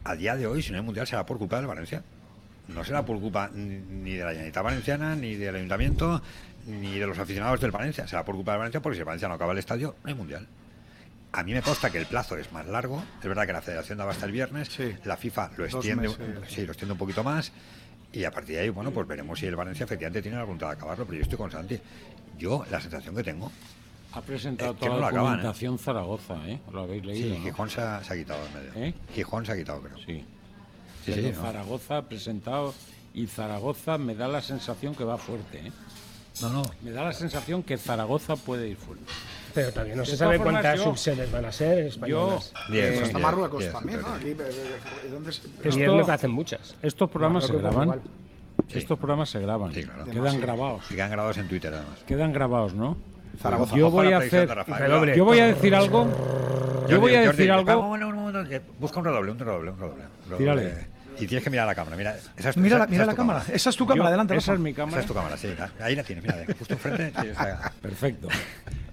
a 0.04 0.14
día 0.16 0.36
de 0.36 0.46
hoy, 0.46 0.62
si 0.62 0.72
no 0.72 0.78
hay 0.78 0.84
mundial, 0.84 1.06
será 1.06 1.24
por 1.24 1.38
culpa 1.38 1.56
del 1.56 1.66
Valencia. 1.66 2.02
No 2.68 2.84
será 2.84 3.04
por 3.04 3.20
culpa 3.20 3.50
ni 3.54 4.14
de 4.14 4.24
la 4.24 4.30
Generalitat 4.30 4.64
Valenciana, 4.64 5.14
ni 5.14 5.34
del 5.34 5.54
Ayuntamiento, 5.56 6.22
ni 6.66 6.98
de 6.98 7.06
los 7.06 7.18
aficionados 7.18 7.60
del 7.60 7.70
Valencia. 7.70 8.06
Será 8.06 8.24
por 8.24 8.34
culpa 8.34 8.52
del 8.52 8.58
Valencia 8.58 8.80
porque 8.80 8.96
si 8.96 9.00
el 9.00 9.04
Valencia 9.06 9.28
no 9.28 9.34
acaba 9.34 9.52
el 9.52 9.58
estadio, 9.58 9.96
no 10.02 10.08
hay 10.08 10.14
mundial. 10.14 10.46
A 11.32 11.42
mí 11.42 11.52
me 11.52 11.62
consta 11.62 11.90
que 11.90 11.98
el 11.98 12.06
plazo 12.06 12.36
es 12.38 12.50
más 12.52 12.66
largo. 12.66 13.02
Es 13.20 13.28
verdad 13.28 13.46
que 13.46 13.52
la 13.52 13.62
Federación 13.62 13.98
daba 13.98 14.12
hasta 14.12 14.26
el 14.26 14.32
viernes. 14.32 14.70
La 15.04 15.16
FIFA 15.16 15.50
lo 15.56 15.64
extiende, 15.66 16.08
sí, 16.48 16.64
lo 16.64 16.72
extiende 16.72 16.92
un 16.92 16.98
poquito 16.98 17.22
más. 17.22 17.52
Y 18.12 18.24
a 18.24 18.30
partir 18.30 18.56
de 18.56 18.62
ahí, 18.62 18.68
bueno, 18.70 18.90
pues 18.90 19.06
veremos 19.06 19.38
si 19.38 19.46
el 19.46 19.54
Valencia 19.54 19.84
efectivamente 19.84 20.22
tiene 20.22 20.38
la 20.38 20.44
voluntad 20.44 20.68
de 20.68 20.72
acabarlo. 20.74 21.04
Pero 21.04 21.18
yo 21.18 21.22
estoy 21.22 21.36
con 21.36 21.50
Santi. 21.50 21.78
Yo, 22.38 22.64
la 22.70 22.80
sensación 22.80 23.14
que 23.14 23.22
tengo 23.22 23.52
Ha 24.12 24.22
presentado 24.22 24.72
Es 24.72 24.78
que 24.78 24.86
toda 24.86 24.96
no 24.96 25.00
la 25.00 25.00
lo 25.00 25.06
acaban, 25.08 25.26
¿eh? 25.26 25.36
documentación 25.36 25.78
Zaragoza, 25.78 26.34
¿eh? 26.48 26.60
Lo 26.72 26.82
habéis 26.82 27.04
leído. 27.04 27.28
Sí, 27.28 27.38
¿no? 27.38 27.44
Gijón 27.44 27.70
se 27.70 27.80
ha, 27.82 28.02
se 28.02 28.14
ha 28.14 28.16
quitado 28.16 28.46
en 28.46 28.54
medio. 28.54 28.72
¿Eh? 28.76 28.94
Gijón 29.14 29.44
se 29.44 29.52
ha 29.52 29.56
quitado, 29.56 29.82
creo. 29.82 29.98
Sí. 30.06 30.24
Sí, 31.06 31.12
Pero 31.14 31.28
sí, 31.28 31.34
¿no? 31.34 31.42
Zaragoza 31.42 31.96
ha 31.98 32.02
presentado 32.02 32.74
y 33.14 33.26
Zaragoza 33.28 33.96
me 33.96 34.14
da 34.14 34.28
la 34.28 34.42
sensación 34.42 34.94
que 34.94 35.04
va 35.04 35.16
fuerte, 35.18 35.58
¿eh? 35.68 35.72
No, 36.42 36.50
no. 36.50 36.62
Me 36.82 36.90
da 36.90 37.04
la 37.04 37.12
sensación 37.14 37.62
que 37.62 37.78
Zaragoza 37.78 38.36
puede 38.36 38.68
ir 38.68 38.76
fuerte. 38.76 39.04
Pero 39.54 39.70
todavía 39.72 39.96
no 39.96 40.04
se 40.04 40.18
sabe 40.18 40.38
cuántas 40.38 40.76
yo- 40.76 40.84
subsedes 40.84 41.32
van 41.32 41.46
a 41.46 41.52
ser 41.52 41.78
españolas. 41.86 42.52
Diez, 42.68 42.86
Pues 42.88 42.92
diez, 42.94 43.02
está 43.06 43.18
Marruecos 43.18 43.72
también, 43.72 44.02
¿no? 44.02 44.18
diez. 44.18 44.34
Aquí, 44.38 44.42
eh, 44.42 44.72
eh, 45.06 45.08
¿dónde 45.10 45.30
es? 45.30 45.42
Esto- 45.64 46.06
parecen 46.06 46.30
muchas. 46.30 46.74
Estos 46.82 47.08
programas 47.08 47.46
se 47.46 47.56
graban. 47.56 48.02
Estos 48.68 48.98
programas 48.98 49.30
se 49.30 49.38
graban. 49.40 49.72
Sí, 49.72 49.84
claro. 49.84 50.04
Quedan 50.04 50.40
grabados. 50.40 50.90
Y 50.90 50.94
quedan 50.94 51.10
grabados 51.10 51.38
en 51.38 51.48
Twitter, 51.48 51.72
además. 51.72 51.98
Quedan 52.06 52.32
grabados, 52.32 52.74
¿no? 52.74 52.96
Zaragoza. 53.40 53.76
Yo 53.76 53.90
voy 53.90 54.12
a 54.12 54.18
hacer. 54.18 54.48
Yo 55.16 55.24
voy 55.24 55.38
a 55.38 55.46
decir 55.46 55.74
algo. 55.74 56.06
Yo 56.88 57.00
voy 57.00 57.14
a 57.14 57.20
decir 57.22 57.50
algo. 57.50 57.96
Busca 58.78 58.98
un 58.98 59.04
redoble, 59.04 59.32
un 59.32 59.38
redoble, 59.38 59.70
un 59.70 59.78
redoble. 59.78 60.02
un 60.04 60.28
redoble. 60.28 60.36
Tírale. 60.38 60.95
Y 61.18 61.26
tienes 61.26 61.42
que 61.44 61.50
mirar 61.50 61.64
a 61.64 61.66
la 61.68 61.74
cámara. 61.74 61.96
Mira, 61.96 62.16
esa 62.36 62.50
es, 62.50 62.56
Mira 62.56 62.76
esa- 62.76 62.86
la, 62.86 63.02
esa 63.04 63.14
cámara. 63.14 63.42
Esa 63.52 63.70
es 63.70 63.76
tu 63.76 63.86
cámara, 63.86 64.04
Yo- 64.04 64.08
adelante. 64.08 64.36
esa 64.36 64.52
Rafa. 64.52 64.54
es 64.54 64.60
mi 64.60 64.70
Esa 64.70 64.76
cámara. 64.76 65.00
es 65.00 65.06
tu 65.06 65.14
cámara, 65.14 65.36
sí. 65.36 65.48
Ahí 65.80 65.96
la 65.96 66.02
tienes, 66.04 66.24
mira, 66.24 66.44
justo 66.58 66.74
enfrente. 66.74 67.12
Perfecto. 67.82 68.28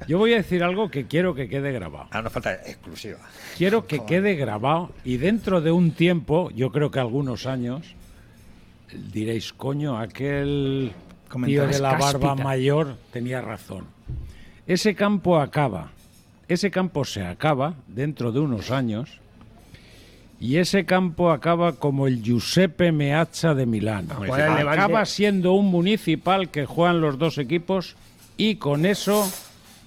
Yo 0.08 0.18
voy 0.18 0.34
a 0.34 0.38
decir 0.38 0.64
algo 0.64 0.90
que 0.90 1.06
quiero 1.08 1.34
que 1.34 1.48
quede 1.48 1.72
grabado. 1.72 2.06
Ahora 2.12 2.24
nos 2.24 2.34
falta 2.34 2.54
exclusiva. 2.54 3.20
Quiero 3.58 3.88
que 3.88 4.04
quede 4.06 4.36
grabado 4.36 4.92
y 5.06 5.18
dentro 5.18 5.62
de 5.62 5.72
un 5.72 5.92
tiempo, 5.92 6.50
yo 6.52 6.72
creo 6.72 6.92
que 6.92 7.00
algunos 7.00 7.46
años, 7.46 7.96
diréis, 9.12 9.54
coño, 9.54 9.98
aquel 10.00 10.92
tío 11.46 11.68
de 11.68 11.80
la 11.80 11.92
barba 11.94 12.12
Cáspita. 12.30 12.36
mayor 12.36 12.98
tenía 13.12 13.42
razón. 13.42 13.86
Ese 14.68 14.94
campo 14.96 15.40
acaba, 15.40 15.92
ese 16.48 16.70
campo 16.72 17.04
se 17.06 17.24
acaba 17.26 17.74
dentro 17.88 18.32
de 18.32 18.40
unos 18.40 18.72
años 18.72 19.20
y 20.44 20.58
ese 20.58 20.84
campo 20.86 21.32
acaba 21.32 21.72
como 21.74 22.06
el 22.06 22.22
Giuseppe 22.22 22.92
Meazza 22.92 23.54
de 23.54 23.66
Milán. 23.66 24.10
Acaba 24.68 25.06
siendo 25.06 25.54
un 25.54 25.68
municipal 25.68 26.50
que 26.50 26.66
juegan 26.66 27.00
los 27.00 27.18
dos 27.18 27.38
equipos 27.38 27.96
y 28.36 28.56
con 28.56 28.86
eso 28.86 29.26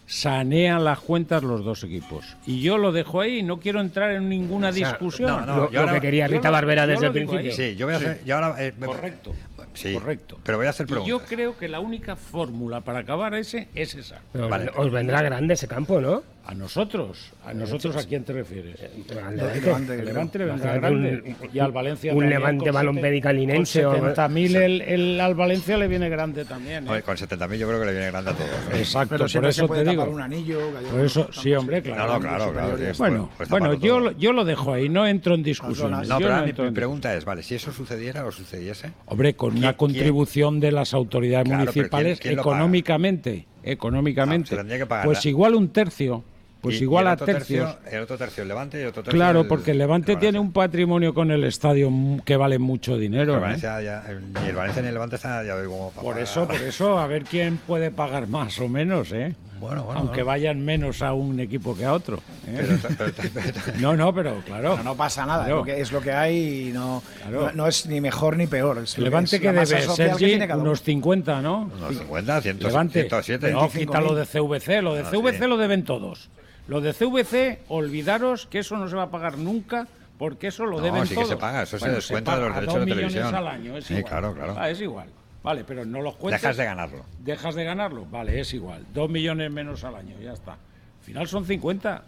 sanean 0.07 0.85
las 0.85 1.01
cuentas 1.01 1.43
los 1.43 1.63
dos 1.65 1.85
equipos. 1.85 2.37
Y 2.47 2.61
yo 2.63 2.79
lo 2.79 2.93
dejo 2.93 3.21
ahí, 3.21 3.43
no 3.43 3.59
quiero 3.59 3.81
entrar 3.81 4.13
en 4.13 4.29
ninguna 4.31 4.73
sea, 4.73 4.91
discusión. 4.91 5.29
no, 5.29 5.41
no, 5.45 5.57
Lo, 5.57 5.67
yo 5.71 5.73
lo 5.75 5.81
ahora- 5.81 5.93
que 5.95 6.01
quería 6.01 6.27
Rita 6.29 6.49
Barbera 6.51 6.85
yo 6.87 6.93
desde 6.93 7.07
el 7.07 7.13
principio. 7.13 7.53
Sí, 7.53 7.77
yo 7.77 7.87
voy 7.87 7.95
a 7.95 7.99
hacer. 7.99 8.21
Yo 8.25 8.37
ahora, 8.37 8.55
eh, 8.65 8.73
me- 8.79 8.87
Correcto. 8.87 9.35
Sí, 9.75 9.93
Correcto. 9.93 10.39
Pero 10.43 10.57
voy 10.57 10.67
a 10.69 10.71
hacer 10.71 10.87
Y 10.87 10.89
yo 10.91 10.95
preguntas. 11.03 11.29
creo 11.29 11.59
que 11.59 11.69
la 11.69 11.81
única 11.81 12.17
fórmula 12.17 12.81
para 12.81 13.01
acabar 13.01 13.35
ese 13.35 13.69
es 13.75 13.95
esa. 13.95 14.21
Pero 14.33 14.49
os 14.77 14.91
vendrá 14.91 15.21
grande 15.21 15.53
ese 15.53 15.69
campo, 15.69 16.01
¿no? 16.01 16.23
A 16.49 16.55
nosotros. 16.55 17.33
¿A 17.45 17.53
nosotros 17.53 17.97
a 17.97 18.07
quién 18.07 18.23
te 18.23 18.33
refieres? 18.33 18.77
Al 19.11 19.19
Al 19.19 19.37
Levante. 19.37 19.97
Levante, 20.05 20.37
grande. 20.79 21.23
un- 21.41 21.49
y 21.53 21.59
al 21.59 21.73
Valencia 21.73 22.15
un 22.15 22.31
Levante 22.31 22.67
con 22.67 22.75
balonpédica 22.75 23.31
seten- 23.31 23.37
linense 23.37 23.85
o- 23.85 23.91
Con 23.99 24.01
70.000 24.15 24.55
el, 24.57 24.81
el, 24.83 25.21
al 25.21 25.35
Valencia 25.35 25.77
le 25.77 25.89
viene 25.89 26.09
grande 26.09 26.45
también. 26.45 26.87
¿eh? 26.87 27.03
Con 27.03 27.17
70.000 27.17 27.59
yo 27.59 27.67
creo 27.67 27.81
que 27.81 27.87
le 27.87 27.93
viene 27.93 28.07
grande 28.13 28.31
a 28.31 28.35
todos. 28.35 28.49
¿no? 28.71 28.77
Exacto, 28.77 29.09
Pero 29.19 29.41
por 29.41 29.47
eso 29.51 29.63
se 29.63 29.67
puede 29.67 29.81
te 29.85 29.91
tapar 29.91 30.05
digo. 30.07 30.15
un 30.17 30.23
anillo, 30.23 30.61
Por 30.93 31.01
eso, 31.01 31.29
sí, 31.33 31.53
hombre, 31.53 31.83
claro. 31.83 32.07
No, 32.07 32.13
no, 32.15 32.21
claro, 32.21 32.53
Bueno, 32.97 33.31
pues 33.37 33.49
bueno 33.49 33.75
yo, 33.75 34.13
yo 34.13 34.33
lo 34.33 34.45
dejo 34.45 34.73
ahí, 34.73 34.89
no 34.89 35.05
entro 35.05 35.35
en 35.35 35.43
discusiones. 35.43 36.09
No, 36.09 36.19
pero 36.19 36.33
ahora 36.33 36.47
mi 36.47 36.53
en 36.69 36.75
pregunta 36.75 37.13
es, 37.17 37.25
vale, 37.25 37.43
si 37.43 37.57
eso 37.57 37.73
sucediera 37.73 38.25
o 38.25 38.31
sucediese, 38.31 38.93
Hombre, 39.07 39.35
con 39.35 39.51
¿Quién- 39.51 39.65
una 39.65 39.77
contribución 39.77 40.61
de 40.61 40.71
las 40.71 40.95
autoridades 40.95 41.47
Claro, 41.47 41.59
pero 41.65 41.73
¿quién- 41.73 41.83
municipales 41.83 42.21
quién 42.21 42.39
económicamente, 42.39 43.47
económicamente, 43.65 44.57
Ah, 44.57 44.87
pagar 44.87 45.05
pues 45.07 45.27
igual 45.27 45.57
un 45.57 45.71
tercio, 45.71 46.23
pues 46.67 46.81
y- 46.81 46.85
igual 46.85 47.05
y 47.05 47.07
el 47.07 47.09
a 47.11 47.13
otro 47.15 47.27
tercios. 47.27 47.77
tercio- 47.77 47.97
el 47.97 48.03
otro 48.03 48.19
tercio 48.19 48.43
el 48.43 48.49
Levante 48.49 48.81
y 48.81 48.85
otro 48.85 49.03
tercio 49.03 49.17
Claro, 49.19 49.41
el- 49.43 49.47
porque 49.49 49.71
el 49.73 49.79
Levante 49.79 50.13
el 50.13 50.19
tiene 50.19 50.39
un 50.39 50.53
patrimonio 50.53 51.15
con 51.15 51.31
el 51.31 51.45
estadio 51.45 51.91
que 52.25 52.37
vale 52.37 52.59
mucho 52.59 52.97
dinero. 52.97 53.25
Pero 53.35 53.39
¿eh? 53.39 53.41
Valencia 53.41 53.81
ya- 53.83 54.05
el- 54.09 54.33
ni 54.33 54.49
el 54.49 54.57
Valencia 54.57 54.83
ni 54.83 54.89
el 54.89 54.95
Levante 54.95 55.17
está 55.17 55.43
ya 55.45 55.55
veo 55.55 55.71
como 55.71 55.91
para 55.91 56.03
Por 56.03 56.13
pagar. 56.15 56.23
eso, 56.23 56.47
por 56.47 56.57
eso, 56.57 56.99
a 56.99 57.07
ver 57.07 57.25
quién 57.25 57.57
puede 57.59 57.91
pagar 57.91 58.27
más 58.29 58.59
o 58.61 58.69
menos, 58.69 59.13
¿eh? 59.13 59.35
Bueno, 59.59 59.85
bueno, 59.85 60.01
Aunque 60.01 60.17
bueno. 60.23 60.27
vayan 60.27 60.63
menos 60.63 61.01
a 61.01 61.15
un 61.15 61.41
equipo 61.41 61.75
que 61.75 61.87
a 61.87 61.95
otro. 61.95 62.19
¿eh? 62.47 62.63
Pero- 62.79 62.95
pero- 62.99 63.31
pero- 63.33 63.57
no, 63.81 63.97
no, 63.97 64.15
pero 64.15 64.43
claro. 64.45 64.77
No, 64.77 64.83
no 64.83 64.95
pasa 64.97 65.25
nada, 65.25 65.47
Claro. 65.47 65.61
es, 65.61 65.61
lo 65.61 65.65
que, 65.75 65.81
es 65.81 65.93
lo 65.93 66.01
que 66.03 66.13
hay 66.13 66.69
y 66.69 66.73
no, 66.75 67.03
Claro. 67.23 67.41
no, 67.47 67.53
no 67.53 67.67
es 67.67 67.87
ni 67.87 68.03
mejor 68.03 68.37
ni 68.37 68.47
peor. 68.47 68.77
Es 68.85 68.99
El 68.99 69.05
Levante 69.05 69.37
es 69.37 69.41
que 69.41 69.47
la 69.47 69.53
masa 69.55 69.77
debe, 69.77 69.87
que 69.89 69.95
Sergi, 69.95 70.25
tiene 70.27 70.47
cada 70.47 70.61
uno. 70.61 70.69
unos 70.71 70.83
50, 70.83 71.41
¿no? 71.41 71.71
Unos 71.75 71.97
50, 71.97 72.43
100, 72.43 72.59
Levante. 72.61 73.01
107. 73.01 73.51
No, 73.51 73.71
quita 73.71 74.01
lo 74.03 74.15
de 74.15 74.27
CVC. 74.27 74.83
Lo 74.83 74.95
de 74.95 75.01
Ah, 75.01 75.11
CVC 75.11 75.39
sí. 75.39 75.47
lo 75.49 75.57
deben 75.57 75.85
todos. 75.85 76.29
Lo 76.69 76.81
de 76.81 76.93
CVC, 76.93 77.63
olvidaros 77.69 78.47
que 78.47 78.59
eso 78.61 78.77
no 78.77 78.89
se 78.89 78.97
va 78.97 79.05
a 79.05 79.11
pagar 79.11 79.39
nunca, 79.39 79.87
porque 80.19 80.49
eso 80.49 80.65
lo 80.67 80.79
No, 80.79 80.83
deben 80.85 81.03
sí 81.05 81.11
que 81.11 81.15
todos. 81.17 81.29
se 81.29 81.37
paga, 81.37 81.63
eso 81.63 81.79
se 81.79 81.85
Bueno, 81.85 81.97
descuenta 81.97 82.33
de 82.33 82.37
paga 82.37 82.47
los 82.49 82.55
derechos 82.57 82.75
dos 82.75 82.81
de 82.81 82.87
millones 82.95 83.13
televisión. 83.15 83.35
al 83.37 83.49
año, 83.49 83.77
es 83.77 83.85
Sí, 83.85 83.95
igual. 83.95 84.11
claro, 84.11 84.35
claro. 84.35 84.55
Ah, 84.59 84.71
es 84.71 84.81
igual. 84.81 85.09
Vale, 85.43 85.63
pero 85.65 85.85
no 85.85 86.03
los 86.03 86.17
cuentes. 86.17 86.43
Dejas 86.43 86.57
de 86.57 86.65
ganarlo. 86.65 87.05
Dejas 87.21 87.55
de 87.55 87.65
ganarlo. 87.65 88.05
Vale, 88.07 88.41
es 88.41 88.53
igual. 88.53 88.85
Dos 88.93 89.09
millones 89.09 89.51
menos 89.53 89.85
al 89.85 89.95
año, 89.95 90.17
ya 90.21 90.33
está. 90.33 90.53
Al 90.55 91.03
final 91.05 91.29
son 91.29 91.45
50. 91.45 92.03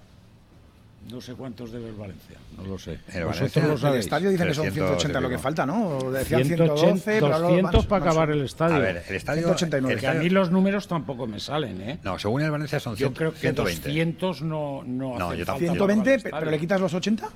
No 1.10 1.20
sé 1.22 1.34
cuántos 1.34 1.72
debe 1.72 1.88
el 1.88 1.94
Valencia, 1.94 2.36
no 2.56 2.64
lo 2.64 2.78
sé. 2.78 2.98
El 3.12 3.24
Vosotros 3.24 3.54
Valencia- 3.54 3.88
lo 3.88 3.94
El 3.94 4.00
estadio 4.00 4.30
dicen 4.30 4.48
que 4.48 4.54
son 4.54 4.64
300 4.64 4.88
180 4.98 5.20
lo 5.20 5.28
que 5.30 5.38
falta, 5.38 5.64
¿no? 5.64 6.10
Decían 6.10 6.44
180, 6.44 6.76
112, 6.76 7.02
pero 7.20 7.26
ahora 7.26 7.38
200 7.38 7.72
van- 7.72 7.88
para 7.88 8.04
acabar 8.04 8.30
el 8.30 8.42
estadio. 8.42 8.76
A 8.76 8.78
ver, 8.78 9.04
el 9.08 9.16
estadio. 9.16 9.42
189. 9.44 9.94
el 9.94 10.00
Que 10.00 10.06
a 10.06 10.14
mí 10.14 10.28
los 10.28 10.50
números 10.50 10.86
tampoco 10.86 11.26
me 11.26 11.40
salen, 11.40 11.80
¿eh? 11.80 11.98
no, 12.02 12.18
según 12.18 12.42
el 12.42 12.50
Valencia 12.50 12.78
son 12.78 12.92
Yo 12.94 13.08
100, 13.08 13.14
creo 13.14 13.32
que 13.32 13.38
120. 13.38 13.88
200 13.88 14.42
no, 14.42 14.82
no, 14.84 15.18
No, 15.18 15.34
yo 15.34 15.44
falta 15.46 15.52
tampoco. 15.52 15.86
para 15.86 15.94
120, 15.94 16.14
el 16.14 16.22
pe- 16.22 16.30
pero 16.30 16.50
le 16.50 16.58
quitas 16.60 16.80
los 16.80 16.92
80. 16.92 17.28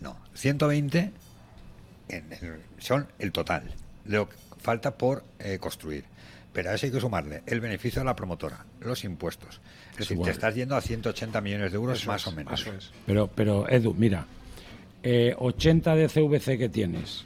No, 0.00 0.16
120 0.34 1.12
en 2.08 2.32
el- 2.32 2.60
son 2.78 3.06
el 3.18 3.32
total 3.32 3.62
de 4.04 4.16
lo 4.16 4.28
que 4.28 4.36
falta 4.60 4.90
por 4.96 5.24
eh, 5.38 5.58
construir. 5.60 6.04
Pero 6.52 6.70
a 6.70 6.74
eso 6.74 6.86
hay 6.86 6.92
que 6.92 7.00
sumarle 7.00 7.42
el 7.46 7.60
beneficio 7.60 8.00
de 8.00 8.06
la 8.06 8.14
promotora, 8.16 8.64
los 8.80 9.02
impuestos. 9.04 9.60
Es 9.94 9.98
decir, 10.00 10.14
Igual. 10.16 10.26
te 10.26 10.32
estás 10.32 10.54
yendo 10.54 10.76
a 10.76 10.80
180 10.80 11.40
millones 11.40 11.70
de 11.72 11.76
euros 11.76 11.98
Eso 12.00 12.10
más 12.10 12.20
es, 12.22 12.26
o 12.28 12.32
menos. 12.32 12.60
eso 12.60 12.72
es. 12.72 12.90
Pero, 13.06 13.28
pero 13.32 13.68
Edu, 13.68 13.94
mira, 13.94 14.26
eh, 15.02 15.34
80 15.38 15.94
de 15.94 16.08
CVC 16.08 16.58
que 16.58 16.68
tienes 16.68 17.24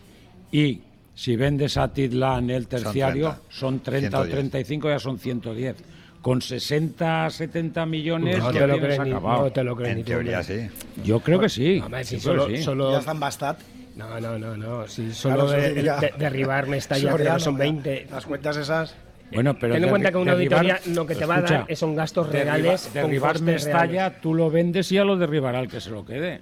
y 0.52 0.80
si 1.14 1.34
vendes 1.36 1.76
a 1.76 1.92
Tidlan 1.92 2.50
el 2.50 2.66
terciario, 2.68 3.28
30. 3.30 3.42
son 3.48 3.80
30 3.80 4.18
o 4.20 4.22
110. 4.24 4.34
35, 4.38 4.88
ya 4.90 4.98
son 4.98 5.18
110. 5.18 5.76
Con 6.22 6.42
60, 6.42 7.30
70 7.30 7.86
millones 7.86 8.38
No 8.38 8.52
ya 8.52 8.60
te 8.60 8.66
lo 8.66 8.78
crees 8.80 9.00
ni- 9.00 9.10
acabado. 9.10 9.42
no 9.44 9.52
te 9.52 9.64
lo 9.64 9.76
crees 9.76 9.92
En 9.92 9.96
ni 9.98 10.04
teoría 10.04 10.42
sí. 10.42 10.68
Yo 11.04 11.20
creo 11.20 11.38
que 11.40 11.48
sí. 11.48 11.80
Hombre, 11.82 12.04
si 12.04 12.16
creo 12.18 12.22
solo, 12.34 12.46
que 12.48 12.56
sí. 12.58 12.62
solo- 12.64 12.92
Ya 12.92 12.98
están 12.98 13.20
Bastat. 13.20 13.58
No, 13.96 14.20
no, 14.20 14.38
no, 14.38 14.56
no. 14.56 14.86
Si 14.88 15.12
solo 15.12 15.46
Claro, 15.46 15.62
de, 15.74 15.82
ya- 15.82 15.98
de- 16.00 16.12
derribar 16.18 16.66
creo 16.66 16.80
Soriano, 16.80 17.34
que 17.38 17.40
son 17.42 17.54
ya. 17.54 17.58
20. 17.60 18.06
Las 18.10 18.26
cuentas 18.26 18.56
esas. 18.56 18.94
Bueno, 19.32 19.58
pero 19.58 19.74
Ten 19.74 19.84
en 19.84 19.90
cuenta 19.90 20.10
que 20.10 20.16
una 20.18 20.34
derribar- 20.34 20.58
auditoría 20.70 20.94
lo 20.94 21.06
que 21.06 21.14
te 21.14 21.26
va 21.26 21.36
a 21.36 21.40
dar 21.42 21.76
son 21.76 21.94
gastos 21.94 22.28
derriba- 22.30 22.54
reales 22.56 22.92
Derribar 22.94 23.40
Mestalla, 23.42 23.86
reales. 24.08 24.20
tú 24.22 24.34
lo 24.34 24.50
vendes 24.50 24.90
y 24.90 24.94
ya 24.96 25.04
lo 25.04 25.16
derribará 25.16 25.60
el 25.60 25.68
que 25.68 25.80
se 25.80 25.90
lo 25.90 26.04
quede. 26.06 26.40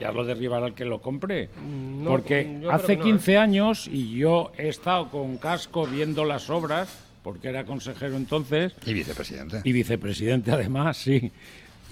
Ya 0.00 0.12
lo 0.12 0.24
derribará 0.24 0.66
el 0.68 0.74
que 0.74 0.84
lo 0.86 1.02
compre. 1.02 1.48
Mm, 1.62 2.04
no, 2.04 2.10
Porque 2.10 2.60
hace 2.70 2.96
no, 2.96 3.02
¿eh? 3.02 3.04
15 3.04 3.36
años, 3.38 3.86
y 3.86 4.16
yo 4.16 4.50
he 4.56 4.68
estado 4.68 5.10
con 5.10 5.36
casco 5.36 5.86
viendo 5.86 6.24
las 6.24 6.48
obras, 6.48 6.88
porque 7.22 7.48
era 7.48 7.64
consejero 7.64 8.16
entonces, 8.16 8.72
Y 8.86 8.94
vicepresidente. 8.94 9.60
y 9.62 9.72
vicepresidente 9.72 10.52
además, 10.52 10.96
sí. 10.96 11.32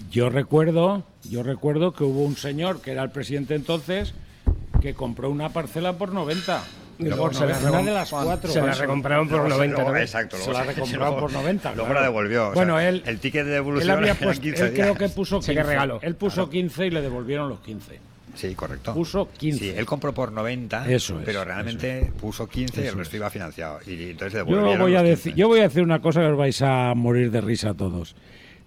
Yo 0.09 0.29
recuerdo, 0.29 1.03
yo 1.29 1.43
recuerdo 1.43 1.91
que 1.93 2.03
hubo 2.05 2.23
un 2.23 2.35
señor 2.37 2.81
que 2.81 2.91
era 2.93 3.03
el 3.03 3.11
presidente 3.11 3.53
entonces 3.53 4.13
que 4.81 4.93
compró 4.93 5.29
una 5.29 5.49
parcela 5.49 5.93
por 5.97 6.13
90. 6.13 6.63
Y 6.99 7.05
luego 7.05 7.23
Por 7.23 7.33
se 7.33 7.45
la 7.45 7.53
90, 7.53 7.71
una 7.71 7.81
de 7.89 7.91
las 7.93 8.09
cuatro. 8.09 8.51
se 8.51 8.61
la 8.61 8.73
recompraron 8.73 9.27
por 9.29 9.37
Luego 9.37 9.49
se- 9.51 9.55
90, 9.57 9.75
luego- 9.77 9.91
¿no? 9.93 9.97
Exacto. 9.99 10.35
Se 10.37 10.43
luego 10.51 10.59
la 10.59 10.65
recompraron 10.65 11.15
por 11.19 11.31
90. 11.31 11.69
Luego 11.73 11.85
claro. 11.85 11.99
la 12.01 12.05
devolvió. 12.07 12.41
o 12.43 12.45
sea, 12.47 12.55
bueno, 12.55 12.79
él, 12.79 13.03
el 13.05 13.19
ticket 13.19 13.43
de 13.45 13.49
él 13.49 13.55
devolución 13.55 13.91
había 13.91 14.05
eran 14.11 14.17
puesto, 14.17 14.41
15 14.43 14.65
él 14.65 14.73
creo 14.73 14.95
que 14.95 15.09
puso 15.09 15.41
Sí, 15.41 15.47
15. 15.51 15.53
que 15.55 15.63
regalo. 15.63 15.99
Él 16.01 16.15
puso 16.15 16.49
15 16.49 16.87
y 16.87 16.89
le 16.91 17.01
devolvieron 17.01 17.47
los 17.47 17.59
15. 17.61 17.99
Sí, 18.35 18.53
correcto. 18.53 18.93
Puso 18.93 19.29
15. 19.37 19.59
Sí, 19.59 19.73
él 19.75 19.85
compró 19.85 20.13
por 20.13 20.31
90, 20.33 20.89
Eso 20.91 21.17
es, 21.19 21.25
pero 21.25 21.43
realmente 21.45 22.11
puso 22.19 22.47
15 22.47 22.77
y 22.81 22.83
el 22.83 22.87
Eso 22.89 22.97
resto 22.97 23.15
iba 23.15 23.29
financiado. 23.29 23.79
Y 23.87 24.11
entonces 24.11 24.43
Yo 24.47 24.77
voy, 24.77 24.95
a 24.95 25.01
decir, 25.01 25.31
15. 25.33 25.39
yo 25.39 25.47
voy 25.47 25.59
a 25.61 25.63
decir 25.63 25.81
una 25.83 25.99
cosa 26.01 26.19
que 26.19 26.27
os 26.27 26.37
vais 26.37 26.61
a 26.61 26.93
morir 26.95 27.31
de 27.31 27.41
risa 27.41 27.73
todos. 27.73 28.15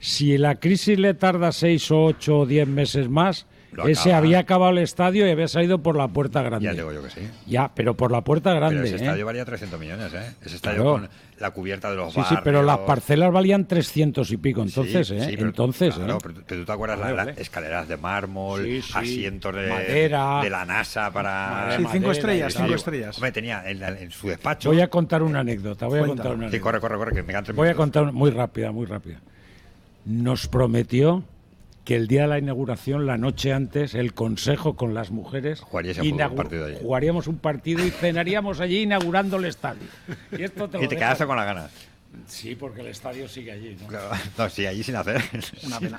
Si 0.00 0.36
la 0.38 0.56
crisis 0.56 0.98
le 0.98 1.14
tarda 1.14 1.52
6 1.52 1.90
o 1.90 2.04
8 2.04 2.38
o 2.40 2.46
10 2.46 2.66
meses 2.66 3.08
más, 3.08 3.46
ese 3.86 4.12
había 4.12 4.40
acabado 4.40 4.72
el 4.72 4.78
estadio 4.78 5.26
y 5.26 5.30
había 5.30 5.48
salido 5.48 5.78
por 5.78 5.96
la 5.96 6.08
puerta 6.08 6.42
grande. 6.42 6.64
Ya 6.66 6.72
digo 6.72 6.92
yo 6.92 7.02
que 7.02 7.10
sí. 7.10 7.20
Ya, 7.46 7.70
pero 7.74 7.94
por 7.96 8.10
la 8.12 8.20
puerta 8.22 8.52
grande. 8.54 8.76
Pero 8.76 8.86
ese 8.86 8.96
¿eh? 8.96 9.06
estadio 9.06 9.26
valía 9.26 9.44
300 9.44 9.80
millones, 9.80 10.12
¿eh? 10.14 10.32
Ese 10.44 10.56
estadio 10.56 10.82
Claro. 10.82 10.92
con 10.92 11.08
la 11.38 11.50
cubierta 11.50 11.90
de 11.90 11.96
los 11.96 12.08
Sí, 12.12 12.20
sí, 12.20 12.20
barrios. 12.22 12.40
pero 12.44 12.62
las 12.62 12.78
parcelas 12.78 13.32
valían 13.32 13.66
300 13.66 14.30
y 14.30 14.36
pico 14.36 14.62
entonces, 14.62 15.08
Sí, 15.08 15.14
¿eh? 15.16 15.24
sí, 15.24 15.36
pero- 15.36 15.48
entonces, 15.48 15.94
claro, 15.94 16.14
¿eh? 16.14 16.18
pero, 16.22 16.34
tú- 16.34 16.42
pero 16.46 16.60
tú 16.60 16.66
te 16.66 16.72
acuerdas 16.72 16.98
las 17.16 17.38
escaleras 17.38 17.88
de 17.88 17.96
mármol, 17.96 18.62
Sí, 18.64 18.82
sí. 18.82 18.92
asientos 18.94 19.54
de 19.54 19.68
Madera. 19.68 20.40
de 20.42 20.50
la 20.50 20.64
NASA 20.64 21.10
para 21.10 21.30
Madera, 21.50 21.76
Sí, 21.78 21.78
cinco 21.78 21.92
madera 21.92 22.12
estrellas, 22.12 22.54
cinco 22.54 22.74
estrellas. 22.74 23.16
Hombre, 23.16 23.32
tenía 23.32 23.62
en, 23.68 23.82
en 23.82 24.10
su 24.10 24.28
despacho. 24.28 24.68
Voy 24.68 24.80
a 24.80 24.88
contar 24.88 25.22
una 25.22 25.40
anécdota, 25.40 25.86
voy 25.86 26.00
a 26.00 26.06
contar 26.06 26.26
una 26.26 26.34
Sí, 26.34 26.42
anécdota. 26.56 26.62
corre, 26.62 26.80
corre, 26.80 26.96
corre, 26.98 27.14
que 27.14 27.22
me 27.22 27.52
Voy 27.54 27.68
a 27.68 27.74
contar 27.74 28.02
una- 28.04 28.12
muy 28.12 28.30
rápida, 28.30 28.70
muy 28.70 28.86
rápida. 28.86 29.18
Nos 30.04 30.46
prometió 30.48 31.24
que 31.84 31.96
el 31.96 32.06
día 32.06 32.22
de 32.22 32.28
la 32.28 32.38
inauguración, 32.38 33.06
la 33.06 33.18
noche 33.18 33.52
antes, 33.52 33.94
el 33.94 34.14
consejo 34.14 34.76
con 34.76 34.94
las 34.94 35.10
mujeres 35.10 35.62
un 35.72 36.36
partido 36.36 36.66
allí. 36.66 36.76
jugaríamos 36.80 37.26
un 37.26 37.38
partido 37.38 37.84
y 37.84 37.90
cenaríamos 37.90 38.60
allí 38.60 38.82
inaugurando 38.82 39.36
el 39.36 39.46
estadio. 39.46 39.88
Y, 40.36 40.42
esto 40.42 40.68
te, 40.68 40.78
Y 40.84 40.88
te 40.88 40.96
quedaste 40.96 41.26
con 41.26 41.36
las 41.36 41.46
ganas. 41.46 41.91
Sí, 42.26 42.54
porque 42.54 42.82
el 42.82 42.88
estadio 42.88 43.26
sigue 43.28 43.52
allí, 43.52 43.76
¿no? 43.80 43.86
Claro. 43.88 44.10
No, 44.38 44.48
sí, 44.50 44.66
allí 44.66 44.82
sin 44.82 44.96
hacer. 44.96 45.22
Una 45.64 45.78
pena. 45.80 45.98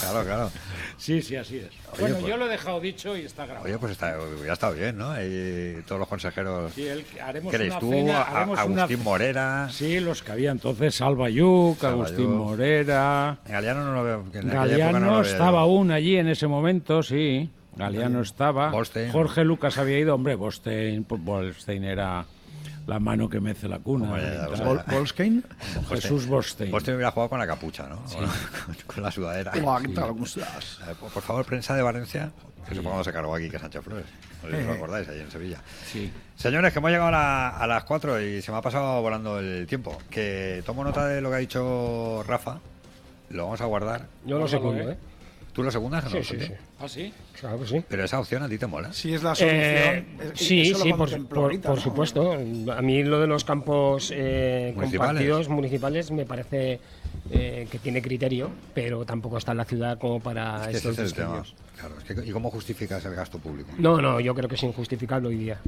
Claro, 0.00 0.24
claro. 0.24 0.50
Sí, 0.98 1.22
sí, 1.22 1.36
así 1.36 1.58
es. 1.58 1.66
Oye, 1.92 2.00
bueno, 2.00 2.16
pues- 2.16 2.28
yo 2.28 2.36
lo 2.36 2.46
he 2.46 2.48
dejado 2.50 2.80
dicho 2.80 3.16
y 3.16 3.22
está 3.22 3.44
grabado. 3.46 3.64
Oye, 3.66 3.78
pues 3.78 3.92
está, 3.92 4.16
ya 4.46 4.52
está 4.52 4.70
bien, 4.70 4.98
¿no? 4.98 5.10
Ahí 5.10 5.76
todos 5.86 5.98
los 6.00 6.08
consejeros. 6.08 6.72
Sí, 6.74 6.86
el- 6.86 7.04
haremos 7.22 7.50
¿Qué 7.50 7.56
eres 7.56 7.70
una 7.70 7.80
tú? 7.80 7.90
cena, 7.90 8.22
haremos 8.22 8.58
Agustín 8.58 8.96
una- 8.96 9.04
Morera. 9.04 9.68
Sí, 9.70 10.00
los 10.00 10.22
que 10.22 10.32
había 10.32 10.50
entonces, 10.50 10.94
Salva 10.94 11.30
Yuc, 11.30 11.78
Salva 11.80 12.04
Agustín. 12.04 12.30
Morera. 12.36 13.38
Galeano 13.46 13.84
no 13.84 13.94
lo 13.94 14.04
veo. 14.04 14.24
que 14.30 14.38
en 14.38 14.48
Galeano 14.48 15.00
no 15.00 15.10
lo 15.16 15.22
estaba 15.22 15.60
aún 15.60 15.90
allí 15.90 16.16
en 16.16 16.28
ese 16.28 16.46
momento, 16.46 17.02
sí. 17.02 17.50
Galeano 17.76 18.20
estaba. 18.20 18.70
Bostein. 18.70 19.10
Jorge 19.10 19.42
Lucas 19.42 19.78
había 19.78 19.98
ido. 19.98 20.14
Hombre, 20.14 20.36
Bostein, 20.36 21.04
Bostein 21.08 21.82
era 21.84 22.24
la 22.86 22.98
mano 23.00 23.28
que 23.28 23.40
mece 23.40 23.68
la 23.68 23.78
cuna. 23.78 24.04
Hombre, 24.06 24.22
ya 24.22 24.28
y 24.28 24.36
lo 24.36 24.48
tal. 24.48 24.56
sé. 24.58 24.64
Bol- 24.64 24.84
Bolskine. 24.86 25.42
Jesús 25.88 26.26
Bostein. 26.26 26.70
Vos 26.70 26.84
te 26.84 26.92
hubiera 26.94 27.10
jugado 27.10 27.30
con 27.30 27.38
la 27.38 27.46
capucha, 27.46 27.88
¿no? 27.88 27.96
Con, 28.04 28.26
con 28.94 29.02
la 29.02 29.10
sudadera. 29.10 29.52
¿Cómo 29.52 29.78
Por 31.12 31.22
favor, 31.22 31.44
prensa 31.44 31.74
de 31.74 31.82
Valencia, 31.82 32.30
que 32.68 32.74
supongo 32.74 32.98
que 32.98 33.04
se 33.04 33.12
cargó 33.12 33.34
aquí, 33.34 33.48
que 33.48 33.56
es 33.56 33.62
Sánchez 33.62 33.82
Flores. 33.84 34.06
No 34.42 34.50
sé 34.50 34.62
si 34.62 34.68
os 34.68 34.76
acordáis, 34.76 35.08
ahí 35.08 35.20
en 35.20 35.30
Sevilla. 35.30 35.58
Sí. 35.90 36.12
Señores, 36.36 36.72
que 36.72 36.78
hemos 36.78 36.90
llegado 36.90 37.08
a, 37.08 37.12
la- 37.12 37.48
a 37.50 37.66
las 37.66 37.84
4 37.84 38.20
y 38.20 38.42
se 38.42 38.52
me 38.52 38.58
ha 38.58 38.62
pasado 38.62 39.00
volando 39.00 39.38
el 39.38 39.66
tiempo. 39.66 39.96
Que 40.10 40.62
tomo 40.66 40.84
nota 40.84 41.06
de 41.06 41.20
lo 41.20 41.30
que 41.30 41.36
ha 41.36 41.38
dicho 41.38 42.22
Rafa. 42.26 42.58
Lo 43.30 43.44
vamos 43.44 43.60
a 43.62 43.64
guardar. 43.64 44.06
Yo 44.26 44.38
lo 44.38 44.46
segundo, 44.46 44.90
¿eh? 44.90 44.98
¿Tú 45.54 45.62
lo 45.62 45.70
segundas 45.70 46.04
o 46.04 46.08
no? 46.10 46.22
Sí, 46.24 46.36
sí, 46.36 46.46
sí. 46.46 46.52
¿Ah, 46.80 46.88
sí? 46.88 47.12
Claro 47.38 47.60
que 47.60 47.66
sí. 47.68 47.84
Pero 47.88 48.04
esa 48.04 48.18
opción 48.18 48.42
a 48.42 48.48
ti 48.48 48.58
te 48.58 48.66
mola. 48.66 48.92
Si 48.92 49.14
es 49.14 49.22
la 49.22 49.36
solución. 49.36 49.60
Eh, 49.62 50.04
es- 50.34 50.40
sí, 50.40 50.60
eso 50.62 50.78
lo 50.78 50.84
sí, 50.84 50.92
por, 50.92 51.26
por- 51.28 51.38
ahorita, 51.38 51.68
por 51.68 51.78
¿no? 51.78 51.82
supuesto. 51.84 52.32
A 52.32 52.82
mí 52.82 53.04
lo 53.04 53.20
de 53.20 53.28
los 53.28 53.44
campos 53.44 54.10
eh, 54.12 54.72
Municipales. 54.74 54.98
compartidos 55.10 55.48
municipales 55.48 56.10
me 56.10 56.26
parece 56.26 56.80
eh, 57.30 57.68
que 57.70 57.78
tiene 57.78 58.02
criterio, 58.02 58.50
pero 58.74 59.04
tampoco 59.04 59.38
está 59.38 59.52
en 59.52 59.58
la 59.58 59.64
ciudad 59.64 59.96
como 59.96 60.18
para 60.18 60.56
Es 60.62 60.62
que 60.64 60.76
ese 60.78 60.88
estos 60.90 60.98
es 60.98 61.12
el 61.12 61.14
tema. 61.14 61.44
Claro, 61.78 61.94
es 61.98 62.04
que, 62.04 62.28
¿Y 62.28 62.32
cómo 62.32 62.50
justificas 62.50 63.04
el 63.04 63.14
gasto 63.14 63.38
público? 63.38 63.70
No, 63.78 64.00
no, 64.02 64.18
yo 64.18 64.34
creo 64.34 64.48
que 64.48 64.56
es 64.56 64.62
injustificable 64.64 65.28
hoy 65.28 65.36
día. 65.36 65.58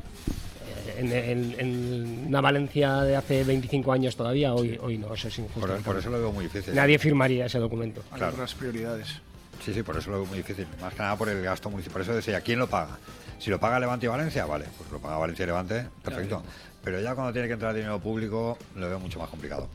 En, 0.98 1.12
en- 1.12 1.54
en 1.60 2.24
una 2.26 2.40
Valencia 2.40 3.02
de 3.02 3.14
hace 3.14 3.44
25 3.44 3.92
años 3.92 4.16
todavía, 4.16 4.52
hoy, 4.52 4.78
hoy 4.82 4.98
no, 4.98 5.14
eso 5.14 5.28
es 5.28 5.38
injusto. 5.38 5.60
Por, 5.60 5.80
por 5.82 5.96
eso 5.98 6.10
lo 6.10 6.18
veo 6.18 6.32
muy 6.32 6.44
difícil. 6.46 6.74
Nadie 6.74 6.98
firmaría 6.98 7.46
ese 7.46 7.58
documento. 7.60 8.02
Hay 8.10 8.18
Claro. 8.18 8.32
otras 8.34 8.52
prioridades. 8.54 9.20
Sí, 9.66 9.74
sí, 9.74 9.82
por 9.82 9.96
eso 9.96 10.12
lo 10.12 10.18
veo 10.18 10.26
muy 10.26 10.38
difícil. 10.38 10.64
Más 10.80 10.94
que 10.94 11.00
nada 11.00 11.16
por 11.16 11.28
el 11.28 11.42
gasto 11.42 11.68
municipal. 11.68 11.94
Por 11.94 12.02
eso 12.02 12.14
decía, 12.14 12.40
¿quién 12.40 12.60
lo 12.60 12.68
paga? 12.68 12.98
Si 13.40 13.50
lo 13.50 13.58
paga 13.58 13.80
Levante 13.80 14.06
y 14.06 14.08
Valencia, 14.08 14.46
vale, 14.46 14.64
pues 14.78 14.92
lo 14.92 15.00
paga 15.00 15.16
Valencia 15.18 15.42
y 15.42 15.46
Levante, 15.46 15.86
perfecto. 16.04 16.40
Pero 16.84 17.00
ya 17.00 17.16
cuando 17.16 17.32
tiene 17.32 17.48
que 17.48 17.54
entrar 17.54 17.74
dinero 17.74 17.98
público, 17.98 18.56
lo 18.76 18.88
veo 18.88 19.00
mucho 19.00 19.18
más 19.18 19.28
complicado. 19.28 19.68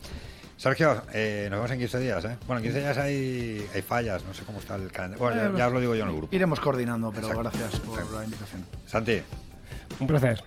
Sergio, 0.55 1.03
eh, 1.11 1.47
nos 1.49 1.57
vemos 1.57 1.71
en 1.71 1.79
15 1.79 1.99
días, 1.99 2.23
¿eh? 2.23 2.37
Bueno, 2.47 2.59
en 2.59 2.63
15 2.63 2.79
días 2.79 2.97
hay, 2.99 3.67
hay 3.75 3.81
fallas, 3.81 4.23
no 4.23 4.33
sé 4.33 4.43
cómo 4.45 4.59
está 4.59 4.75
el 4.75 4.89
calendario. 4.93 5.25
Bueno, 5.25 5.41
ya, 5.41 5.49
Eh, 5.49 5.57
ya 5.57 5.67
os 5.67 5.73
lo 5.73 5.79
digo 5.81 5.93
yo 5.95 6.03
en 6.03 6.09
el 6.09 6.15
grupo. 6.15 6.33
Iremos 6.33 6.61
coordinando, 6.61 7.11
pero 7.13 7.27
Exacto. 7.27 7.43
gracias 7.59 7.81
por 7.81 8.11
la 8.13 8.23
invitación. 8.23 8.65
Santi, 8.87 9.21
Un 9.99 10.07
placer. 10.07 10.41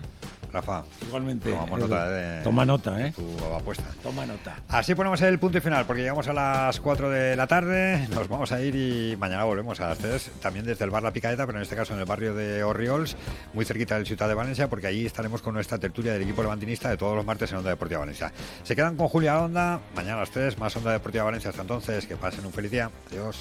Rafa. 0.55 0.84
Igualmente. 1.02 1.50
Tomamos 1.50 1.80
Edu. 1.80 1.88
nota 1.88 2.09
de 2.11 2.42
Toma 2.42 2.64
nota, 2.64 3.07
¿eh? 3.07 3.12
tu 3.12 3.55
apuesta. 3.55 3.84
Toma 4.02 4.24
nota. 4.26 4.57
Así 4.68 4.94
ponemos 4.94 5.20
el 5.22 5.38
punto 5.38 5.59
y 5.59 5.61
final, 5.61 5.84
porque 5.86 6.02
llegamos 6.02 6.28
a 6.28 6.32
las 6.32 6.80
4 6.80 7.11
de 7.11 7.36
la 7.36 7.46
tarde, 7.46 8.07
nos 8.14 8.28
vamos 8.28 8.52
a 8.52 8.61
ir 8.61 8.74
y 8.74 9.16
mañana 9.16 9.44
volvemos 9.44 9.80
a 9.80 9.88
las 9.88 9.98
3, 9.98 10.30
también 10.40 10.64
desde 10.64 10.84
el 10.84 10.90
bar 10.90 11.02
La 11.02 11.12
Picaeta, 11.12 11.46
pero 11.46 11.59
en 11.59 11.62
este 11.62 11.76
caso 11.76 11.94
en 11.94 12.00
el 12.00 12.07
barrio 12.07 12.34
de 12.34 12.62
Orriols, 12.64 13.16
muy 13.52 13.64
cerquita 13.64 13.96
del 13.96 14.07
Ciudad 14.07 14.28
de 14.28 14.34
Valencia, 14.34 14.68
porque 14.68 14.86
allí 14.86 15.05
estaremos 15.07 15.42
con 15.42 15.55
nuestra 15.55 15.78
tertulia 15.78 16.12
del 16.12 16.22
equipo 16.22 16.42
levantinista 16.42 16.88
de 16.88 16.96
todos 16.96 17.16
los 17.16 17.24
martes 17.24 17.50
en 17.52 17.59
Onda 17.59 17.70
Deportiva 17.70 18.00
Valencia. 18.00 18.32
Se 18.62 18.74
quedan 18.76 18.96
con 18.96 19.09
Julia 19.09 19.40
Onda, 19.40 19.80
mañana 19.94 20.16
a 20.16 20.20
las 20.20 20.30
3, 20.30 20.59
más 20.59 20.76
Onda 20.76 20.92
Deportiva 20.92 21.24
Valencia. 21.24 21.50
Hasta 21.50 21.62
entonces, 21.62 22.07
que 22.07 22.16
pasen 22.16 22.46
un 22.46 22.52
feliz 22.52 22.70
día. 22.70 22.90
Adiós. 23.11 23.36